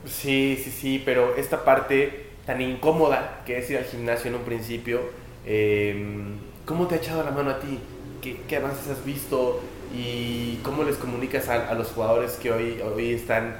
Sí, 0.06 0.58
sí, 0.62 0.70
sí, 0.70 1.02
pero 1.04 1.36
esta 1.36 1.62
parte 1.64 2.30
tan 2.46 2.62
incómoda 2.62 3.42
que 3.44 3.58
es 3.58 3.70
ir 3.70 3.76
al 3.76 3.84
gimnasio 3.84 4.30
en 4.30 4.36
un 4.36 4.42
principio, 4.44 5.00
em, 5.44 6.38
¿cómo 6.64 6.86
te 6.86 6.94
ha 6.94 6.98
echado 6.98 7.22
la 7.22 7.30
mano 7.32 7.50
a 7.50 7.60
ti? 7.60 7.78
¿Qué, 8.22 8.40
qué 8.48 8.56
avances 8.56 8.88
has 8.88 9.04
visto? 9.04 9.60
¿Y 9.94 10.56
cómo 10.62 10.84
les 10.84 10.96
comunicas 10.96 11.48
a, 11.50 11.68
a 11.68 11.74
los 11.74 11.88
jugadores 11.88 12.32
que 12.32 12.50
hoy, 12.50 12.80
hoy 12.82 13.12
están 13.12 13.56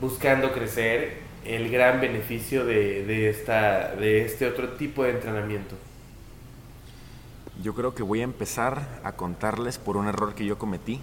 buscando 0.00 0.52
crecer 0.52 1.18
el 1.44 1.70
gran 1.70 2.00
beneficio 2.00 2.64
de, 2.64 3.28
esta, 3.28 3.94
de 3.94 4.24
este 4.24 4.46
otro 4.46 4.70
tipo 4.70 5.04
de 5.04 5.10
entrenamiento? 5.10 5.76
Yo 7.62 7.74
creo 7.74 7.94
que 7.94 8.02
voy 8.02 8.20
a 8.20 8.24
empezar 8.24 9.00
a 9.02 9.12
contarles 9.12 9.78
por 9.78 9.96
un 9.96 10.08
error 10.08 10.34
que 10.34 10.44
yo 10.44 10.58
cometí. 10.58 11.00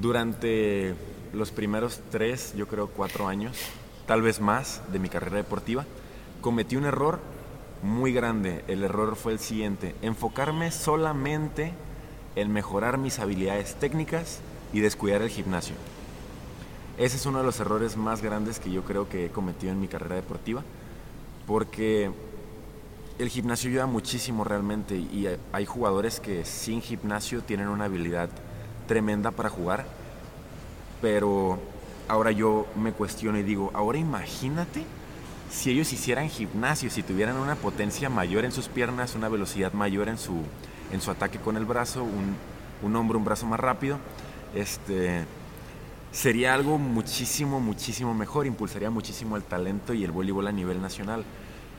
Durante 0.00 0.94
los 1.32 1.50
primeros 1.50 2.00
tres, 2.10 2.54
yo 2.56 2.66
creo 2.66 2.88
cuatro 2.88 3.28
años, 3.28 3.56
tal 4.06 4.22
vez 4.22 4.40
más, 4.40 4.80
de 4.90 4.98
mi 4.98 5.08
carrera 5.08 5.36
deportiva, 5.36 5.84
cometí 6.40 6.76
un 6.76 6.86
error 6.86 7.20
muy 7.82 8.12
grande. 8.12 8.64
El 8.68 8.82
error 8.82 9.16
fue 9.16 9.32
el 9.32 9.38
siguiente, 9.38 9.94
enfocarme 10.00 10.70
solamente 10.70 11.72
en 12.36 12.50
mejorar 12.50 12.96
mis 12.96 13.18
habilidades 13.18 13.74
técnicas 13.74 14.40
y 14.72 14.80
descuidar 14.80 15.20
el 15.20 15.28
gimnasio. 15.28 15.76
Ese 16.98 17.16
es 17.16 17.24
uno 17.24 17.38
de 17.38 17.44
los 17.44 17.58
errores 17.58 17.96
más 17.96 18.20
grandes 18.20 18.58
que 18.58 18.70
yo 18.70 18.84
creo 18.84 19.08
que 19.08 19.26
he 19.26 19.30
cometido 19.30 19.72
en 19.72 19.80
mi 19.80 19.88
carrera 19.88 20.16
deportiva, 20.16 20.62
porque 21.46 22.10
el 23.18 23.28
gimnasio 23.28 23.70
ayuda 23.70 23.86
muchísimo 23.86 24.44
realmente 24.44 24.96
y 24.96 25.26
hay 25.52 25.66
jugadores 25.66 26.20
que 26.20 26.44
sin 26.44 26.82
gimnasio 26.82 27.42
tienen 27.42 27.68
una 27.68 27.86
habilidad 27.86 28.28
tremenda 28.86 29.30
para 29.30 29.48
jugar, 29.48 29.86
pero 31.00 31.58
ahora 32.08 32.30
yo 32.30 32.66
me 32.76 32.92
cuestiono 32.92 33.38
y 33.38 33.42
digo, 33.42 33.70
ahora 33.72 33.98
imagínate 33.98 34.84
si 35.50 35.70
ellos 35.70 35.92
hicieran 35.94 36.28
gimnasio, 36.28 36.90
si 36.90 37.02
tuvieran 37.02 37.36
una 37.36 37.54
potencia 37.54 38.10
mayor 38.10 38.44
en 38.44 38.52
sus 38.52 38.68
piernas, 38.68 39.14
una 39.14 39.28
velocidad 39.30 39.72
mayor 39.72 40.08
en 40.08 40.18
su, 40.18 40.42
en 40.92 41.00
su 41.00 41.10
ataque 41.10 41.38
con 41.38 41.56
el 41.56 41.64
brazo, 41.64 42.04
un, 42.04 42.36
un 42.82 42.96
hombro, 42.96 43.18
un 43.18 43.24
brazo 43.24 43.46
más 43.46 43.60
rápido, 43.60 43.98
este 44.54 45.24
sería 46.12 46.54
algo 46.54 46.78
muchísimo, 46.78 47.58
muchísimo 47.58 48.14
mejor, 48.14 48.46
impulsaría 48.46 48.90
muchísimo 48.90 49.36
el 49.36 49.42
talento 49.42 49.94
y 49.94 50.04
el 50.04 50.12
voleibol 50.12 50.46
a 50.46 50.52
nivel 50.52 50.80
nacional 50.80 51.24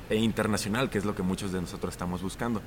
e 0.10 0.18
internacional, 0.18 0.90
que 0.90 0.98
es 0.98 1.06
lo 1.06 1.16
que 1.16 1.22
muchos 1.22 1.52
de 1.52 1.62
nosotros 1.62 1.94
estamos 1.94 2.22
buscando. 2.22 2.62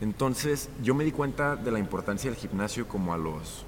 Entonces, 0.00 0.68
yo 0.82 0.94
me 0.94 1.04
di 1.04 1.12
cuenta 1.12 1.54
de 1.54 1.70
la 1.70 1.78
importancia 1.78 2.28
del 2.30 2.38
gimnasio 2.38 2.88
como 2.88 3.14
a 3.14 3.16
los, 3.16 3.64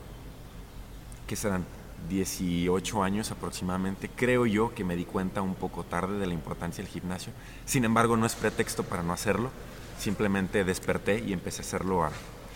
¿qué 1.27 1.37
serán? 1.37 1.65
18 2.09 3.03
años 3.03 3.31
aproximadamente. 3.31 4.11
Creo 4.15 4.45
yo 4.45 4.75
que 4.75 4.85
me 4.85 4.97
di 4.97 5.05
cuenta 5.05 5.43
un 5.43 5.55
poco 5.55 5.85
tarde 5.85 6.19
de 6.19 6.27
la 6.27 6.35
importancia 6.35 6.83
del 6.83 6.93
gimnasio. 6.93 7.33
Sin 7.65 7.85
embargo, 7.85 8.17
no 8.17 8.27
es 8.27 8.35
pretexto 8.35 8.83
para 8.83 9.03
no 9.03 9.13
hacerlo. 9.13 9.51
Simplemente 9.99 10.65
desperté 10.65 11.23
y 11.25 11.33
empecé 11.33 11.63
a 11.63 11.65
hacerlo 11.65 12.05
a 12.05 12.11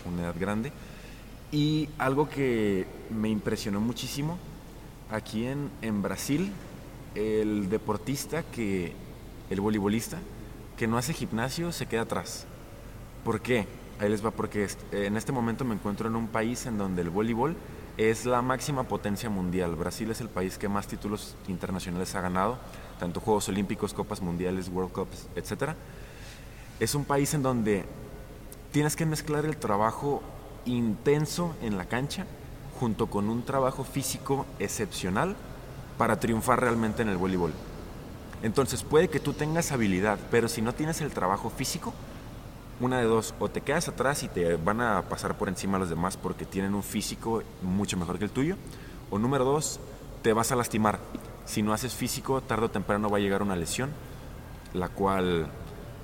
una 0.05 0.23
edad 0.23 0.35
grande. 0.37 0.71
Y 1.51 1.89
algo 1.97 2.29
que 2.29 2.85
me 3.09 3.29
impresionó 3.29 3.79
muchísimo, 3.79 4.37
aquí 5.11 5.45
en, 5.45 5.69
en 5.81 6.01
Brasil, 6.01 6.51
el 7.15 7.69
deportista 7.69 8.43
que, 8.43 8.93
el 9.49 9.61
voleibolista, 9.61 10.17
que 10.77 10.87
no 10.87 10.97
hace 10.97 11.13
gimnasio 11.13 11.71
se 11.71 11.87
queda 11.87 12.01
atrás. 12.01 12.45
¿Por 13.23 13.41
qué? 13.41 13.67
Ahí 13.99 14.09
les 14.09 14.25
va, 14.25 14.31
porque 14.31 14.67
en 14.91 15.17
este 15.17 15.31
momento 15.31 15.65
me 15.65 15.75
encuentro 15.75 16.07
en 16.07 16.15
un 16.15 16.27
país 16.27 16.65
en 16.65 16.77
donde 16.77 17.01
el 17.01 17.09
voleibol 17.09 17.55
es 17.97 18.25
la 18.25 18.41
máxima 18.41 18.83
potencia 18.83 19.29
mundial. 19.29 19.75
Brasil 19.75 20.09
es 20.09 20.21
el 20.21 20.29
país 20.29 20.57
que 20.57 20.69
más 20.69 20.87
títulos 20.87 21.35
internacionales 21.49 22.15
ha 22.15 22.21
ganado, 22.21 22.57
tanto 22.97 23.19
Juegos 23.19 23.49
Olímpicos, 23.49 23.93
Copas 23.93 24.21
Mundiales, 24.21 24.69
World 24.69 24.93
Cups, 24.93 25.27
etc. 25.35 25.73
Es 26.79 26.95
un 26.95 27.03
país 27.03 27.33
en 27.33 27.43
donde 27.43 27.83
tienes 28.71 28.95
que 28.95 29.05
mezclar 29.05 29.45
el 29.45 29.57
trabajo 29.57 30.21
intenso 30.65 31.55
en 31.61 31.77
la 31.77 31.85
cancha 31.85 32.25
junto 32.79 33.07
con 33.07 33.29
un 33.29 33.43
trabajo 33.43 33.83
físico 33.83 34.45
excepcional 34.57 35.35
para 35.97 36.19
triunfar 36.19 36.61
realmente 36.61 37.01
en 37.01 37.09
el 37.09 37.17
voleibol. 37.17 37.51
Entonces 38.41 38.83
puede 38.83 39.09
que 39.09 39.19
tú 39.19 39.33
tengas 39.33 39.73
habilidad, 39.73 40.17
pero 40.31 40.47
si 40.47 40.61
no 40.61 40.73
tienes 40.73 41.01
el 41.01 41.11
trabajo 41.11 41.49
físico, 41.49 41.93
una 42.79 42.99
de 42.99 43.03
dos, 43.03 43.33
o 43.39 43.49
te 43.49 43.59
quedas 43.59 43.89
atrás 43.89 44.23
y 44.23 44.29
te 44.29 44.55
van 44.55 44.79
a 44.79 45.01
pasar 45.03 45.37
por 45.37 45.49
encima 45.49 45.77
los 45.77 45.89
demás 45.89 46.15
porque 46.15 46.45
tienen 46.45 46.73
un 46.73 46.83
físico 46.83 47.43
mucho 47.61 47.97
mejor 47.97 48.17
que 48.17 48.25
el 48.25 48.31
tuyo, 48.31 48.55
o 49.09 49.19
número 49.19 49.43
dos, 49.43 49.81
te 50.21 50.31
vas 50.31 50.53
a 50.53 50.55
lastimar. 50.55 50.99
Si 51.45 51.61
no 51.61 51.73
haces 51.73 51.93
físico, 51.93 52.39
tarde 52.39 52.67
o 52.67 52.71
temprano 52.71 53.09
va 53.09 53.17
a 53.17 53.21
llegar 53.21 53.41
una 53.41 53.57
lesión, 53.57 53.89
la 54.73 54.87
cual 54.87 55.51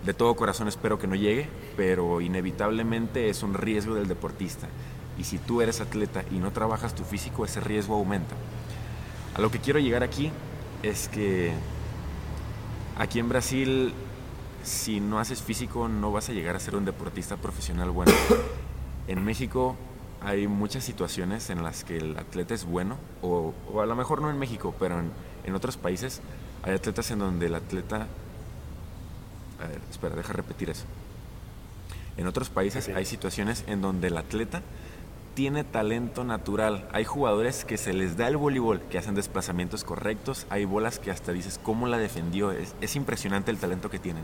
de 0.06 0.14
todo 0.14 0.36
corazón 0.36 0.68
espero 0.68 1.00
que 1.00 1.08
no 1.08 1.16
llegue, 1.16 1.48
pero 1.78 2.20
inevitablemente 2.20 3.30
es 3.30 3.44
un 3.44 3.54
riesgo 3.54 3.96
del 3.96 4.10
deportista. 4.10 4.68
Y 5.18 5.24
si 5.24 5.38
tú 5.38 5.62
eres 5.62 5.82
atleta 5.82 6.24
y 6.32 6.36
no 6.36 6.52
trabajas 6.52 6.94
tu 6.94 7.04
físico, 7.04 7.46
ese 7.46 7.60
riesgo 7.60 7.96
aumenta. 7.96 8.36
A 9.36 9.42
lo 9.42 9.52
que 9.52 9.60
quiero 9.60 9.80
llegar 9.80 10.04
aquí 10.04 10.32
es 10.84 11.08
que 11.08 11.54
aquí 12.98 13.20
en 13.20 13.30
Brasil, 13.30 13.94
si 14.64 15.00
no 15.00 15.20
haces 15.20 15.42
físico, 15.42 15.88
no 15.88 16.12
vas 16.12 16.30
a 16.30 16.34
llegar 16.34 16.56
a 16.56 16.60
ser 16.60 16.76
un 16.76 16.86
deportista 16.86 17.38
profesional 17.38 17.92
bueno. 17.92 18.12
En 19.08 19.24
México 19.24 19.76
hay 20.20 20.48
muchas 20.48 20.84
situaciones 20.84 21.52
en 21.52 21.62
las 21.62 21.84
que 21.84 21.98
el 21.98 22.18
atleta 22.18 22.56
es 22.56 22.66
bueno, 22.66 22.98
o, 23.22 23.54
a 23.80 23.86
lo 23.86 23.96
mejor 23.96 24.20
no 24.20 24.32
en 24.32 24.40
México, 24.40 24.74
pero 24.80 25.00
en, 25.00 25.12
en 25.44 25.54
otros 25.54 25.78
países 25.78 26.22
Hay 26.64 26.74
atletas 26.74 27.12
en 27.12 27.20
donde 27.20 27.46
el 27.46 27.54
atleta... 27.54 28.08
A 29.64 29.68
ver, 29.68 29.80
espera, 29.92 30.16
deja 30.16 30.34
repetir 30.34 30.72
eso. 30.72 30.86
En 32.18 32.26
otros 32.26 32.50
países 32.50 32.90
hay 32.90 33.06
situaciones 33.06 33.64
en 33.68 33.82
donde 33.82 34.08
el 34.08 34.18
atleta 34.18 34.64
tiene 35.36 35.66
talento 35.66 36.24
natural. 36.24 36.88
Hay 36.94 37.04
jugadores 37.04 37.66
que 37.66 37.78
se 37.78 37.94
les 37.94 38.18
da 38.18 38.28
el 38.30 38.38
voleibol, 38.38 38.82
que 38.90 38.98
hacen 38.98 39.16
desplazamientos 39.16 39.84
correctos. 39.84 40.48
Hay 40.50 40.64
bolas 40.66 40.98
que 40.98 41.12
hasta 41.12 41.34
dices, 41.34 41.60
¿cómo 41.62 41.88
la 41.88 41.98
defendió? 41.98 42.52
Es, 42.52 42.96
impresionante 42.96 43.52
el 43.52 43.58
talento 43.58 43.90
que 43.90 44.00
tienen. 44.00 44.24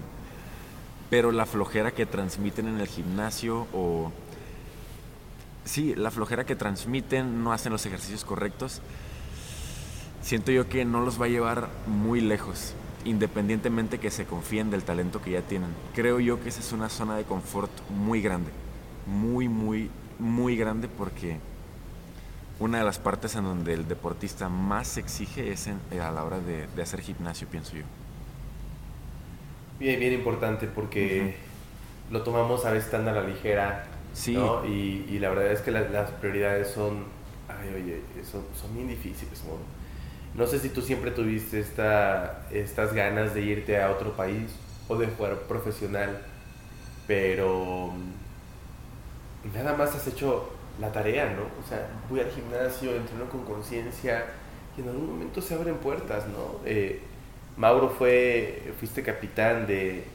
Pero 1.09 1.33
la 1.33 1.45
flojera 1.45 1.91
que 1.91 2.05
transmiten 2.05 2.67
en 2.67 2.79
el 2.79 2.87
gimnasio 2.87 3.67
o... 3.73 4.11
Sí, 5.65 5.93
la 5.93 6.09
flojera 6.09 6.45
que 6.45 6.55
transmiten, 6.55 7.43
no 7.43 7.53
hacen 7.53 7.71
los 7.71 7.85
ejercicios 7.85 8.25
correctos. 8.25 8.81
Siento 10.23 10.51
yo 10.51 10.69
que 10.69 10.85
no 10.85 11.01
los 11.01 11.21
va 11.21 11.25
a 11.25 11.29
llevar 11.29 11.67
muy 11.87 12.21
lejos, 12.21 12.73
independientemente 13.05 13.99
que 13.99 14.11
se 14.11 14.25
confíen 14.25 14.71
del 14.71 14.83
talento 14.83 15.21
que 15.21 15.31
ya 15.31 15.41
tienen. 15.41 15.69
Creo 15.93 16.19
yo 16.19 16.41
que 16.41 16.49
esa 16.49 16.61
es 16.61 16.71
una 16.71 16.89
zona 16.89 17.15
de 17.17 17.25
confort 17.25 17.71
muy 17.89 18.21
grande. 18.21 18.49
Muy, 19.05 19.49
muy, 19.49 19.91
muy 20.21 20.55
grande 20.55 20.87
porque 20.87 21.37
una 22.59 22.77
de 22.77 22.83
las 22.85 22.99
partes 22.99 23.35
en 23.35 23.43
donde 23.43 23.73
el 23.73 23.87
deportista 23.87 24.47
más 24.47 24.87
se 24.87 24.99
exige 24.99 25.51
es 25.51 25.67
eh, 25.67 25.99
a 25.99 26.11
la 26.11 26.23
hora 26.23 26.39
de, 26.39 26.81
hacer 26.81 27.01
gimnasio, 27.01 27.47
pienso 27.47 27.75
yo. 27.75 27.83
Bien, 29.79 29.99
bien 29.99 30.13
importante 30.13 30.67
porque 30.67 31.35
lo 32.11 32.21
tomamos 32.21 32.65
a 32.65 32.71
veces 32.71 32.91
tan 32.91 33.07
a 33.07 33.11
la 33.11 33.23
ligera. 33.23 33.87
Sí. 34.13 34.37
Y, 34.67 35.17
la 35.19 35.29
verdad 35.29 35.51
es 35.51 35.61
que 35.61 35.71
las, 35.71 36.11
prioridades 36.11 36.69
son, 36.69 37.05
ay, 37.47 37.73
oye, 37.73 38.01
son, 38.23 38.43
son 38.59 38.73
bien 38.75 38.87
difíciles. 38.89 39.43
¿no? 39.45 39.53
no 40.35 40.47
sé 40.47 40.59
si 40.59 40.69
tú 40.69 40.81
siempre 40.81 41.11
tuviste 41.11 41.59
esta, 41.59 42.43
estas 42.51 42.93
ganas 42.93 43.33
de 43.33 43.41
irte 43.41 43.81
a 43.81 43.91
otro 43.91 44.15
país 44.15 44.51
o 44.87 44.97
de 44.97 45.07
jugar 45.07 45.39
profesional, 45.41 46.21
pero 47.07 47.91
nada 49.53 49.75
más 49.75 49.95
has 49.95 50.07
hecho 50.07 50.49
la 50.79 50.91
tarea, 50.91 51.25
¿no? 51.25 51.43
O 51.63 51.67
sea, 51.67 51.87
voy 52.09 52.19
al 52.19 52.31
gimnasio, 52.31 52.95
entreno 52.95 53.25
con 53.29 53.43
conciencia 53.43 54.25
y 54.77 54.81
en 54.81 54.89
algún 54.89 55.11
momento 55.11 55.41
se 55.41 55.53
abren 55.53 55.75
puertas, 55.75 56.25
¿no? 56.27 56.59
Eh, 56.65 57.01
Mauro 57.57 57.89
fue, 57.89 58.73
fuiste 58.79 59.03
capitán 59.03 59.67
de, 59.67 60.05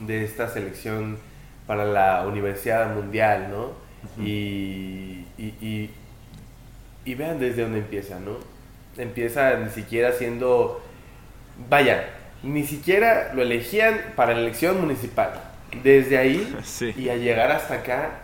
de 0.00 0.24
esta 0.24 0.48
selección 0.48 1.18
para 1.66 1.84
la 1.84 2.26
Universidad 2.26 2.94
Mundial, 2.94 3.48
¿no? 3.50 3.84
y, 4.22 5.24
y, 5.38 5.90
y, 7.06 7.14
vean 7.14 7.38
desde 7.40 7.62
dónde 7.62 7.78
empieza, 7.78 8.20
¿no? 8.20 8.36
Empieza 8.98 9.54
ni 9.56 9.70
siquiera 9.70 10.12
siendo, 10.12 10.82
vaya, 11.70 12.10
ni 12.42 12.64
siquiera 12.64 13.32
lo 13.32 13.40
elegían 13.40 13.98
para 14.14 14.34
la 14.34 14.40
elección 14.40 14.78
municipal 14.78 15.53
desde 15.82 16.18
ahí 16.18 16.56
y 16.96 17.08
a 17.08 17.16
llegar 17.16 17.50
hasta 17.50 17.74
acá, 17.74 18.22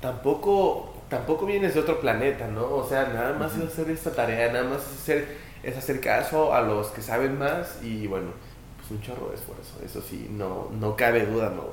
tampoco, 0.00 0.94
tampoco 1.08 1.46
vienes 1.46 1.74
de 1.74 1.80
otro 1.80 2.00
planeta, 2.00 2.48
¿no? 2.48 2.64
O 2.74 2.86
sea, 2.88 3.08
nada 3.08 3.32
más 3.38 3.56
es 3.56 3.64
hacer 3.64 3.90
esta 3.90 4.12
tarea, 4.12 4.52
nada 4.52 4.64
más 4.64 4.82
es 4.82 5.00
hacer, 5.00 5.36
es 5.62 5.76
hacer 5.76 6.00
caso 6.00 6.54
a 6.54 6.60
los 6.60 6.88
que 6.88 7.02
saben 7.02 7.38
más 7.38 7.78
y 7.82 8.06
bueno, 8.06 8.30
pues 8.78 8.90
un 8.90 9.00
chorro 9.00 9.28
de 9.30 9.36
esfuerzo, 9.36 9.80
eso 9.84 10.02
sí, 10.02 10.28
no, 10.30 10.70
no 10.78 10.96
cabe 10.96 11.26
duda, 11.26 11.50
¿no? 11.54 11.64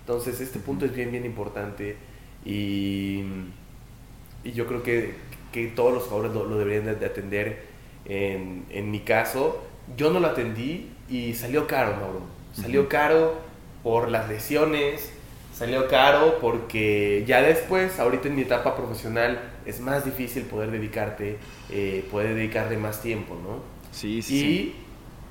Entonces, 0.00 0.40
este 0.40 0.58
punto 0.58 0.84
es 0.84 0.94
bien, 0.94 1.10
bien 1.10 1.24
importante 1.24 1.96
y, 2.44 3.22
y 4.44 4.52
yo 4.52 4.66
creo 4.66 4.82
que, 4.82 5.14
que 5.52 5.68
todos 5.68 5.94
los 5.94 6.02
jugadores 6.04 6.34
lo, 6.34 6.58
deberían 6.58 6.98
de, 6.98 7.06
atender. 7.06 7.74
En, 8.06 8.66
en, 8.68 8.90
mi 8.90 9.00
caso, 9.00 9.62
yo 9.96 10.10
no 10.10 10.20
lo 10.20 10.26
atendí 10.26 10.90
y 11.08 11.32
salió 11.32 11.66
caro, 11.66 11.96
Mauro. 11.96 12.20
Salió 12.52 12.86
caro 12.86 13.38
por 13.84 14.10
las 14.10 14.28
lesiones, 14.28 15.12
salió 15.56 15.86
caro 15.86 16.38
porque 16.40 17.22
ya 17.26 17.42
después, 17.42 18.00
ahorita 18.00 18.28
en 18.28 18.34
mi 18.34 18.42
etapa 18.42 18.74
profesional, 18.74 19.52
es 19.64 19.78
más 19.78 20.04
difícil 20.04 20.44
poder 20.44 20.72
dedicarte, 20.72 21.36
eh, 21.70 22.04
poder 22.10 22.34
dedicarle 22.34 22.76
más 22.78 23.00
tiempo, 23.00 23.36
¿no? 23.40 23.62
Sí, 23.92 24.22
sí. 24.22 24.74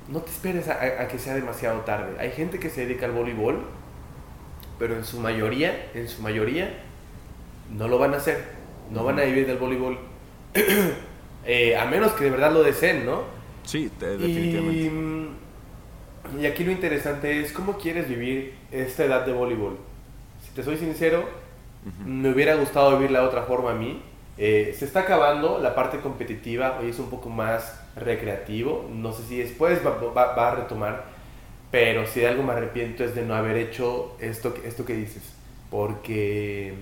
Y 0.08 0.12
no 0.12 0.20
te 0.20 0.30
esperes 0.30 0.68
a, 0.68 1.06
que 1.08 1.18
sea 1.18 1.34
demasiado 1.34 1.80
tarde. 1.80 2.14
Hay 2.18 2.30
gente 2.30 2.58
que 2.58 2.70
se 2.70 2.86
dedica 2.86 3.06
al 3.06 3.12
voleibol, 3.12 3.64
pero 4.78 4.96
en 4.96 5.04
su 5.04 5.20
mayoría, 5.20 5.90
en 5.92 6.08
su 6.08 6.22
mayoría, 6.22 6.82
no 7.70 7.88
lo 7.88 7.98
van 7.98 8.14
a 8.14 8.18
hacer. 8.18 8.44
No 8.90 9.04
van 9.04 9.18
a 9.18 9.24
vivir 9.24 9.46
del 9.46 9.58
voleibol. 9.58 9.98
Eh, 11.46 11.76
a 11.76 11.84
menos 11.84 12.12
que 12.12 12.24
de 12.24 12.30
verdad 12.30 12.54
lo 12.54 12.62
deseen, 12.62 13.04
¿no? 13.04 13.24
Sí, 13.64 13.90
definitivamente. 14.00 14.84
Y, 14.84 15.28
y 16.40 16.46
aquí 16.46 16.64
lo 16.64 16.72
interesante 16.72 17.40
es 17.40 17.52
cómo 17.52 17.78
quieres 17.78 18.08
vivir 18.08 18.54
esta 18.70 19.04
edad 19.04 19.26
de 19.26 19.32
voleibol. 19.32 19.78
Si 20.42 20.50
te 20.54 20.62
soy 20.62 20.76
sincero, 20.76 21.24
me 22.04 22.30
hubiera 22.30 22.54
gustado 22.54 22.96
vivir 22.96 23.10
la 23.10 23.22
otra 23.22 23.42
forma 23.42 23.72
a 23.72 23.74
mí. 23.74 24.02
Eh, 24.36 24.74
se 24.76 24.84
está 24.84 25.00
acabando 25.00 25.58
la 25.58 25.74
parte 25.74 26.00
competitiva, 26.00 26.78
hoy 26.80 26.90
es 26.90 26.98
un 26.98 27.10
poco 27.10 27.28
más 27.28 27.80
recreativo. 27.96 28.88
No 28.92 29.12
sé 29.12 29.22
si 29.24 29.38
después 29.38 29.80
va, 29.84 30.48
a 30.48 30.54
retomar, 30.54 31.04
pero 31.70 32.06
si 32.06 32.20
de 32.20 32.28
algo 32.28 32.42
me 32.42 32.52
arrepiento 32.52 33.04
es 33.04 33.14
de 33.14 33.22
no 33.22 33.34
haber 33.34 33.56
hecho 33.56 34.16
esto, 34.20 34.54
esto 34.64 34.84
que 34.84 34.94
dices, 34.94 35.22
porque 35.70 36.74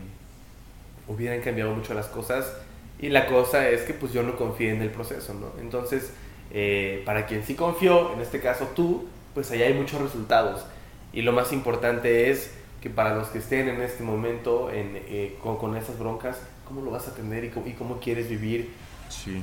hubieran 1.09 1.41
cambiado 1.41 1.75
mucho 1.75 1.95
las 1.95 2.07
cosas 2.07 2.55
y 2.99 3.09
la 3.09 3.27
cosa 3.27 3.69
es 3.69 3.83
que 3.83 3.95
pues 3.95 4.13
yo 4.13 4.23
no 4.23 4.37
confié 4.37 4.71
en 4.71 4.81
el 4.81 4.91
proceso, 4.91 5.35
¿no? 5.35 5.61
Entonces, 5.61 6.13
eh, 6.53 7.03
para 7.05 7.27
quien 7.27 7.43
sí 7.43 7.55
confió, 7.55 8.13
en 8.13 8.21
este 8.21 8.39
caso 8.39 8.69
tú, 8.77 9.09
pues 9.35 9.51
allá 9.51 9.67
hay 9.67 9.75
muchos 9.75 10.01
resultados. 10.01 10.65
Y 11.13 11.23
lo 11.23 11.33
más 11.33 11.53
importante 11.53 12.31
es 12.31 12.51
que 12.81 12.91
para 12.91 13.15
los 13.15 13.29
que 13.29 13.39
estén 13.39 13.69
en 13.69 13.81
este 13.81 14.03
momento 14.03 14.71
en, 14.71 14.93
eh, 14.95 15.39
con, 15.43 15.57
con, 15.57 15.77
esas 15.77 15.99
broncas, 15.99 16.39
¿cómo 16.67 16.83
lo 16.83 16.91
vas 16.91 17.07
a 17.07 17.13
atender 17.13 17.45
y 17.45 17.51
cómo, 17.51 17.67
y 17.67 17.73
cómo 17.73 18.01
quieres 18.01 18.29
vivir 18.29 18.73
sí. 19.09 19.43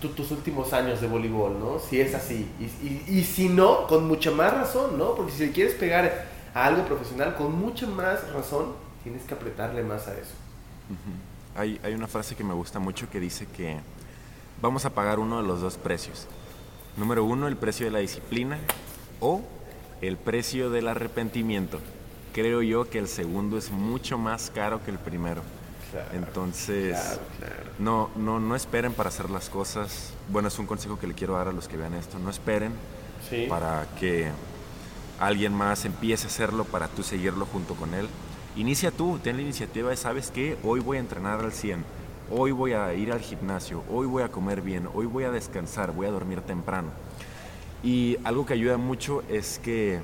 tus 0.00 0.30
últimos 0.30 0.72
años 0.72 1.00
de 1.00 1.06
voleibol, 1.06 1.58
¿no? 1.60 1.78
Si 1.78 2.00
es 2.00 2.14
así. 2.14 2.48
Y, 2.58 2.64
y, 2.86 3.04
y, 3.18 3.24
si 3.24 3.48
no, 3.48 3.86
con 3.86 4.06
mucha 4.06 4.30
más 4.30 4.54
razón, 4.54 4.96
¿no? 4.96 5.14
Porque 5.14 5.32
si 5.32 5.50
quieres 5.50 5.74
pegar 5.74 6.26
a 6.54 6.64
algo 6.64 6.84
profesional, 6.86 7.34
con 7.34 7.58
mucha 7.58 7.86
más 7.86 8.32
razón, 8.32 8.72
tienes 9.02 9.22
que 9.24 9.34
apretarle 9.34 9.82
más 9.82 10.08
a 10.08 10.14
eso. 10.14 10.34
hay, 11.54 11.78
hay 11.82 11.92
una 11.92 12.06
frase 12.06 12.34
que 12.34 12.44
me 12.44 12.54
gusta 12.54 12.78
mucho 12.78 13.10
que 13.10 13.20
dice 13.20 13.46
que 13.46 13.78
vamos 14.62 14.86
a 14.86 14.90
pagar 14.90 15.18
uno 15.18 15.42
de 15.42 15.46
los 15.46 15.60
dos 15.60 15.76
precios. 15.76 16.26
Número 16.96 17.24
uno, 17.24 17.48
el 17.48 17.56
precio 17.56 17.84
de 17.84 17.92
la 17.92 17.98
disciplina 17.98 18.58
o 19.20 19.42
el 20.00 20.16
precio 20.16 20.70
del 20.70 20.88
arrepentimiento. 20.88 21.80
Creo 22.32 22.62
yo 22.62 22.90
que 22.90 22.98
el 22.98 23.08
segundo 23.08 23.56
es 23.56 23.70
mucho 23.70 24.18
más 24.18 24.50
caro 24.54 24.82
que 24.84 24.90
el 24.90 24.98
primero. 24.98 25.42
Entonces, 26.12 26.96
No, 27.78 28.10
no, 28.16 28.40
no 28.40 28.56
esperen 28.56 28.92
para 28.92 29.08
hacer 29.08 29.30
las 29.30 29.48
cosas. 29.48 30.12
Bueno, 30.28 30.48
es 30.48 30.58
un 30.58 30.66
consejo 30.66 30.98
que 30.98 31.06
le 31.06 31.14
quiero 31.14 31.34
dar 31.34 31.48
a 31.48 31.52
los 31.52 31.68
que 31.68 31.76
vean 31.76 31.94
esto. 31.94 32.18
No 32.18 32.30
esperen 32.30 32.72
para 33.48 33.86
que 33.98 34.30
alguien 35.20 35.54
más 35.54 35.84
empiece 35.84 36.24
a 36.24 36.28
hacerlo 36.28 36.64
para 36.64 36.88
tú 36.88 37.02
seguirlo 37.02 37.46
junto 37.46 37.74
con 37.74 37.94
él. 37.94 38.08
Inicia 38.56 38.90
tú, 38.90 39.18
ten 39.22 39.36
la 39.36 39.42
iniciativa 39.42 39.90
de, 39.90 39.96
¿sabes 39.96 40.30
qué? 40.30 40.56
Hoy 40.62 40.80
voy 40.80 40.96
a 40.96 41.00
entrenar 41.00 41.40
al 41.40 41.52
100. 41.52 41.84
Hoy 42.30 42.52
voy 42.52 42.72
a 42.72 42.92
ir 42.94 43.12
al 43.12 43.20
gimnasio. 43.20 43.82
Hoy 43.90 44.06
voy 44.06 44.22
a 44.22 44.30
comer 44.30 44.62
bien. 44.62 44.88
Hoy 44.94 45.06
voy 45.06 45.24
a 45.24 45.30
descansar. 45.30 45.92
Voy 45.92 46.06
a 46.06 46.10
dormir 46.10 46.40
temprano. 46.40 46.88
Y 47.84 48.16
algo 48.24 48.46
que 48.46 48.54
ayuda 48.54 48.78
mucho 48.78 49.22
es 49.28 49.58
que 49.58 50.00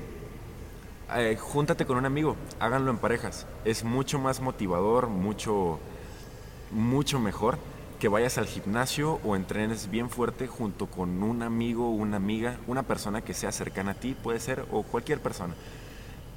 eh, 1.15 1.35
júntate 1.35 1.87
con 1.87 1.97
un 1.97 2.05
amigo, 2.05 2.35
háganlo 2.59 2.91
en 2.91 2.99
parejas. 2.99 3.47
Es 3.65 3.83
mucho 3.83 4.19
más 4.19 4.39
motivador, 4.39 5.07
mucho, 5.07 5.79
mucho 6.69 7.19
mejor 7.19 7.57
que 7.99 8.07
vayas 8.07 8.37
al 8.37 8.45
gimnasio 8.45 9.19
o 9.23 9.35
entrenes 9.35 9.89
bien 9.89 10.11
fuerte 10.11 10.45
junto 10.45 10.85
con 10.85 11.23
un 11.23 11.41
amigo, 11.41 11.89
una 11.89 12.17
amiga, 12.17 12.57
una 12.67 12.83
persona 12.83 13.23
que 13.23 13.33
sea 13.33 13.51
cercana 13.51 13.91
a 13.91 13.95
ti, 13.95 14.13
puede 14.13 14.39
ser, 14.39 14.63
o 14.71 14.83
cualquier 14.83 15.19
persona. 15.19 15.55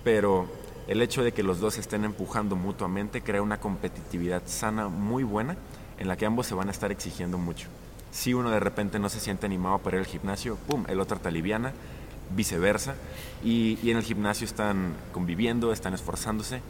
Pero 0.03 0.47
el 0.89 1.03
hecho 1.03 1.23
de 1.23 1.33
que 1.33 1.43
los 1.43 1.61
dos 1.61 1.77
estén 1.77 2.05
empujando 2.05 2.57
mutuamente 2.57 3.21
crea 3.21 3.43
una 3.43 3.61
competitividad 3.61 4.45
sana 4.47 4.89
muy 4.89 5.25
buena 5.25 5.57
en 5.99 6.09
la 6.09 6.17
que 6.17 6.25
ambos 6.25 6.47
se 6.47 6.55
van 6.55 6.69
a 6.69 6.71
estar 6.71 6.91
exigiendo 6.91 7.37
mucho 7.37 7.69
si 8.15 8.33
uno 8.33 8.49
de 8.53 8.61
repente 8.61 9.01
no 9.01 9.09
se 9.09 9.19
siente 9.19 9.45
animado 9.45 9.79
para 9.79 9.97
ir 9.97 10.01
al 10.03 10.07
gimnasio, 10.07 10.57
¡pum!, 10.69 10.85
el 10.89 11.01
otro 11.01 11.19
te 11.19 11.27
aliviana, 11.27 11.73
viceversa. 12.31 12.95
Y, 13.43 13.77
en 13.91 13.97
el 13.97 14.05
gimnasio 14.05 14.45
están 14.47 14.95
conviviendo, 15.13 15.73
están 15.73 15.95
esforzándose. 15.95 16.61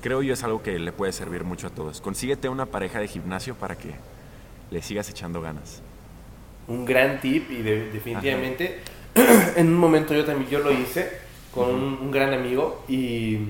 Creo 0.00 0.22
yo 0.22 0.32
es 0.32 0.42
algo 0.44 0.62
que 0.62 0.78
le 0.78 0.92
puede 0.92 1.12
servir 1.12 1.44
mucho 1.44 1.66
a 1.66 1.70
todos. 1.70 2.00
Consíguete 2.00 2.48
una 2.48 2.64
pareja 2.64 3.00
de 3.00 3.08
gimnasio 3.08 3.54
para 3.54 3.76
que 3.76 3.90
le 4.70 4.80
sigas 4.80 5.10
echando 5.10 5.42
ganas. 5.42 5.82
Un 6.68 6.86
gran 6.86 7.20
tip 7.20 7.50
y 7.50 7.60
definitivamente 7.62 8.80
en 9.56 9.68
un 9.68 9.76
momento 9.76 10.14
yo 10.14 10.24
también 10.24 10.50
yo 10.50 10.60
lo 10.60 10.72
hice 10.72 11.10
con 11.52 11.68
un, 11.68 12.10
gran 12.10 12.32
amigo 12.32 12.82
y, 12.88 13.40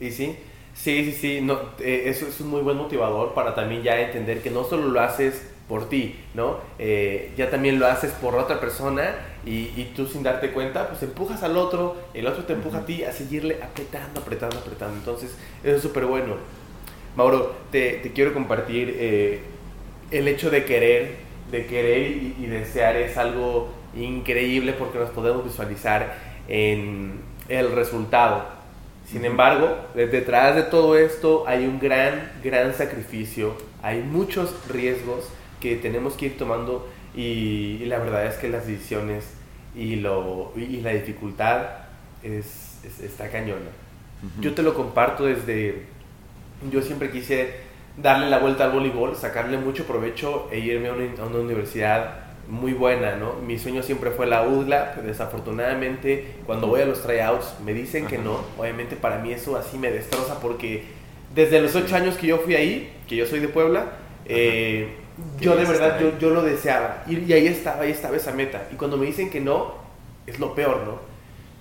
y 0.00 0.10
sí, 0.10 0.36
sí, 0.74 1.04
sí, 1.04 1.12
sí, 1.12 1.40
no, 1.40 1.56
eh, 1.78 2.02
eso 2.06 2.26
es 2.26 2.40
un 2.40 2.48
muy 2.48 2.62
buen 2.62 2.76
motivador 2.76 3.32
para 3.32 3.54
también 3.54 3.84
ya 3.84 4.00
entender 4.00 4.42
que 4.42 4.50
no 4.50 4.64
solo 4.64 4.88
lo 4.88 5.00
haces 5.00 5.51
por 5.72 5.88
ti, 5.88 6.16
¿no? 6.34 6.58
Eh, 6.78 7.32
ya 7.34 7.48
también 7.48 7.78
lo 7.78 7.86
haces 7.86 8.12
por 8.12 8.34
otra 8.34 8.60
persona 8.60 9.14
y, 9.46 9.84
tú 9.96 10.06
sin 10.06 10.22
darte 10.22 10.50
cuenta, 10.50 10.86
pues 10.88 11.02
empujas 11.02 11.42
al 11.42 11.56
otro, 11.56 11.96
el 12.12 12.26
otro 12.26 12.44
te 12.44 12.52
empuja 12.52 12.80
a 12.80 12.84
ti 12.84 13.04
a 13.04 13.10
seguirle 13.10 13.58
apretando, 13.62 14.20
apretando, 14.20 14.58
apretando. 14.58 14.98
Entonces, 14.98 15.34
eso 15.64 15.76
es 15.76 15.80
súper 15.80 16.04
bueno. 16.04 16.34
Mauro, 17.16 17.54
te, 17.70 18.02
quiero 18.14 18.34
compartir 18.34 18.94
eh, 18.98 19.40
el 20.10 20.28
hecho 20.28 20.50
de 20.50 20.66
querer, 20.66 21.16
de 21.50 21.64
querer 21.64 22.18
y, 22.38 22.46
desear 22.50 22.96
es 22.96 23.16
algo 23.16 23.72
increíble 23.96 24.74
porque 24.74 24.98
nos 24.98 25.08
podemos 25.08 25.42
visualizar 25.42 26.18
en 26.48 27.18
el 27.48 27.72
resultado. 27.72 28.44
Sin 29.10 29.24
embargo, 29.24 29.74
detrás 29.94 30.54
de 30.54 30.64
todo 30.64 30.98
esto 30.98 31.44
hay 31.46 31.64
un 31.64 31.80
gran, 31.80 32.30
gran 32.44 32.74
sacrificio, 32.74 33.54
hay 33.82 34.02
muchos 34.02 34.54
riesgos 34.68 35.30
que 35.62 35.76
tenemos 35.76 36.14
que 36.14 36.26
ir 36.26 36.36
tomando 36.36 36.88
y, 37.14 37.84
la 37.86 37.98
verdad 37.98 38.26
es 38.26 38.34
que 38.34 38.48
las 38.48 38.66
decisiones 38.66 39.24
y, 39.76 39.96
lo, 39.96 40.52
y 40.56 40.80
la 40.80 40.90
dificultad 40.90 41.66
es, 42.22 42.80
está 43.00 43.28
cañona. 43.28 43.70
Yo 44.40 44.54
te 44.54 44.62
lo 44.62 44.74
comparto 44.74 45.24
desde, 45.24 45.82
yo 46.70 46.80
siempre 46.82 47.10
quise 47.10 47.54
darle 47.96 48.28
la 48.28 48.38
vuelta 48.38 48.64
al 48.64 48.72
voleibol, 48.72 49.16
sacarle 49.16 49.56
mucho 49.58 49.84
provecho 49.84 50.48
e 50.50 50.58
irme 50.58 50.88
a 50.88 50.92
una, 50.92 51.38
universidad 51.38 52.20
muy 52.48 52.72
buena, 52.72 53.16
¿no? 53.16 53.34
Mi 53.34 53.58
sueño 53.58 53.82
siempre 53.82 54.10
fue 54.10 54.26
la 54.26 54.46
UDLA, 54.46 54.96
desafortunadamente 55.04 56.36
cuando 56.46 56.66
voy 56.66 56.80
a 56.80 56.86
los 56.86 57.02
tryouts 57.02 57.56
me 57.64 57.72
dicen 57.72 58.06
que 58.06 58.18
no, 58.18 58.40
obviamente 58.58 58.96
para 58.96 59.18
mí 59.18 59.32
eso 59.32 59.56
así 59.56 59.78
me 59.78 59.90
destroza 59.90 60.40
porque 60.40 60.84
desde 61.34 61.60
los 61.60 61.74
ocho 61.74 61.96
años 61.96 62.16
que 62.16 62.28
yo 62.28 62.38
fui 62.38 62.54
ahí, 62.54 62.92
que 63.08 63.16
yo 63.16 63.26
soy 63.26 63.40
de 63.40 63.48
Puebla, 63.48 63.92
eh, 64.24 65.01
yo 65.40 65.56
de 65.56 65.64
verdad, 65.64 66.00
yo, 66.00 66.18
yo, 66.18 66.30
lo 66.30 66.42
deseaba. 66.42 67.04
Y, 67.06 67.18
y, 67.18 67.32
ahí 67.32 67.46
estaba, 67.46 67.82
ahí 67.82 67.90
estaba 67.90 68.16
esa 68.16 68.32
meta. 68.32 68.68
Y 68.72 68.76
cuando 68.76 68.96
me 68.96 69.06
dicen 69.06 69.30
que 69.30 69.40
no, 69.40 69.74
es 70.26 70.38
lo 70.38 70.54
peor, 70.54 70.82
¿no? 70.84 71.12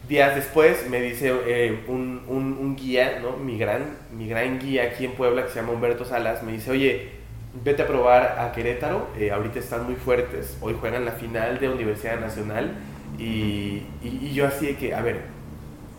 Días 0.07 0.35
después 0.35 0.89
me 0.89 1.01
dice 1.01 1.31
eh, 1.45 1.83
un, 1.87 2.23
un, 2.27 2.57
un, 2.59 2.75
guía, 2.75 3.19
¿no? 3.21 3.37
Mi 3.37 3.57
gran, 3.57 3.97
mi 4.15 4.27
gran 4.27 4.59
guía 4.59 4.83
aquí 4.83 5.05
en 5.05 5.13
Puebla, 5.13 5.43
que 5.43 5.49
se 5.49 5.55
llama 5.55 5.73
Humberto 5.73 6.05
Salas, 6.05 6.43
me 6.43 6.51
dice, 6.53 6.71
oye, 6.71 7.09
vete 7.63 7.83
a 7.83 7.87
probar 7.87 8.39
a 8.39 8.51
Querétaro, 8.51 9.07
eh, 9.17 9.31
ahorita 9.31 9.59
están 9.59 9.85
muy 9.85 9.95
fuertes, 9.95 10.57
hoy 10.61 10.75
juegan 10.79 11.05
la 11.05 11.11
final 11.11 11.59
de 11.59 11.69
Universidad 11.69 12.19
Nacional. 12.19 12.75
Y, 13.17 13.83
y, 14.01 14.19
y 14.21 14.33
yo 14.33 14.47
así 14.47 14.67
de 14.67 14.75
que, 14.77 14.95
a 14.95 15.01
ver, 15.01 15.21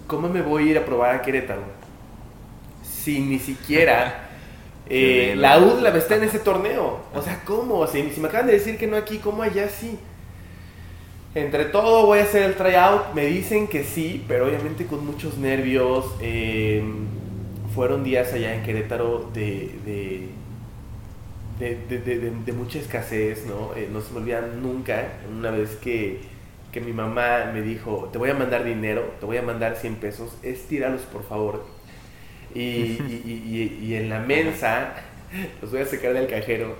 ¿cómo 0.06 0.28
me 0.28 0.42
voy 0.42 0.68
a 0.68 0.70
ir 0.72 0.78
a 0.78 0.84
probar 0.84 1.14
a 1.14 1.22
Querétaro? 1.22 1.62
Si 2.82 3.20
ni 3.20 3.38
siquiera... 3.38 4.28
Eh, 4.88 5.34
la 5.36 5.58
UDLA 5.58 5.96
está 5.96 6.16
en 6.16 6.24
ese 6.24 6.38
torneo. 6.38 7.00
O 7.14 7.22
sea, 7.22 7.42
¿cómo? 7.44 7.86
si 7.86 8.02
me 8.18 8.28
acaban 8.28 8.46
de 8.46 8.54
decir 8.54 8.78
que 8.78 8.86
no 8.86 8.96
aquí, 8.96 9.18
¿cómo 9.18 9.42
allá 9.42 9.68
sí? 9.68 9.98
Entre 11.34 11.64
todo 11.66 12.06
voy 12.06 12.18
a 12.18 12.24
hacer 12.24 12.42
el 12.42 12.54
tryout. 12.54 13.14
Me 13.14 13.26
dicen 13.26 13.68
que 13.68 13.84
sí, 13.84 14.24
pero 14.28 14.46
obviamente 14.46 14.86
con 14.86 15.06
muchos 15.06 15.38
nervios. 15.38 16.06
Em, 16.20 17.06
fueron 17.74 18.04
días 18.04 18.32
allá 18.34 18.54
en 18.54 18.62
Querétaro 18.62 19.30
de, 19.32 19.70
de, 21.58 22.52
mucha 22.52 22.78
escasez, 22.78 23.46
¿no? 23.46 23.74
Eh, 23.76 23.88
no 23.90 24.00
se 24.02 24.12
me 24.12 24.18
olvidan 24.18 24.62
nunca. 24.62 25.14
Una 25.30 25.50
vez 25.50 25.76
que, 25.76 26.20
que 26.70 26.80
mi 26.80 26.92
mamá 26.92 27.50
me 27.52 27.62
dijo, 27.62 28.10
te 28.12 28.18
voy 28.18 28.30
a 28.30 28.34
mandar 28.34 28.64
dinero, 28.64 29.14
te 29.20 29.26
voy 29.26 29.38
a 29.38 29.42
mandar 29.42 29.76
100 29.76 29.96
pesos, 29.96 30.36
estíralos 30.42 31.02
por 31.02 31.24
favor 31.24 31.64
y, 32.58 33.78
y, 33.80 33.94
en 33.94 34.08
la 34.08 34.20
mensa 34.20 34.94
los 35.62 35.70
voy 35.70 35.80
a 35.80 35.86
sacar 35.86 36.12
del 36.12 36.28
cajero 36.28 36.76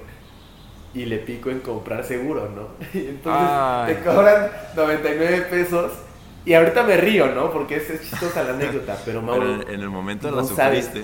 y 0.95 1.07
le 1.07 1.19
pico 1.19 1.51
en 1.51 1.61
comprar 1.61 2.05
seguro, 2.05 2.51
¿no? 2.51 2.69
Y 2.99 3.07
entonces 3.07 3.97
te 3.97 4.05
cobran 4.05 4.51
99 4.77 5.43
pesos 5.51 5.93
y 6.45 6.55
ahorita 6.55 6.83
me 6.83 6.97
río, 6.97 7.33
¿no? 7.35 7.51
Porque 7.51 7.77
es, 7.77 8.01
chistosa 8.01 8.43
la 8.43 8.55
anécdota, 8.55 9.01
pero 9.05 9.23
Mauro... 9.23 9.63
en 9.69 9.81
el 9.81 9.89
momento 9.89 10.31
no 10.31 10.39
la 10.39 10.45
sufriste. 10.45 11.03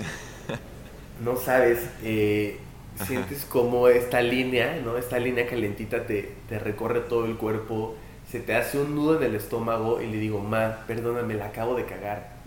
no 1.25 1.37
sabes, 1.37 1.89
eh, 2.03 2.59
sientes 3.07 3.45
como 3.45 3.89
esta 3.89 4.21
línea, 4.21 4.81
¿no? 4.85 4.99
Esta 4.99 5.19
línea 5.19 5.47
calentita 5.47 6.07
te, 6.07 6.35
te 6.49 6.59
recorre 6.59 7.01
todo 7.01 7.25
el 7.25 7.37
cuerpo, 7.37 7.95
se 8.31 8.41
te 8.41 8.55
hace 8.55 8.79
un 8.79 8.95
nudo 8.95 9.17
en 9.17 9.23
el 9.23 9.37
estómago 9.37 10.03
y 10.03 10.09
le 10.09 10.19
digo, 10.19 10.41
ma, 10.41 10.85
perdóname, 10.87 11.35
la 11.35 11.47
acabo 11.47 11.77
de 11.77 11.85
cagar 11.85 12.38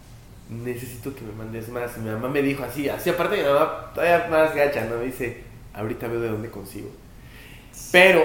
necesito 0.51 1.15
que 1.15 1.21
me 1.21 1.31
mandes 1.31 1.69
más. 1.69 1.97
Y 1.97 2.01
mi 2.01 2.09
mamá 2.09 2.27
me 2.27 2.41
dijo 2.41 2.63
así, 2.63 2.89
así 2.89 3.09
aparte 3.09 3.37
mi 3.37 3.43
mamá 3.43 3.91
todavía 3.93 4.27
más 4.29 4.53
gacha, 4.53 4.85
¿no? 4.85 4.97
Me 4.97 5.05
dice, 5.05 5.43
ahorita 5.73 6.07
veo 6.07 6.21
de 6.21 6.29
dónde 6.29 6.49
consigo. 6.49 6.89
Pero 7.91 8.23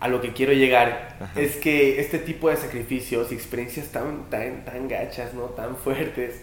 a 0.00 0.08
lo 0.08 0.20
que 0.20 0.32
quiero 0.32 0.52
llegar 0.52 1.30
es 1.36 1.56
que 1.56 2.00
este 2.00 2.18
tipo 2.18 2.48
de 2.48 2.56
sacrificios 2.56 3.30
y 3.30 3.34
experiencias 3.34 3.88
tan, 3.88 4.30
tan, 4.30 4.64
tan 4.64 4.88
gachas, 4.88 5.34
¿no? 5.34 5.44
Tan 5.44 5.76
fuertes, 5.76 6.40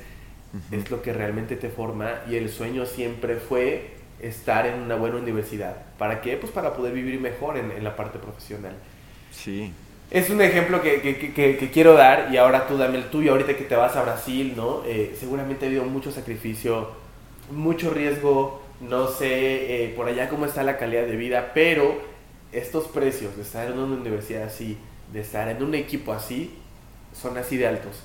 es 0.72 0.91
lo 0.91 1.01
que 1.01 1.11
realmente 1.11 1.55
te 1.55 1.70
forma 1.70 2.22
y 2.30 2.36
el 2.36 2.49
sueño 2.49 2.86
siempre 2.86 3.36
fue 3.38 3.91
estar 4.22 4.65
en 4.65 4.80
una 4.80 4.95
buena 4.95 5.18
universidad. 5.18 5.76
¿Para 5.97 6.22
qué? 6.22 6.38
Pues 6.38 6.51
para 6.51 6.74
poder 6.74 6.93
vivir 6.93 7.20
mejor 7.20 7.57
en, 7.57 7.72
en 7.72 7.84
la 7.84 7.95
parte 7.95 8.20
profesional. 8.20 8.74
Sí, 9.32 9.74
es 10.10 10.30
un 10.30 10.41
ejemplo 10.41 10.82
que, 10.82 11.01
que, 11.01 11.34
que, 11.34 11.72
quiero 11.72 11.93
dar 11.93 12.30
y 12.32 12.38
ahora 12.38 12.66
tú 12.68 12.78
dame 12.78 12.97
el 12.97 13.10
tuyo, 13.10 13.32
ahorita 13.32 13.58
que 13.58 13.66
te 13.66 13.76
vas 13.76 13.95
a 13.97 14.03
Brasil, 14.03 14.53
¿no? 14.55 14.84
Eh, 14.86 15.16
seguramente 15.20 15.66
ha 15.66 15.68
habido 15.68 15.84
mucho 15.84 16.12
sacrificio, 16.12 16.91
mucho 17.51 17.89
riesgo, 17.89 18.62
no 18.80 19.10
sé 19.10 19.86
eh, 19.86 19.93
por 19.95 20.08
allá 20.08 20.30
cómo 20.30 20.45
está 20.45 20.64
la 20.64 20.78
calidad 20.78 21.05
de 21.05 21.18
vida, 21.18 21.51
pero 21.53 21.99
estos 22.53 22.86
precios 22.86 23.36
de 23.36 23.41
estar 23.41 23.70
en 23.70 23.78
una 23.78 23.97
universidad 23.97 24.43
así, 24.43 24.78
de 25.12 25.20
estar 25.20 25.49
en 25.49 25.62
un 25.62 25.76
equipo 25.76 26.14
así, 26.14 26.55
son 27.14 27.38
así 27.38 27.58
de 27.58 27.68
altos. 27.68 28.01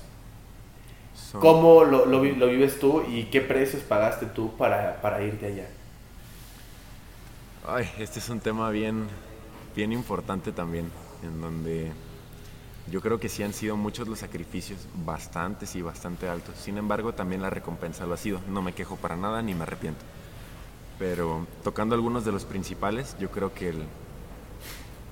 ¿Cómo 1.39 1.83
lo, 1.83 2.05
lo, 2.05 2.23
lo, 2.23 2.47
vives 2.47 2.79
tú 2.79 3.03
y 3.07 3.25
qué 3.25 3.39
precios 3.39 3.81
pagaste 3.83 4.25
tú 4.25 4.55
para, 4.57 5.01
para 5.01 5.23
irte 5.23 5.45
allá? 5.45 5.67
Ay, 7.65 7.89
este 7.97 8.19
es 8.19 8.29
un 8.29 8.39
tema 8.39 8.69
bien, 8.71 9.07
bien 9.75 9.93
importante 9.93 10.51
también 10.51 10.91
en 11.23 11.41
donde 11.41 11.91
yo 12.91 13.01
creo 13.01 13.19
que 13.19 13.29
sí 13.29 13.43
han 13.43 13.53
sido 13.53 13.77
muchos 13.77 14.07
los 14.07 14.19
sacrificios, 14.19 14.79
bastantes 15.05 15.75
y 15.75 15.81
bastante 15.81 16.27
altos. 16.27 16.55
Sin 16.57 16.77
embargo, 16.77 17.13
también 17.13 17.41
la 17.41 17.49
recompensa 17.49 18.05
lo 18.05 18.13
ha 18.13 18.17
sido. 18.17 18.41
No 18.49 18.61
me 18.61 18.73
quejo 18.73 18.97
para 18.97 19.15
nada 19.15 19.41
ni 19.41 19.53
me 19.53 19.63
arrepiento. 19.63 20.03
Pero 20.99 21.47
tocando 21.63 21.95
algunos 21.95 22.25
de 22.25 22.31
los 22.31 22.45
principales, 22.45 23.15
yo 23.19 23.31
creo 23.31 23.53
que 23.53 23.73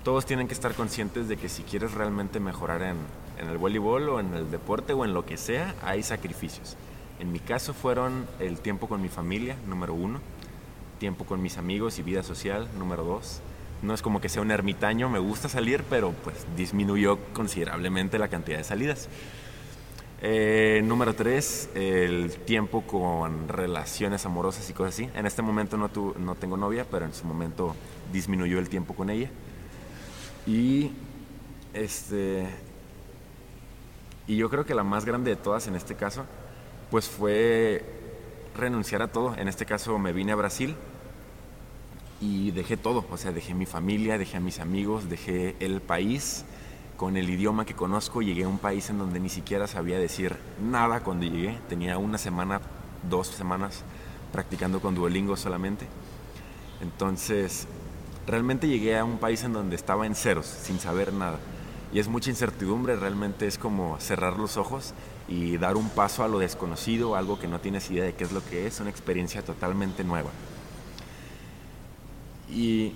todos 0.03 0.25
tienen 0.25 0.47
que 0.47 0.53
estar 0.53 0.73
conscientes 0.73 1.27
de 1.27 1.37
que 1.37 1.49
si 1.49 1.63
quieres 1.63 1.93
realmente 1.93 2.39
mejorar 2.39 2.81
en, 2.81 2.97
en 3.39 3.49
el 3.49 3.57
voleibol 3.57 4.09
o 4.09 4.19
en 4.19 4.33
el 4.33 4.51
deporte 4.51 4.93
o 4.93 5.05
en 5.05 5.13
lo 5.13 5.25
que 5.25 5.37
sea, 5.37 5.73
hay 5.83 6.03
sacrificios. 6.03 6.75
En 7.19 7.31
mi 7.31 7.39
caso 7.39 7.73
fueron 7.73 8.27
el 8.39 8.59
tiempo 8.59 8.87
con 8.87 9.01
mi 9.01 9.09
familia, 9.09 9.55
número 9.67 9.93
uno, 9.93 10.19
tiempo 10.99 11.25
con 11.25 11.41
mis 11.41 11.57
amigos 11.57 11.99
y 11.99 12.03
vida 12.03 12.23
social, 12.23 12.67
número 12.77 13.03
dos, 13.03 13.41
no 13.81 13.93
es 13.93 14.01
como 14.01 14.21
que 14.21 14.29
sea 14.29 14.41
un 14.41 14.51
ermitaño, 14.51 15.09
me 15.09 15.19
gusta 15.19 15.49
salir, 15.49 15.83
pero 15.89 16.11
pues 16.23 16.45
disminuyó 16.55 17.17
considerablemente 17.33 18.19
la 18.19 18.27
cantidad 18.27 18.57
de 18.57 18.63
salidas. 18.63 19.09
Eh, 20.23 20.81
número 20.85 21.15
tres, 21.15 21.69
el 21.73 22.31
tiempo 22.45 22.81
con 22.81 23.47
relaciones 23.47 24.25
amorosas 24.25 24.69
y 24.69 24.73
cosas 24.73 24.93
así. 24.93 25.09
En 25.15 25.25
este 25.25 25.41
momento 25.41 25.77
no, 25.77 25.89
no 26.19 26.35
tengo 26.35 26.57
novia, 26.57 26.85
pero 26.89 27.05
en 27.05 27.13
su 27.13 27.25
momento 27.25 27.75
disminuyó 28.13 28.59
el 28.59 28.69
tiempo 28.69 28.93
con 28.93 29.09
ella. 29.09 29.29
Y 30.45 30.91
este 31.73 32.47
y 34.27 34.37
yo 34.37 34.49
creo 34.49 34.65
que 34.65 34.75
la 34.75 34.83
más 34.83 35.05
grande 35.05 35.31
de 35.31 35.35
todas 35.35 35.67
en 35.67 35.75
este 35.75 35.95
caso, 35.95 36.25
pues 36.91 37.09
fue 37.09 37.83
renunciar 38.55 39.01
a 39.01 39.07
todo. 39.07 39.35
En 39.37 39.47
este 39.47 39.65
caso 39.65 39.97
me 39.97 40.13
vine 40.13 40.33
a 40.33 40.35
Brasil 40.35 40.75
y 42.21 42.51
dejé 42.51 42.77
todo, 42.77 43.03
o 43.09 43.17
sea, 43.17 43.31
dejé 43.31 43.55
mi 43.55 43.65
familia, 43.65 44.19
dejé 44.19 44.37
a 44.37 44.39
mis 44.39 44.59
amigos, 44.59 45.09
dejé 45.09 45.55
el 45.59 45.81
país 45.81 46.45
con 46.95 47.17
el 47.17 47.27
idioma 47.31 47.65
que 47.65 47.73
conozco, 47.73 48.21
llegué 48.21 48.43
a 48.43 48.47
un 48.47 48.59
país 48.59 48.91
en 48.91 48.99
donde 48.99 49.19
ni 49.19 49.29
siquiera 49.29 49.65
sabía 49.65 49.97
decir 49.97 50.37
nada 50.61 50.99
cuando 50.99 51.25
llegué, 51.25 51.57
tenía 51.67 51.97
una 51.97 52.19
semana, 52.19 52.61
dos 53.09 53.25
semanas 53.27 53.83
practicando 54.31 54.79
con 54.81 54.93
Duolingo 54.93 55.35
solamente. 55.35 55.87
Entonces, 56.79 57.67
realmente 58.27 58.67
llegué 58.67 58.99
a 58.99 59.03
un 59.03 59.17
país 59.17 59.43
en 59.43 59.53
donde 59.53 59.75
estaba 59.75 60.05
en 60.05 60.13
ceros, 60.13 60.45
sin 60.45 60.79
saber 60.79 61.13
nada. 61.13 61.39
Y 61.91 61.97
es 61.97 62.07
mucha 62.07 62.29
incertidumbre, 62.29 62.95
realmente 62.95 63.47
es 63.47 63.57
como 63.57 63.99
cerrar 63.99 64.37
los 64.37 64.57
ojos 64.57 64.93
y 65.27 65.57
dar 65.57 65.75
un 65.75 65.89
paso 65.89 66.23
a 66.23 66.27
lo 66.27 66.37
desconocido, 66.37 67.15
algo 67.15 67.39
que 67.39 67.47
no 67.47 67.59
tienes 67.59 67.89
idea 67.89 68.03
de 68.03 68.13
qué 68.13 68.23
es 68.23 68.31
lo 68.31 68.45
que 68.45 68.67
es, 68.67 68.79
una 68.79 68.91
experiencia 68.91 69.41
totalmente 69.41 70.03
nueva. 70.03 70.29
Y 72.51 72.93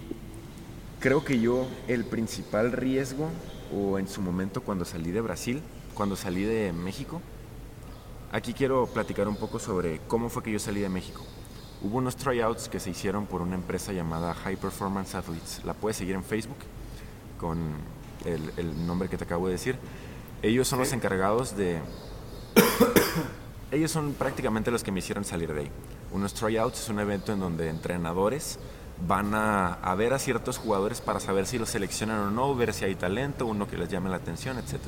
creo 1.00 1.24
que 1.24 1.40
yo 1.40 1.66
el 1.88 2.04
principal 2.06 2.72
riesgo, 2.72 3.30
o 3.74 3.98
en 3.98 4.08
su 4.08 4.22
momento 4.22 4.62
cuando 4.62 4.86
salí 4.86 5.12
de 5.12 5.22
Brasil, 5.22 5.62
cuando 5.94 6.16
salí 6.16 6.44
de 6.44 6.74
México, 6.74 7.22
aquí 8.32 8.54
quiero 8.54 8.86
platicar 8.88 9.28
un 9.28 9.38
poco 9.38 9.60
sobre 9.60 10.00
cómo 10.08 10.30
fue 10.30 10.44
que 10.44 10.52
yo 10.52 10.60
salí 10.60 10.82
de 10.82 10.90
México. 10.90 11.24
Hubo 11.82 11.98
unos 11.98 12.16
tryouts 12.16 12.68
que 12.68 12.80
se 12.80 12.90
hicieron 12.90 13.28
por 13.28 13.42
una 13.42 13.56
empresa 13.56 13.94
llamada 13.94 14.34
High 14.34 14.58
Performance 14.58 15.16
Athletes. 15.16 15.62
La 15.64 15.74
puedes 15.74 15.98
seguir 15.98 16.16
en 16.16 16.24
Facebook 16.24 16.58
con 17.40 17.74
el, 18.26 18.88
nombre 18.88 19.08
que 19.08 19.18
te 19.18 19.24
acabo 19.24 19.48
de 19.48 19.54
decir. 19.54 19.78
Ellos 20.42 20.68
son 20.68 20.80
los 20.80 20.92
encargados 20.94 21.56
de... 21.56 21.80
ellos 23.72 23.92
son 23.92 24.14
prácticamente 24.14 24.72
los 24.72 24.84
que 24.84 24.92
me 24.92 25.00
hicieron 25.00 25.24
salir 25.24 25.54
de 25.54 25.62
ahí. 25.62 25.72
Unos 26.12 26.34
tryouts 26.34 26.82
es 26.82 26.90
un 26.90 27.00
evento 27.00 27.34
en 27.34 27.40
donde 27.40 27.70
entrenadores 27.70 28.60
van 29.08 29.34
a, 29.36 29.94
ver 29.96 30.14
a 30.14 30.20
ciertos 30.20 30.58
jugadores 30.58 31.02
para 31.02 31.20
saber 31.20 31.46
si 31.46 31.58
los 31.58 31.70
seleccionan 31.70 32.20
o 32.20 32.32
no, 32.32 32.56
ver 32.56 32.74
si 32.74 32.86
hay 32.86 32.96
talento, 32.96 33.46
uno 33.46 33.68
que 33.68 33.78
les 33.78 33.90
llame 33.90 34.10
la 34.10 34.18
atención, 34.18 34.58
etc. 34.58 34.80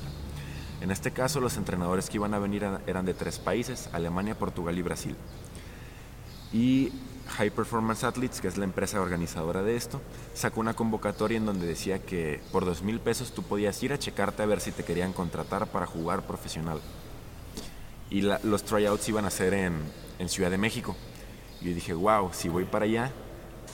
En 0.81 0.91
este 0.91 1.11
caso, 1.11 1.39
los 1.39 1.57
entrenadores 1.57 2.09
que 2.09 2.17
iban 2.17 2.33
a 2.33 2.39
venir 2.39 2.65
eran 2.85 3.05
de 3.05 3.13
tres 3.13 3.39
países, 3.39 3.89
Alemania, 3.93 4.37
Portugal 4.37 4.77
y 4.77 4.81
Brasil. 4.81 5.15
Y 6.53 6.91
High 7.37 7.49
Performance 7.49 8.03
Athletes, 8.03 8.39
que 8.39 8.47
es 8.47 8.57
la 8.57 8.63
empresa 8.63 9.01
organizadora 9.01 9.63
de 9.63 9.75
esto, 9.75 10.01
sacó 10.33 10.61
una 10.61 10.73
convocatoria 10.73 11.37
en 11.37 11.45
donde 11.45 11.67
decía 11.67 11.99
que 11.99 12.41
por 12.51 12.63
dos 12.63 12.83
mil 12.83 12.99
pesos 12.99 13.33
tú 13.33 13.43
podías 13.43 13.81
ir 13.83 13.91
a 13.91 13.99
checarte 13.99 14.43
a 14.43 14.45
ver 14.45 14.61
si 14.61 14.71
te 14.71 14.83
querían 14.83 15.13
contratar 15.13 15.67
para 15.67 15.85
jugar 15.85 16.25
profesional. 16.25 16.79
Y 18.09 18.21
los 18.21 18.63
tryouts 18.63 19.09
iban 19.09 19.25
a 19.25 19.29
ser 19.29 19.53
en, 19.53 19.73
en 20.17 20.29
Ciudad 20.29 20.49
de 20.49 20.57
México. 20.57 20.95
Y 21.59 21.65
yo 21.65 21.75
dije, 21.75 21.93
wow, 21.93 22.29
si 22.31 22.47
voy 22.47 22.63
para 22.63 22.85
allá, 22.85 23.11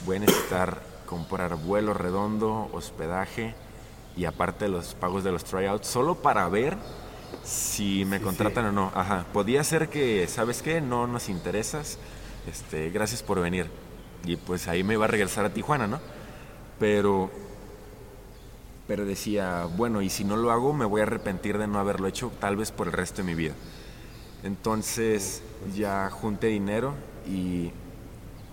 voy 0.06 0.18
a 0.18 0.20
necesitar 0.20 0.82
comprar 1.06 1.56
vuelo 1.56 1.94
redondo, 1.94 2.70
hospedaje 2.74 3.56
y 4.16 4.26
aparte 4.26 4.68
los 4.68 4.94
pagos 4.96 5.24
de 5.24 5.32
los 5.32 5.44
tryouts, 5.44 5.88
solo 5.88 6.16
para 6.16 6.48
ver 6.50 6.78
si 7.44 8.06
me 8.06 8.22
contratan 8.22 8.66
o 8.66 8.72
no. 8.72 8.92
Ajá, 8.94 9.26
podía 9.34 9.64
ser 9.64 9.90
que, 9.90 10.28
¿sabes 10.28 10.62
qué? 10.62 10.82
No 10.82 11.08
nos 11.08 11.30
interesas, 11.30 11.98
este, 12.48 12.90
gracias 12.90 13.24
por 13.24 13.40
venir. 13.40 13.70
Y 14.26 14.38
pues 14.38 14.68
ahí 14.68 14.84
me 14.84 14.94
iba 14.94 15.06
a 15.06 15.08
regresar 15.08 15.46
a 15.46 15.54
Tijuana, 15.54 15.88
¿no? 15.88 16.00
Pero, 16.80 17.30
pero 18.88 19.06
decía, 19.06 19.66
bueno, 19.66 20.02
y 20.02 20.10
si 20.10 20.24
no 20.24 20.38
lo 20.38 20.52
hago, 20.52 20.74
me 20.74 20.86
voy 20.86 21.02
a 21.02 21.04
arrepentir 21.04 21.58
de 21.58 21.68
no 21.68 21.80
haberlo 21.80 22.08
hecho, 22.08 22.32
tal 22.40 22.56
vez 22.56 22.72
por 22.72 22.88
el 22.88 22.94
resto 22.94 23.18
de 23.18 23.24
mi 23.24 23.36
vida. 23.36 23.54
Entonces 24.44 25.42
ya 25.76 26.10
junté 26.10 26.48
dinero 26.48 26.94
y, 27.26 27.72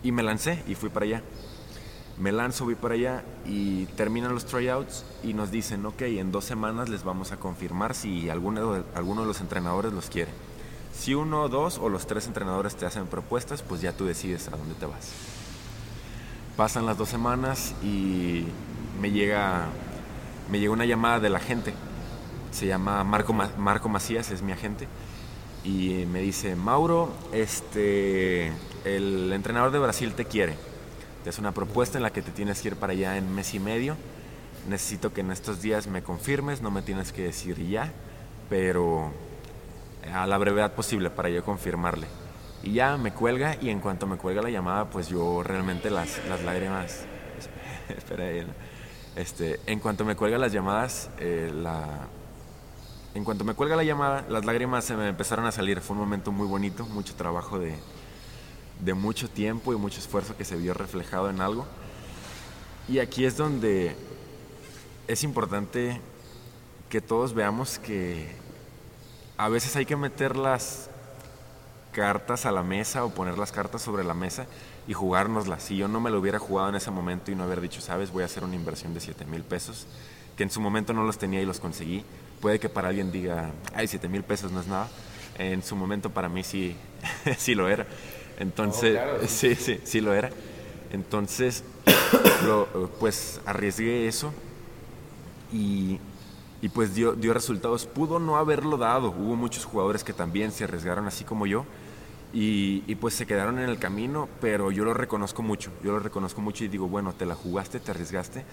y 0.03 0.12
me 0.12 0.22
lancé 0.22 0.62
y 0.66 0.74
fui 0.74 0.88
para 0.88 1.07
allá. 1.07 1.22
Me 2.21 2.33
lanzo, 2.33 2.66
voy 2.66 2.75
para 2.75 2.95
allá 2.95 3.25
y 3.47 3.87
terminan 3.97 4.35
los 4.35 4.45
tryouts 4.45 5.07
y 5.23 5.33
nos 5.33 5.51
dicen, 5.51 5.87
ok, 5.87 6.03
en 6.03 6.31
dos 6.31 6.45
semanas 6.45 6.91
les 6.91 7.03
vamos 7.03 7.33
a 7.33 7.39
confirmar 7.39 7.95
si 7.95 8.29
alguno 8.29 8.75
de, 8.75 8.83
alguno 8.95 9.23
de 9.23 9.27
los 9.27 9.41
entrenadores 9.41 9.95
los 9.95 10.11
quiere. 10.11 10.31
Si 10.93 11.14
uno, 11.14 11.49
dos 11.49 11.79
o 11.79 11.89
los 11.89 12.07
tres 12.07 12.27
entrenadores 12.27 12.77
te 12.77 12.85
hacen 12.85 13.07
propuestas, 13.07 13.62
pues 13.62 13.81
ya 13.81 13.95
tú 13.95 14.05
decides 14.05 14.49
a 14.49 14.51
dónde 14.51 14.75
te 14.75 14.85
vas. 14.85 15.12
Pasan 16.59 16.85
las 16.85 16.99
dos 16.99 17.09
semanas 17.09 17.75
y 17.83 18.45
me 19.01 19.11
llega, 19.12 19.68
me 20.51 20.61
llega 20.61 20.75
una 20.75 20.85
llamada 20.85 21.21
de 21.21 21.31
la 21.31 21.41
gente. 21.41 21.73
Se 22.51 22.66
llama 22.66 23.03
Marco, 23.03 23.33
Marco 23.33 23.89
Macías, 23.89 24.31
es 24.31 24.43
mi 24.43 24.53
agente. 24.53 24.89
Y 25.64 26.05
me 26.12 26.21
dice, 26.21 26.55
Mauro, 26.55 27.14
este, 27.33 28.53
el 28.85 29.33
entrenador 29.33 29.71
de 29.71 29.79
Brasil 29.79 30.12
te 30.12 30.27
quiere. 30.27 30.70
Te 31.25 31.31
hace 31.31 31.41
una 31.41 31.53
propuesta 31.53 31.99
en 31.99 32.03
la 32.03 32.12
que 32.12 32.23
te 32.23 32.31
tienes 32.31 32.62
que 32.62 32.68
ir 32.68 32.77
para 32.77 32.93
allá 32.93 33.16
en 33.16 33.35
mes 33.35 33.55
y 33.55 33.61
medio. 33.61 33.97
Necesito 34.68 35.12
que 35.12 35.21
en 35.21 35.31
estos 35.31 35.61
días 35.61 35.87
me 35.87 36.03
confirmes, 36.03 36.62
no 36.62 36.71
me 36.71 36.83
tienes 36.83 37.12
que 37.12 37.23
decir 37.23 37.57
ya, 37.68 37.93
pero 38.49 39.12
a 40.12 40.27
la 40.27 40.39
brevedad 40.39 40.75
posible 40.75 41.11
para 41.11 41.29
yo 41.29 41.45
confirmarle. 41.45 42.07
Y 42.62 42.73
ya 42.73 42.97
me 42.97 43.12
cuelga 43.12 43.57
y 43.61 43.71
en 43.71 43.81
cuanto 43.81 44.07
me 44.07 44.16
cuelga 44.16 44.43
la 44.43 44.51
llamada, 44.51 44.91
pues 44.91 45.09
yo 45.09 45.43
realmente 45.43 45.91
las, 45.91 46.21
las 46.29 46.43
lágrimas... 46.43 47.05
Espera, 47.89 48.27
este, 49.16 49.59
en 49.66 49.81
cuanto 49.81 50.05
me 50.05 50.14
cuelga 50.14 50.39
las 50.39 50.53
llamadas, 50.53 51.11
eh, 51.18 51.51
la, 51.53 52.07
en 53.14 53.25
cuanto 53.25 53.45
me 53.45 53.55
cuelga 53.55 53.75
la 53.75 53.83
llamada, 53.83 54.25
las 54.29 54.45
lágrimas 54.45 54.85
se 54.85 54.95
me 54.95 55.09
empezaron 55.09 55.45
a 55.47 55.53
salir. 55.53 55.81
Fue 55.81 55.95
un 55.95 56.01
momento 56.01 56.31
muy 56.31 56.47
bonito, 56.47 56.87
mucho 56.87 57.14
trabajo 57.16 57.59
de, 57.59 57.75
de 58.81 58.95
mucho 58.95 59.28
tiempo 59.28 59.72
y 59.72 59.76
mucho 59.76 60.01
esfuerzo 60.01 60.37
que 60.37 60.45
se 60.45 60.57
vio 60.57 60.74
reflejado 60.74 61.31
en 61.31 61.41
algo. 61.41 61.66
Y 62.89 62.99
aquí 62.99 63.24
es 63.24 63.37
donde 63.37 63.95
es 65.07 65.22
importante 65.22 66.01
que 66.89 67.01
todos 67.01 67.35
veamos 67.35 67.78
que 67.78 68.28
a 69.37 69.49
veces 69.49 69.76
hay 69.76 69.87
que 69.87 69.97
meter 69.97 70.37
las 70.37 70.91
cartas 71.93 72.47
a 72.47 72.53
la 72.53 72.62
mesa 72.62 73.05
o 73.05 73.11
poner 73.11 73.39
las 73.39 73.53
cartas 73.53 73.83
sobre 73.83 74.05
la 74.05 74.14
mesa 74.14 74.47
y 74.87 74.93
jugárnoslas. 74.93 75.62
Si 75.62 75.76
yo 75.76 75.89
no 75.89 76.01
me 76.01 76.11
lo 76.11 76.18
hubiera 76.18 76.39
jugado 76.39 76.68
en 76.68 76.74
ese 76.74 76.91
momento 76.91 77.31
y 77.31 77.35
no 77.35 77.45
haber 77.45 77.61
dicho, 77.61 77.81
sabes, 77.81 78.11
voy 78.11 78.22
a 78.22 78.26
hacer 78.26 78.45
una 78.45 78.55
inversión 78.55 78.95
de 78.95 79.01
7 79.01 79.24
mil 79.24 79.43
pesos, 79.43 79.87
que 80.37 80.43
en 80.43 80.51
su 80.51 80.61
momento 80.61 80.93
no 80.93 81.05
los 81.05 81.18
tenía 81.18 81.41
y 81.41 81.47
los 81.47 81.61
conseguí, 81.61 82.05
puede 82.41 82.59
que 82.59 82.68
para 82.68 82.89
alguien 82.89 83.12
diga, 83.12 83.51
ay, 83.74 83.87
7 83.87 84.09
mil 84.09 84.22
pesos 84.22 84.53
no 84.53 84.61
es 84.61 84.66
nada. 84.66 84.89
En 85.39 85.62
su 85.62 85.74
momento 85.74 86.11
para 86.11 86.28
mí 86.28 86.45
sí, 86.45 86.76
sí 87.39 87.55
lo 87.55 87.68
era. 87.68 87.87
Entonces, 88.41 88.99
oh, 88.99 89.24
sí, 89.28 89.55
sí, 89.55 89.80
sí 89.84 90.01
lo 90.01 90.12
era. 90.12 90.30
Entonces, 90.93 91.62
pues 92.99 93.41
arriesgué 93.47 94.09
eso 94.09 94.32
y 95.53 96.01
y 96.62 96.68
pues 96.68 96.95
dio, 96.95 97.12
dio 97.12 97.32
resultados. 97.32 97.86
Pudo 97.86 98.18
no 98.18 98.36
haberlo 98.36 98.76
dado, 98.76 99.11
hubo 99.11 99.36
muchos 99.36 99.64
jugadores 99.64 100.05
que 100.05 100.12
también 100.12 100.53
se 100.53 100.64
arriesgaron 100.64 101.07
así 101.07 101.24
como 101.24 101.47
yo 101.47 101.64
y, 102.32 102.84
y, 102.86 102.95
pues 102.95 103.14
se 103.14 103.26
quedaron 103.26 103.59
en 103.59 103.68
el 103.68 103.78
camino, 103.78 104.28
pero 104.41 104.70
yo 104.70 104.84
lo 104.84 104.95
reconozco 104.95 105.43
mucho, 105.43 105.72
yo 105.82 105.93
lo 105.93 105.99
reconozco 105.99 106.41
mucho 106.41 106.64
y 106.64 106.68
digo, 106.68 106.86
bueno, 106.86 107.12
te 107.12 107.26
la 107.26 107.34
jugaste, 107.34 107.80
te 107.80 107.91
arriesgaste, 107.91 108.45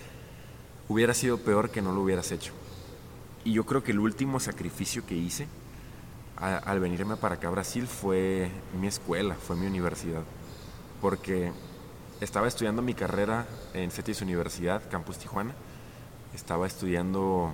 hubiera 0.87 1.13
sido 1.13 1.37
peor 1.37 1.69
que 1.69 1.81
no 1.81 1.91
lo 1.91 2.01
hubieras 2.01 2.31
hecho. 2.31 2.53
Y 3.43 3.53
yo 3.53 3.65
creo 3.65 3.83
que 3.83 3.91
el 3.91 3.99
último 3.99 4.39
sacrificio 4.39 5.05
que 5.05 5.13
hice 5.15 5.47
al 6.39 6.79
venirme 6.79 7.17
para 7.17 7.35
acá 7.35 7.47
a 7.47 7.51
Brasil 7.51 7.87
fue 7.87 8.51
mi 8.79 8.87
escuela, 8.87 9.35
fue 9.35 9.55
mi 9.55 9.65
universidad, 9.65 10.21
porque 11.01 11.51
estaba 12.21 12.47
estudiando 12.47 12.81
mi 12.81 12.93
carrera 12.93 13.47
en 13.73 13.91
CETIS 13.91 14.21
Universidad, 14.21 14.81
Campus 14.89 15.17
Tijuana, 15.17 15.53
estaba 16.33 16.67
estudiando 16.67 17.51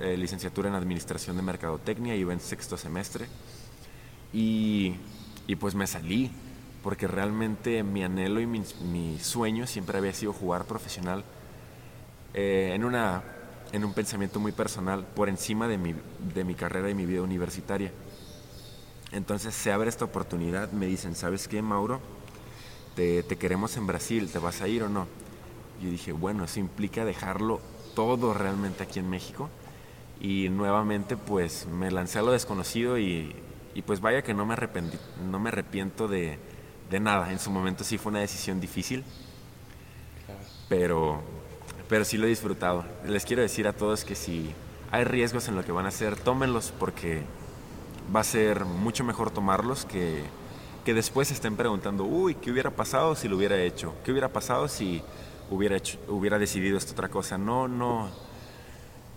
eh, 0.00 0.16
licenciatura 0.16 0.68
en 0.68 0.74
Administración 0.74 1.36
de 1.36 1.42
Mercadotecnia, 1.42 2.16
iba 2.16 2.32
en 2.32 2.40
sexto 2.40 2.76
semestre. 2.76 3.26
Y, 4.32 4.96
y 5.46 5.56
pues 5.56 5.74
me 5.74 5.86
salí 5.86 6.32
porque 6.82 7.06
realmente 7.06 7.82
mi 7.82 8.04
anhelo 8.04 8.40
y 8.40 8.46
mi, 8.46 9.18
sueño 9.18 9.66
siempre 9.66 9.96
había 9.96 10.12
sido 10.12 10.32
jugar 10.32 10.66
profesional 10.66 11.24
eh, 12.34 12.72
en, 12.74 12.84
una, 12.84 13.22
en 13.72 13.84
un 13.84 13.94
pensamiento 13.94 14.38
muy 14.38 14.52
personal 14.52 15.06
por 15.06 15.28
encima 15.28 15.66
de 15.66 15.78
mi, 15.78 15.94
de 16.34 16.44
mi 16.44 16.54
carrera 16.54 16.90
y 16.90 16.94
mi 16.94 17.06
vida 17.06 17.22
universitaria. 17.22 17.90
Entonces 19.14 19.54
se 19.54 19.70
abre 19.70 19.88
esta 19.88 20.04
oportunidad, 20.04 20.72
me 20.72 20.86
dicen, 20.86 21.14
¿sabes 21.14 21.46
qué, 21.46 21.62
Mauro? 21.62 22.00
Te, 22.96 23.22
queremos 23.38 23.76
en 23.76 23.86
Brasil, 23.86 24.28
¿te 24.28 24.40
vas 24.40 24.60
a 24.60 24.66
ir 24.66 24.82
o 24.82 24.88
no? 24.88 25.06
Yo 25.80 25.88
dije, 25.88 26.10
bueno, 26.10 26.42
eso 26.42 26.58
implica 26.58 27.04
dejarlo 27.04 27.60
todo 27.94 28.34
realmente 28.34 28.82
aquí 28.82 28.98
en 28.98 29.08
México. 29.08 29.48
Y 30.20 30.48
nuevamente 30.48 31.16
pues 31.16 31.66
me 31.66 31.92
lancé 31.92 32.18
a 32.18 32.22
lo 32.22 32.32
desconocido 32.32 32.98
y, 32.98 33.36
pues 33.86 34.00
vaya 34.00 34.22
que 34.22 34.34
no 34.34 34.46
me, 34.46 34.54
arrepentí, 34.54 34.98
no 35.30 35.38
me 35.38 35.50
arrepiento 35.50 36.08
de, 36.08 36.40
nada. 37.00 37.30
En 37.30 37.38
su 37.38 37.52
momento 37.52 37.84
sí 37.84 37.98
fue 37.98 38.10
una 38.10 38.20
decisión 38.20 38.60
difícil, 38.60 39.04
pero, 40.68 41.22
pero 41.88 42.04
sí 42.04 42.18
lo 42.18 42.26
he 42.26 42.30
disfrutado. 42.30 42.84
Les 43.06 43.24
quiero 43.24 43.42
decir 43.42 43.68
a 43.68 43.74
todos 43.74 44.04
que 44.04 44.16
si 44.16 44.52
hay 44.90 45.04
riesgos 45.04 45.46
en 45.46 45.54
lo 45.54 45.64
que 45.64 45.70
van 45.70 45.86
a 45.86 45.90
hacer, 45.90 46.16
tómenlos 46.16 46.72
porque 46.80 47.22
va 48.14 48.20
a 48.20 48.24
ser 48.24 48.64
mucho 48.64 49.04
mejor 49.04 49.30
tomarlos 49.30 49.84
que, 49.84 50.22
que 50.84 50.94
después 50.94 51.30
estén 51.30 51.56
preguntando, 51.56 52.04
uy, 52.04 52.34
¿qué 52.34 52.50
hubiera 52.50 52.70
pasado 52.70 53.14
si 53.14 53.28
lo 53.28 53.36
hubiera 53.36 53.60
hecho? 53.62 53.94
¿Qué 54.04 54.10
hubiera 54.10 54.32
pasado 54.32 54.68
si 54.68 55.02
hubiera, 55.50 55.76
hecho, 55.76 55.98
hubiera 56.08 56.38
decidido 56.38 56.78
esta 56.78 56.92
otra 56.92 57.08
cosa. 57.08 57.38
No, 57.38 57.68
no. 57.68 58.10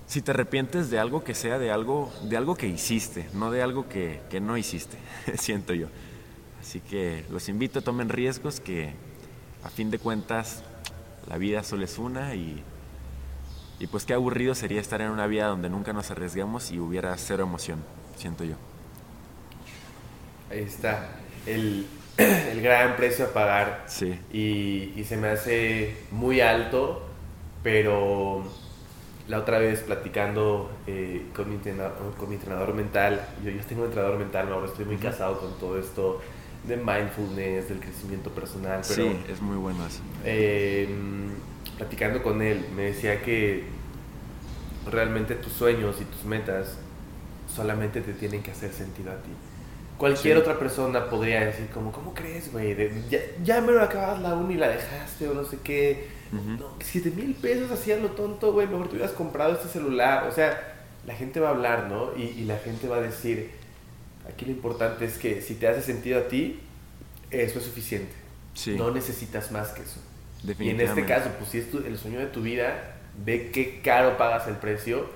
Si 0.07 0.21
te 0.21 0.31
arrepientes 0.31 0.89
de 0.89 0.99
algo 0.99 1.23
que 1.23 1.33
sea 1.33 1.59
de 1.59 1.71
algo, 1.71 2.11
de 2.23 2.37
algo 2.37 2.55
que 2.55 2.67
hiciste, 2.67 3.29
no 3.33 3.51
de 3.51 3.61
algo 3.61 3.89
que, 3.89 4.21
que 4.29 4.39
no 4.39 4.57
hiciste, 4.57 4.97
siento 5.37 5.73
yo. 5.73 5.87
Así 6.61 6.79
que 6.79 7.25
los 7.29 7.49
invito, 7.49 7.79
a 7.79 7.81
tomen 7.81 8.09
riesgos 8.09 8.59
que 8.59 8.93
a 9.63 9.69
fin 9.69 9.91
de 9.91 9.99
cuentas 9.99 10.63
la 11.27 11.37
vida 11.37 11.63
solo 11.63 11.83
es 11.83 11.97
una 11.97 12.35
y, 12.35 12.63
y 13.79 13.87
pues 13.87 14.05
qué 14.05 14.13
aburrido 14.13 14.55
sería 14.55 14.79
estar 14.79 15.01
en 15.01 15.11
una 15.11 15.27
vida 15.27 15.47
donde 15.47 15.69
nunca 15.69 15.91
nos 15.91 16.09
arriesgamos 16.09 16.71
y 16.71 16.79
hubiera 16.79 17.15
cero 17.17 17.43
emoción, 17.43 17.79
siento 18.15 18.45
yo. 18.45 18.55
Ahí 20.49 20.59
está. 20.59 21.09
El, 21.45 21.85
el 22.17 22.61
gran 22.61 22.95
precio 22.95 23.25
a 23.25 23.33
pagar. 23.33 23.85
Sí. 23.87 24.19
Y, 24.31 25.03
se 25.03 25.17
me 25.17 25.29
hace 25.29 25.95
muy 26.11 26.41
alto, 26.41 27.05
pero 27.63 28.43
la 29.27 29.39
otra 29.39 29.59
vez 29.59 29.81
platicando 29.81 30.71
eh, 30.87 31.25
con, 31.35 31.49
mi 31.49 31.55
entrenador, 31.55 32.15
con 32.17 32.29
mi 32.29 32.35
entrenador 32.35 32.73
mental, 32.73 33.21
yo, 33.43 33.51
yo 33.51 33.61
tengo 33.61 33.81
un 33.81 33.87
entrenador 33.87 34.17
mental, 34.17 34.51
ahora 34.51 34.67
estoy 34.67 34.85
muy 34.85 34.97
casado 34.97 35.39
con 35.39 35.57
todo 35.59 35.79
esto 35.79 36.21
de 36.67 36.77
mindfulness, 36.77 37.69
del 37.69 37.79
crecimiento 37.79 38.29
personal. 38.31 38.81
Pero, 38.87 39.03
sí, 39.03 39.19
es 39.29 39.41
muy 39.41 39.57
bueno 39.57 39.85
eso. 39.85 40.01
Em, 40.25 41.29
platicando 41.77 42.21
con 42.21 42.41
él, 42.41 42.65
me 42.75 42.83
decía 42.83 43.21
que 43.21 43.63
realmente 44.89 45.35
tus 45.35 45.53
sueños 45.53 45.97
y 46.01 46.05
tus 46.05 46.25
metas 46.25 46.77
solamente 47.53 48.01
te 48.01 48.13
tienen 48.13 48.43
que 48.43 48.51
hacer 48.51 48.71
sentido 48.71 49.11
a 49.11 49.15
ti. 49.15 49.29
Cualquier 49.97 50.37
otra 50.37 50.59
persona 50.59 51.09
podría 51.09 51.45
decir 51.45 51.67
como, 51.73 51.91
¿cómo 51.91 52.13
crees, 52.13 52.51
güey? 52.51 52.75
Ya, 53.09 53.19
ya 53.43 53.61
me 53.61 53.71
lo 53.71 53.81
acabas 53.81 54.21
la 54.21 54.35
uni 54.35 54.53
y 54.53 54.57
la 54.57 54.69
dejaste 54.69 55.27
o 55.27 55.33
no 55.33 55.43
sé 55.43 55.59
qué. 55.63 56.07
No, 56.31 56.75
7 56.79 57.11
mil 57.11 57.33
pesos 57.35 57.71
hacían 57.71 58.03
lo 58.03 58.09
tonto, 58.09 58.51
güey. 58.53 58.67
Mejor 58.67 58.89
te 58.89 58.95
hubieras 58.95 59.13
comprado 59.13 59.53
este 59.53 59.69
celular. 59.69 60.27
O 60.27 60.31
sea, 60.31 60.75
la 61.05 61.15
gente 61.15 61.39
va 61.39 61.49
a 61.49 61.51
hablar, 61.51 61.87
¿no? 61.89 62.15
Y, 62.15 62.23
y, 62.23 62.45
la 62.45 62.57
gente 62.57 62.87
va 62.87 62.97
a 62.97 63.01
decir, 63.01 63.51
aquí 64.29 64.45
lo 64.45 64.51
importante 64.51 65.05
es 65.05 65.17
que 65.17 65.41
si 65.41 65.55
te 65.55 65.67
hace 65.67 65.81
sentido 65.81 66.19
a 66.19 66.27
ti, 66.27 66.59
eso 67.31 67.59
es 67.59 67.65
suficiente. 67.65 68.13
No 68.77 68.91
necesitas 68.91 69.51
más 69.51 69.69
que 69.69 69.83
eso. 69.83 69.99
Y 70.59 70.69
en 70.69 70.81
este 70.81 71.05
caso, 71.05 71.29
pues 71.37 71.51
si 71.51 71.59
es 71.59 71.67
el 71.73 71.97
sueño 71.97 72.19
de 72.19 72.27
tu 72.27 72.41
vida, 72.41 72.95
ve 73.23 73.51
qué 73.51 73.81
caro 73.81 74.17
pagas 74.17 74.47
el 74.47 74.55
precio, 74.55 75.07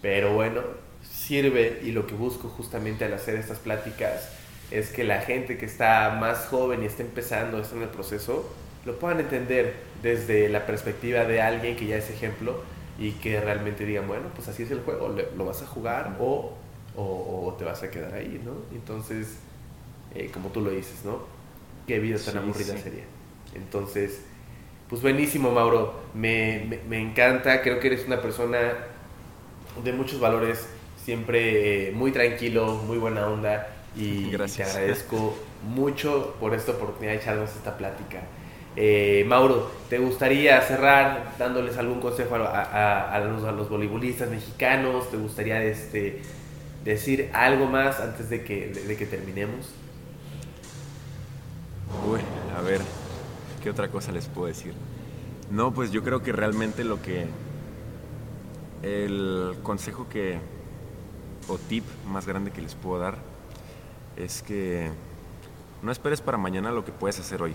pero 0.00 0.34
bueno, 0.34 0.62
sirve 1.02 1.80
y 1.84 1.92
lo 1.92 2.06
que 2.06 2.14
busco 2.14 2.48
justamente 2.48 3.04
al 3.04 3.14
hacer 3.14 3.36
estas 3.36 3.58
pláticas 3.58 4.30
es 4.70 4.90
que 4.90 5.04
la 5.04 5.20
gente 5.20 5.58
que 5.58 5.66
está 5.66 6.16
más 6.20 6.46
joven 6.46 6.82
y 6.82 6.86
está 6.86 7.02
empezando, 7.02 7.60
está 7.60 7.76
en 7.76 7.82
el 7.82 7.88
proceso, 7.88 8.48
lo 8.84 8.98
puedan 8.98 9.20
entender 9.20 9.74
desde 10.02 10.48
la 10.48 10.66
perspectiva 10.66 11.24
de 11.24 11.42
alguien 11.42 11.76
que 11.76 11.86
ya 11.86 11.96
es 11.96 12.08
ejemplo 12.10 12.62
y 12.98 13.12
que 13.12 13.40
realmente 13.40 13.84
digan, 13.84 14.06
bueno, 14.06 14.28
pues 14.34 14.48
así 14.48 14.62
es 14.62 14.70
el 14.70 14.80
juego, 14.80 15.14
lo 15.36 15.44
vas 15.44 15.62
a 15.62 15.66
jugar 15.66 16.16
o, 16.20 16.52
o, 16.96 17.54
te 17.58 17.64
vas 17.64 17.82
a 17.82 17.90
quedar 17.90 18.14
ahí, 18.14 18.40
¿no? 18.44 18.52
Entonces, 18.72 19.36
eh, 20.14 20.30
como 20.32 20.50
tú 20.50 20.60
lo 20.60 20.70
dices, 20.70 21.04
¿no? 21.04 21.20
Qué 21.86 21.98
vida 21.98 22.18
tan 22.18 22.38
aburrida 22.38 22.76
sería. 22.76 23.04
Entonces, 23.54 24.20
pues 24.88 25.02
buenísimo, 25.02 25.50
Mauro. 25.50 26.00
Me, 26.14 26.80
me, 26.88 27.00
encanta. 27.00 27.62
Creo 27.62 27.80
que 27.80 27.88
eres 27.88 28.06
una 28.06 28.20
persona 28.20 28.58
de 29.82 29.92
muchos 29.92 30.20
valores. 30.20 30.68
Siempre 31.10 31.88
eh, 31.88 31.92
muy 31.92 32.12
tranquilo, 32.12 32.76
muy 32.86 32.96
buena 32.96 33.26
onda. 33.26 33.66
Y 33.96 34.30
Gracias. 34.30 34.68
te 34.68 34.78
agradezco 34.78 35.36
mucho 35.74 36.36
por 36.38 36.54
esta 36.54 36.70
oportunidad 36.70 37.14
de 37.14 37.18
echarnos 37.18 37.50
esta 37.50 37.76
plática. 37.76 38.20
Eh, 38.76 39.24
Mauro, 39.26 39.68
¿te 39.88 39.98
gustaría 39.98 40.60
cerrar 40.60 41.34
dándoles 41.36 41.76
algún 41.78 41.98
consejo 42.00 42.36
a, 42.36 43.12
a, 43.12 43.18
los, 43.18 43.42
a 43.42 43.50
los 43.50 43.68
voleibolistas 43.68 44.30
mexicanos? 44.30 45.10
¿Te 45.10 45.16
gustaría 45.16 45.60
este, 45.64 46.22
decir 46.84 47.28
algo 47.32 47.66
más 47.66 47.98
antes 47.98 48.30
de 48.30 48.44
que, 48.44 48.68
de 48.68 48.96
que 48.96 49.06
terminemos? 49.06 49.66
Uy, 52.08 52.20
a 52.56 52.62
ver, 52.62 52.82
¿Qué 53.64 53.68
otra 53.68 53.88
cosa 53.88 54.12
les 54.12 54.28
puedo 54.28 54.46
decir? 54.46 54.74
No, 55.50 55.74
pues 55.74 55.90
yo 55.90 56.04
creo 56.04 56.22
que 56.22 56.30
realmente 56.30 56.84
lo 56.84 57.02
que... 57.02 57.26
El 58.84 59.56
consejo 59.64 60.08
que... 60.08 60.59
o 61.50 61.58
tip 61.58 61.84
más 62.06 62.26
grande 62.26 62.50
que 62.50 62.62
les 62.62 62.74
puedo 62.74 63.00
dar 63.00 63.18
es 64.16 64.42
que 64.42 64.90
no 65.82 65.92
esperes 65.92 66.20
para 66.20 66.38
mañana 66.38 66.70
lo 66.70 66.84
que 66.84 66.92
puedes 66.92 67.18
hacer 67.18 67.42
hoy. 67.42 67.54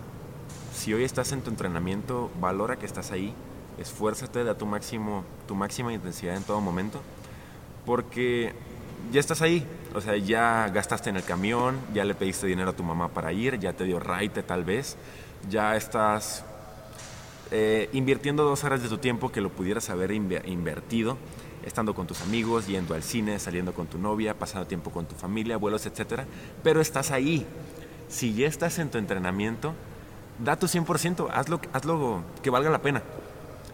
Si 0.73 0.93
hoy 0.93 1.03
estás 1.03 1.31
en 1.31 1.41
tu 1.41 1.49
entrenamiento, 1.49 2.29
valora 2.39 2.77
que 2.77 2.85
estás 2.85 3.11
ahí, 3.11 3.33
esfuérzate, 3.77 4.43
da 4.43 4.57
tu 4.57 4.65
máximo, 4.65 5.23
tu 5.47 5.55
máxima 5.55 5.93
intensidad 5.93 6.35
en 6.35 6.43
todo 6.43 6.59
momento, 6.59 7.01
porque 7.85 8.53
ya 9.11 9.19
estás 9.19 9.41
ahí, 9.41 9.65
o 9.93 10.01
sea, 10.01 10.17
ya 10.17 10.69
gastaste 10.69 11.09
en 11.09 11.17
el 11.17 11.23
camión, 11.23 11.77
ya 11.93 12.03
le 12.03 12.15
pediste 12.15 12.47
dinero 12.47 12.71
a 12.71 12.75
tu 12.75 12.83
mamá 12.83 13.09
para 13.09 13.31
ir, 13.31 13.59
ya 13.59 13.73
te 13.73 13.83
dio 13.83 13.99
raite 13.99 14.43
tal 14.43 14.63
vez, 14.63 14.97
ya 15.49 15.75
estás 15.75 16.43
eh, 17.51 17.89
invirtiendo 17.93 18.43
dos 18.43 18.63
horas 18.63 18.81
de 18.81 18.89
tu 18.89 18.97
tiempo 18.97 19.31
que 19.31 19.41
lo 19.41 19.49
pudieras 19.49 19.89
haber 19.89 20.11
invertido, 20.11 21.17
estando 21.66 21.93
con 21.93 22.07
tus 22.07 22.22
amigos, 22.22 22.68
yendo 22.68 22.93
al 22.93 23.03
cine, 23.03 23.39
saliendo 23.39 23.74
con 23.74 23.88
tu 23.88 23.97
novia, 23.97 24.34
pasando 24.34 24.68
tiempo 24.68 24.91
con 24.91 25.05
tu 25.05 25.16
familia, 25.16 25.57
vuelos, 25.57 25.86
etc. 25.86 26.22
Pero 26.63 26.82
estás 26.82 27.11
ahí. 27.11 27.45
Si 28.07 28.34
ya 28.34 28.47
estás 28.47 28.80
en 28.80 28.89
tu 28.89 28.97
entrenamiento, 28.97 29.74
da 30.39 30.57
tu 30.57 30.68
100%, 30.68 31.30
hazlo, 31.32 31.59
hazlo 31.74 32.24
que 32.43 32.49
valga 32.49 32.70
la 32.70 32.82
pena. 32.82 33.01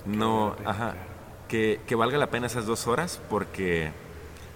No, 0.06 0.56
ajá, 0.66 0.96
que, 1.48 1.82
que 1.86 1.96
valga 1.96 2.18
la 2.18 2.32
pena 2.32 2.48
esas 2.48 2.66
dos 2.66 2.88
horas 2.88 3.22
porque 3.30 3.92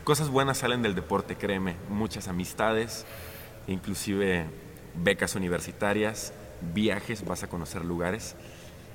cosas 0.03 0.29
buenas 0.29 0.59
salen 0.59 0.81
del 0.81 0.95
deporte, 0.95 1.35
créeme. 1.35 1.75
Muchas 1.89 2.27
amistades, 2.27 3.05
inclusive 3.67 4.45
becas 4.95 5.35
universitarias 5.35 6.33
viajes, 6.73 7.25
vas 7.25 7.43
a 7.43 7.47
conocer 7.47 7.83
lugares. 7.83 8.35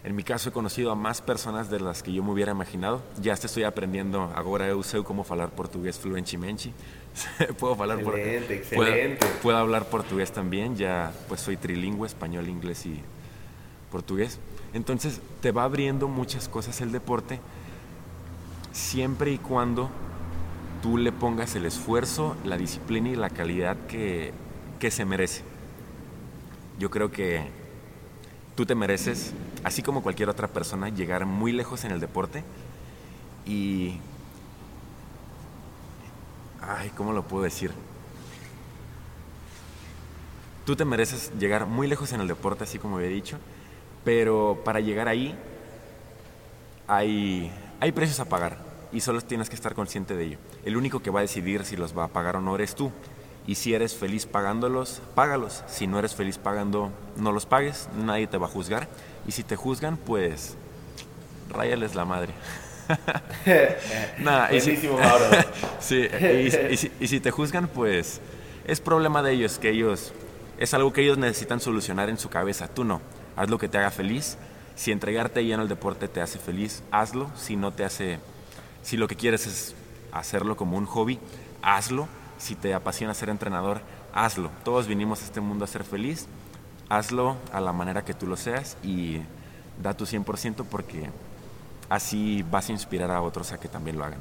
En 0.02 0.16
mi 0.16 0.22
caso 0.22 0.48
he 0.48 0.52
conocido 0.52 0.90
a 0.90 0.94
más 0.94 1.20
personas 1.20 1.68
de 1.68 1.78
las 1.78 2.02
que 2.02 2.12
yo 2.12 2.22
me 2.22 2.32
hubiera 2.32 2.52
imaginado. 2.52 3.02
Ya 3.20 3.36
te 3.36 3.46
estoy 3.46 3.64
aprendiendo 3.64 4.32
ahora 4.34 4.66
eu 4.66 4.82
sei 4.82 5.02
cómo 5.02 5.26
hablar 5.28 5.50
portugués 5.50 5.98
fluentemente. 5.98 6.72
puedo 7.58 7.74
hablar 7.74 8.00
excelente, 8.00 8.54
excelente. 8.54 9.26
Puedo, 9.42 9.58
hablar 9.58 9.84
portugués 9.90 10.32
también, 10.32 10.76
ya 10.76 11.12
pues 11.28 11.40
soy 11.40 11.56
trilingüe, 11.56 12.06
español, 12.06 12.48
inglés 12.48 12.86
y 12.86 13.00
portugués. 13.90 14.38
Entonces 14.72 15.20
te 15.42 15.52
va 15.52 15.64
abriendo 15.64 16.08
muchas 16.08 16.48
cosas 16.48 16.80
el 16.80 16.92
deporte 16.92 17.40
siempre 18.72 19.32
y 19.32 19.38
cuando 19.38 19.90
tú 20.82 20.96
le 20.96 21.12
pongas 21.12 21.56
el 21.56 21.66
esfuerzo, 21.66 22.36
la 22.44 22.56
disciplina 22.56 23.10
y 23.10 23.16
la 23.16 23.28
calidad 23.28 23.76
que, 23.88 24.32
que 24.78 24.90
se 24.90 25.04
merece 25.04 25.42
yo 26.80 26.88
creo 26.90 27.12
que 27.12 27.42
tú 28.60 28.66
te 28.66 28.74
mereces, 28.74 29.32
así 29.64 29.82
como 29.82 30.02
cualquier 30.02 30.28
otra 30.28 30.46
persona, 30.46 30.90
llegar 30.90 31.24
muy 31.24 31.50
lejos 31.50 31.82
en 31.84 31.92
el 31.92 31.98
deporte 31.98 32.44
y... 33.46 33.96
Ay, 36.60 36.90
¿cómo 36.94 37.14
lo 37.14 37.22
puedo 37.22 37.42
decir? 37.42 37.70
Tú 40.66 40.76
te 40.76 40.84
mereces 40.84 41.32
llegar 41.38 41.64
muy 41.64 41.86
lejos 41.86 42.12
en 42.12 42.20
el 42.20 42.28
deporte, 42.28 42.64
así 42.64 42.78
como 42.78 42.96
había 42.96 43.08
dicho, 43.08 43.38
pero 44.04 44.60
para 44.62 44.80
llegar 44.80 45.08
ahí 45.08 45.34
hay, 46.86 47.50
hay 47.80 47.92
precios 47.92 48.20
a 48.20 48.26
pagar 48.26 48.58
y 48.92 49.00
solo 49.00 49.22
tienes 49.22 49.48
que 49.48 49.54
estar 49.54 49.74
consciente 49.74 50.14
de 50.16 50.24
ello. 50.24 50.38
El 50.66 50.76
único 50.76 51.00
que 51.00 51.08
va 51.08 51.20
a 51.20 51.22
decidir 51.22 51.64
si 51.64 51.78
los 51.78 51.96
va 51.96 52.04
a 52.04 52.08
pagar 52.08 52.36
o 52.36 52.42
no 52.42 52.56
eres 52.56 52.74
tú. 52.74 52.92
Y 53.46 53.54
si 53.56 53.74
eres 53.74 53.94
feliz 53.94 54.26
pagándolos, 54.26 55.00
págalos. 55.14 55.64
Si 55.66 55.86
no 55.86 55.98
eres 55.98 56.14
feliz 56.14 56.38
pagando, 56.38 56.90
no 57.16 57.32
los 57.32 57.46
pagues. 57.46 57.88
Nadie 57.96 58.26
te 58.26 58.38
va 58.38 58.46
a 58.46 58.50
juzgar. 58.50 58.88
Y 59.26 59.32
si 59.32 59.42
te 59.42 59.56
juzgan, 59.56 59.96
pues 59.96 60.56
ráyales 61.48 61.94
la 61.94 62.04
madre. 62.04 62.32
Nada, 64.18 64.52
y 64.52 64.60
si, 64.60 64.76
sí, 65.80 66.08
y, 67.00 67.06
si, 67.06 67.20
te 67.20 67.30
juzgan, 67.30 67.68
pues 67.68 68.20
es 68.66 68.80
problema 68.80 69.22
de 69.22 69.32
ellos, 69.32 69.58
que 69.58 69.70
ellos 69.70 70.12
es 70.58 70.74
algo 70.74 70.92
que 70.92 71.02
ellos 71.02 71.16
necesitan 71.16 71.60
solucionar 71.60 72.08
en 72.08 72.18
su 72.18 72.28
cabeza. 72.28 72.68
Tú 72.68 72.84
no. 72.84 73.00
Haz 73.36 73.48
lo 73.48 73.58
que 73.58 73.68
te 73.68 73.78
haga 73.78 73.90
feliz. 73.90 74.36
Si 74.74 74.92
entregarte 74.92 75.44
lleno 75.44 75.62
al 75.62 75.68
deporte 75.68 76.08
te 76.08 76.20
hace 76.20 76.38
feliz, 76.38 76.82
hazlo. 76.90 77.30
Si 77.36 77.56
no 77.56 77.72
te 77.72 77.84
hace, 77.84 78.18
si 78.82 78.96
lo 78.96 79.08
que 79.08 79.16
quieres 79.16 79.46
es 79.46 79.74
hacerlo 80.12 80.56
como 80.56 80.76
un 80.76 80.86
hobby, 80.86 81.18
hazlo 81.62 82.08
si 82.40 82.54
te 82.56 82.72
apasiona 82.72 83.12
ser 83.14 83.28
entrenador, 83.28 83.82
hazlo. 84.14 84.50
Todos 84.64 84.86
vinimos 84.86 85.22
a 85.22 85.26
este 85.26 85.40
mundo 85.40 85.64
a 85.64 85.68
ser 85.68 85.84
feliz. 85.84 86.26
Hazlo 86.88 87.36
a 87.52 87.60
la 87.60 87.72
manera 87.72 88.04
que 88.04 88.14
tú 88.14 88.26
lo 88.26 88.36
seas 88.36 88.76
y 88.82 89.20
da 89.80 89.94
tu 89.94 90.06
100% 90.06 90.64
porque 90.68 91.10
así 91.88 92.44
vas 92.50 92.68
a 92.68 92.72
inspirar 92.72 93.10
a 93.10 93.20
otros 93.20 93.52
a 93.52 93.60
que 93.60 93.68
también 93.68 93.98
lo 93.98 94.04
hagan. 94.04 94.20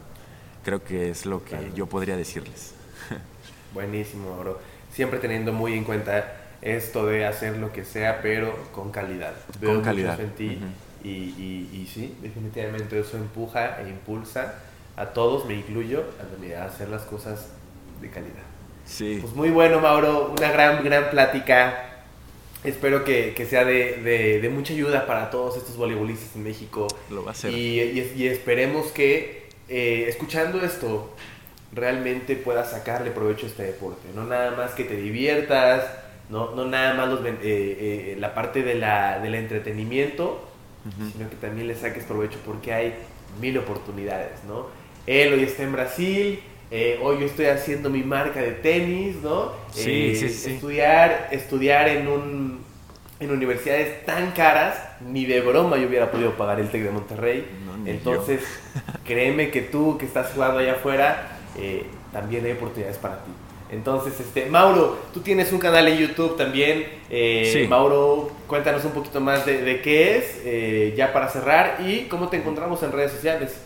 Creo 0.64 0.84
que 0.84 1.10
es 1.10 1.26
lo 1.26 1.44
que 1.44 1.72
yo 1.74 1.88
podría 1.88 2.18
decirles. 2.18 2.74
Buenísimo, 3.74 4.38
bro. 4.38 4.60
Siempre 4.92 5.20
teniendo 5.20 5.54
muy 5.54 5.74
en 5.74 5.86
cuenta 5.86 6.36
esto 6.62 7.06
de 7.06 7.26
hacer 7.26 7.58
lo 7.58 7.72
que 7.72 7.86
sea, 7.86 8.22
pero 8.22 8.54
con 8.74 8.92
calidad. 8.92 9.34
con 9.64 9.82
calidad. 9.82 10.20
En 10.20 10.32
ti 10.32 10.60
y, 11.04 11.10
y, 11.10 11.70
y, 11.74 11.88
sí, 11.88 12.18
definitivamente 12.22 13.00
eso 13.00 13.16
empuja 13.16 13.82
e 13.82 13.90
impulsa 13.90 14.56
a 14.98 15.08
todos, 15.08 15.46
me 15.46 15.54
incluyo, 15.54 16.04
a 16.60 16.66
hacer 16.66 16.90
las 16.90 17.04
cosas 17.04 17.48
de 18.02 18.10
calidad. 18.10 18.44
Sí. 18.86 19.20
Pues 19.22 19.34
muy 19.34 19.50
bueno, 19.50 19.80
Mauro, 19.80 20.34
una 20.38 20.52
gran, 20.52 20.84
gran 20.84 21.10
plática. 21.10 21.86
Espero 22.64 23.06
que, 23.06 23.34
que 23.34 23.46
sea 23.46 23.64
de, 23.64 23.98
de, 23.98 24.42
de, 24.42 24.50
mucha 24.50 24.74
ayuda 24.74 25.06
para 25.06 25.30
todos 25.30 25.56
estos 25.58 25.78
voleibolistas 25.78 26.36
en 26.36 26.44
México. 26.44 26.88
Lo 27.10 27.24
va 27.24 27.32
a 27.32 27.34
ser. 27.34 27.54
Y, 27.54 27.80
y, 27.80 28.28
esperemos 28.28 28.88
que 28.88 29.48
eh, 29.70 30.06
escuchando 30.10 30.62
esto 30.62 31.14
realmente 31.72 32.36
puedas 32.36 32.72
sacarle 32.72 33.12
provecho 33.12 33.46
a 33.46 33.50
este 33.50 33.64
deporte. 33.64 34.10
No 34.14 34.26
nada 34.26 34.52
más 34.52 34.72
que 34.72 34.84
te 34.84 34.96
diviertas, 34.96 35.86
no, 36.30 36.54
no 36.56 36.66
nada 36.66 36.96
más 36.96 37.10
los, 37.10 37.26
eh, 37.26 37.38
eh, 37.44 38.16
la 38.20 38.34
parte 38.34 38.64
de 38.64 38.76
la, 38.76 39.20
del 39.20 39.36
entretenimiento, 39.36 40.46
sino 41.12 41.30
que 41.30 41.36
también 41.36 41.68
le 41.68 41.76
saques 41.76 42.04
provecho 42.06 42.40
porque 42.46 42.74
hay 42.74 42.96
mil 43.40 43.58
oportunidades, 43.58 44.44
¿no? 44.48 44.68
Él 45.06 45.34
hoy 45.34 45.44
está 45.44 45.64
en 45.64 45.72
Brasil, 45.74 46.40
eh, 46.72 47.00
hoy 47.02 47.20
yo 47.20 47.26
estoy 47.26 47.46
haciendo 47.48 47.90
mi 47.90 48.04
marca 48.04 48.42
de 48.42 48.52
tenis, 48.52 49.16
¿no? 49.24 49.52
Sí, 49.72 50.12
eh, 50.12 50.16
sí, 50.16 50.30
sí. 50.30 50.54
Estudiar, 50.54 51.30
estudiar 51.32 51.88
en 51.90 52.08
un, 52.08 52.60
en 53.20 53.32
universidades 53.32 54.06
tan 54.06 54.32
caras, 54.32 54.76
ni 55.02 55.26
de 55.26 55.42
broma 55.42 55.78
yo 55.78 55.88
hubiera 55.88 56.12
podido 56.12 56.32
pagar 56.34 56.60
el 56.60 56.70
TEC 56.70 56.84
de 56.84 56.92
Monterrey. 56.92 57.48
No, 57.66 57.88
Entonces, 57.90 58.42
créeme 59.06 59.50
que 59.52 59.62
tú 59.62 59.98
que 59.98 60.06
estás 60.06 60.32
jugando 60.34 60.60
allá 60.60 60.74
afuera, 60.74 61.40
eh, 61.58 61.86
también 62.14 62.46
hay 62.46 62.52
oportunidades 62.54 62.98
para 62.98 63.16
ti. 63.24 63.32
Entonces, 63.72 64.20
este, 64.20 64.48
Mauro, 64.48 64.98
tú 65.14 65.20
tienes 65.20 65.52
un 65.52 65.60
canal 65.60 65.88
en 65.88 65.98
YouTube 66.00 66.36
también. 66.38 66.86
Eh, 67.10 67.50
Sí. 67.54 67.68
Mauro, 67.68 68.32
cuéntanos 68.48 68.84
un 68.86 68.92
poquito 68.92 69.22
más 69.22 69.46
de, 69.46 69.62
de 69.62 69.82
qué 69.82 70.18
es, 70.18 70.42
eh, 70.44 70.94
ya 70.98 71.14
para 71.14 71.30
cerrar, 71.30 71.78
y 71.86 72.06
cómo 72.06 72.30
te 72.30 72.38
encontramos 72.38 72.82
en 72.82 72.92
redes 72.92 73.12
sociales. 73.12 73.62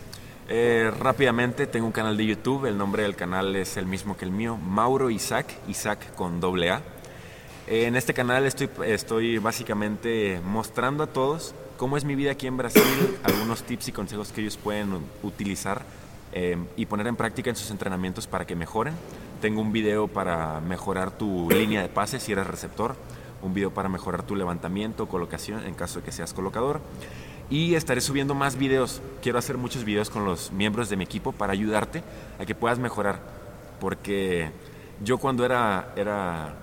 Eh, 0.48 0.92
rápidamente, 0.98 1.66
tengo 1.66 1.86
un 1.86 1.92
canal 1.92 2.18
de 2.18 2.26
YouTube, 2.26 2.66
el 2.66 2.76
nombre 2.76 3.02
del 3.02 3.16
canal 3.16 3.56
es 3.56 3.78
el 3.78 3.86
mismo 3.86 4.14
que 4.16 4.26
el 4.26 4.30
mío, 4.30 4.58
Mauro 4.58 5.08
Isaac, 5.08 5.46
Isaac 5.68 6.14
con 6.14 6.40
doble 6.40 6.70
A. 6.70 6.82
Eh, 7.66 7.86
en 7.86 7.96
este 7.96 8.12
canal 8.12 8.44
estoy, 8.44 8.68
estoy 8.84 9.38
básicamente 9.38 10.42
mostrando 10.44 11.02
a 11.02 11.06
todos 11.06 11.54
cómo 11.78 11.96
es 11.96 12.04
mi 12.04 12.14
vida 12.14 12.32
aquí 12.32 12.46
en 12.46 12.58
Brasil, 12.58 12.82
algunos 13.22 13.62
tips 13.62 13.88
y 13.88 13.92
consejos 13.92 14.32
que 14.32 14.42
ellos 14.42 14.58
pueden 14.58 14.98
utilizar 15.22 15.82
eh, 16.34 16.58
y 16.76 16.84
poner 16.84 17.06
en 17.06 17.16
práctica 17.16 17.48
en 17.48 17.56
sus 17.56 17.70
entrenamientos 17.70 18.26
para 18.26 18.46
que 18.46 18.54
mejoren. 18.54 18.92
Tengo 19.40 19.62
un 19.62 19.72
video 19.72 20.08
para 20.08 20.60
mejorar 20.60 21.10
tu 21.10 21.48
línea 21.50 21.80
de 21.80 21.88
pase 21.88 22.20
si 22.20 22.32
eres 22.32 22.46
receptor, 22.46 22.96
un 23.40 23.54
video 23.54 23.70
para 23.70 23.88
mejorar 23.88 24.24
tu 24.24 24.36
levantamiento, 24.36 25.06
colocación 25.06 25.64
en 25.64 25.74
caso 25.74 26.00
de 26.00 26.04
que 26.04 26.12
seas 26.12 26.34
colocador. 26.34 26.82
Y 27.54 27.76
estaré 27.76 28.00
subiendo 28.00 28.34
más 28.34 28.56
videos. 28.56 29.00
Quiero 29.22 29.38
hacer 29.38 29.56
muchos 29.56 29.84
videos 29.84 30.10
con 30.10 30.24
los 30.24 30.50
miembros 30.50 30.88
de 30.88 30.96
mi 30.96 31.04
equipo 31.04 31.30
para 31.30 31.52
ayudarte 31.52 32.02
a 32.40 32.44
que 32.44 32.56
puedas 32.56 32.80
mejorar. 32.80 33.20
Porque 33.78 34.50
yo 35.04 35.18
cuando 35.18 35.44
era, 35.44 35.92
era 35.94 36.56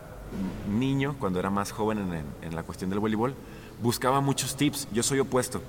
niño, 0.69 1.15
cuando 1.17 1.39
era 1.39 1.49
más 1.49 1.71
joven 1.71 1.99
en, 1.99 2.25
en- 2.45 2.55
la 2.57 2.63
cuestión 2.63 2.89
del 2.89 2.99
voleibol, 2.99 3.35
buscaba 3.81 4.19
muchos 4.19 4.57
tips. 4.57 4.89
Yo 4.91 5.01
soy 5.01 5.19
opuesto. 5.19 5.61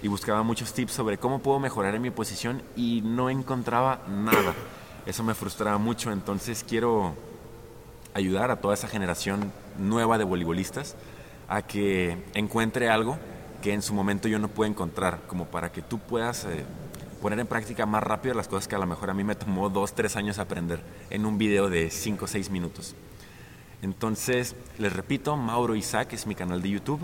Y 0.00 0.06
buscaba 0.06 0.44
muchos 0.44 0.72
tips 0.72 0.92
sobre 0.92 1.18
cómo 1.18 1.40
puedo 1.40 1.58
mejorar 1.58 1.96
en 1.96 2.02
mi 2.02 2.10
posición 2.10 2.62
y 2.76 3.00
no 3.04 3.30
encontraba 3.30 4.02
nada. 4.08 4.54
Eso 5.06 5.24
me 5.24 5.34
frustraba 5.34 5.78
mucho. 5.78 6.12
Entonces 6.12 6.62
quiero 6.62 7.14
ayudar 8.14 8.52
a 8.52 8.60
toda 8.60 8.74
esa 8.74 8.86
generación 8.86 9.50
nueva 9.76 10.18
de 10.18 10.22
voleibolistas 10.24 10.94
a 11.48 11.62
que 11.62 12.22
encuentre 12.34 12.88
algo 12.90 13.18
que 13.68 13.74
en 13.74 13.82
su 13.82 13.92
momento 13.92 14.28
yo 14.28 14.38
no 14.38 14.48
puedo 14.48 14.70
encontrar, 14.70 15.20
como 15.26 15.44
para 15.44 15.70
que 15.70 15.82
tú 15.82 15.98
puedas 15.98 16.46
eh, 16.46 16.64
poner 17.20 17.38
en 17.38 17.46
práctica 17.46 17.84
más 17.84 18.02
rápido 18.02 18.34
las 18.34 18.48
cosas 18.48 18.66
que 18.66 18.74
a 18.74 18.78
lo 18.78 18.86
mejor 18.86 19.10
a 19.10 19.12
mí 19.12 19.24
me 19.24 19.34
tomó 19.34 19.68
dos, 19.68 19.94
tres 19.94 20.16
años 20.16 20.38
aprender 20.38 20.80
en 21.10 21.26
un 21.26 21.36
video 21.36 21.68
de 21.68 21.90
cinco 21.90 22.24
o 22.24 22.28
seis 22.28 22.48
minutos. 22.48 22.94
Entonces, 23.82 24.56
les 24.78 24.90
repito, 24.90 25.36
Mauro 25.36 25.76
Isaac 25.76 26.14
es 26.14 26.26
mi 26.26 26.34
canal 26.34 26.62
de 26.62 26.70
YouTube. 26.70 27.00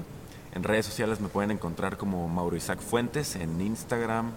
En 0.54 0.62
redes 0.62 0.86
sociales 0.86 1.20
me 1.20 1.28
pueden 1.28 1.50
encontrar 1.50 1.98
como 1.98 2.26
Mauro 2.28 2.56
Isaac 2.56 2.80
Fuentes, 2.80 3.36
en 3.36 3.60
Instagram, 3.60 4.32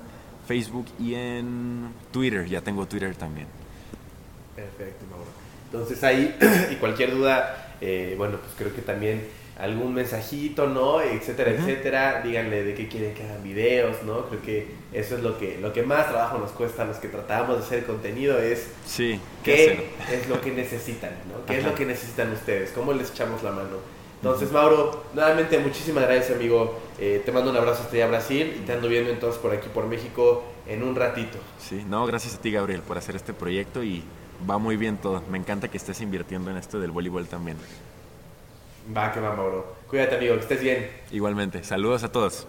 Facebook 0.49 0.87
y 0.99 1.13
en 1.13 1.93
Twitter. 2.11 2.45
Ya 2.45 2.59
tengo 2.59 2.87
Twitter 2.87 3.15
también. 3.15 3.47
Perfecto, 4.53 5.05
Mauro. 5.09 5.31
Entonces 5.71 6.03
ahí, 6.03 6.35
y 6.73 6.75
cualquier 6.75 7.11
duda, 7.11 7.73
eh, 7.79 8.15
bueno, 8.17 8.37
pues 8.39 8.51
creo 8.57 8.75
que 8.75 8.81
también 8.81 9.25
algún 9.57 9.93
mensajito, 9.93 10.67
¿no? 10.67 11.01
Etcétera, 11.01 11.51
etcétera. 11.51 12.21
Díganle 12.21 12.63
de 12.63 12.73
qué 12.75 12.87
quieren 12.87 13.13
que 13.13 13.23
hagan 13.23 13.43
videos, 13.43 14.03
¿no? 14.03 14.25
Creo 14.27 14.41
que 14.41 14.67
eso 14.93 15.15
es 15.15 15.23
lo 15.23 15.37
que, 15.37 15.57
lo 15.59 15.73
que 15.73 15.83
más 15.83 16.09
trabajo 16.09 16.37
nos 16.37 16.51
cuesta 16.51 16.83
a 16.83 16.85
los 16.85 16.97
que 16.97 17.07
tratamos 17.07 17.57
de 17.57 17.63
hacer 17.63 17.85
contenido, 17.85 18.37
es 18.39 18.67
Sí, 18.85 19.19
qué 19.43 19.89
es 20.11 20.29
lo 20.29 20.41
que 20.41 20.51
necesitan, 20.51 21.11
¿no? 21.31 21.45
¿Qué 21.45 21.59
es 21.59 21.63
lo 21.63 21.73
que 21.73 21.85
necesitan 21.85 22.31
ustedes? 22.31 22.71
¿Cómo 22.71 22.93
les 22.93 23.11
echamos 23.11 23.43
la 23.43 23.51
mano? 23.51 23.97
Entonces, 24.17 24.51
Mauro, 24.51 25.03
nuevamente 25.13 25.59
muchísimas 25.59 26.03
gracias, 26.05 26.35
amigo. 26.35 26.79
Eh, 26.99 27.21
te 27.23 27.31
mando 27.31 27.51
un 27.51 27.57
abrazo 27.57 27.83
hasta 27.83 27.95
allá 27.95 28.07
Brasil 28.07 28.57
y 28.59 28.65
te 28.65 28.73
ando 28.73 28.87
viendo 28.87 29.11
entonces 29.11 29.39
por 29.39 29.53
aquí, 29.53 29.69
por 29.71 29.85
México, 29.85 30.43
en 30.67 30.81
un 30.81 30.95
ratito. 30.95 31.37
Sí, 31.59 31.85
no, 31.87 32.05
gracias 32.07 32.35
a 32.35 32.41
ti, 32.41 32.51
Gabriel, 32.51 32.81
por 32.81 32.97
hacer 32.97 33.15
este 33.15 33.33
proyecto 33.33 33.83
y 33.83 34.03
va 34.49 34.57
muy 34.57 34.75
bien 34.75 34.97
todo. 34.97 35.21
Me 35.29 35.37
encanta 35.37 35.67
que 35.67 35.77
estés 35.77 36.01
invirtiendo 36.01 36.49
en 36.49 36.57
esto 36.57 36.79
del 36.79 36.89
voleibol 36.89 37.27
también. 37.27 37.57
Va, 38.95 39.11
que 39.11 39.19
va, 39.19 39.35
Mauro. 39.35 39.75
Cuídate, 39.87 40.15
amigo, 40.15 40.35
que 40.35 40.41
estés 40.41 40.61
bien. 40.61 40.89
Igualmente, 41.11 41.63
saludos 41.63 42.03
a 42.03 42.11
todos. 42.11 42.47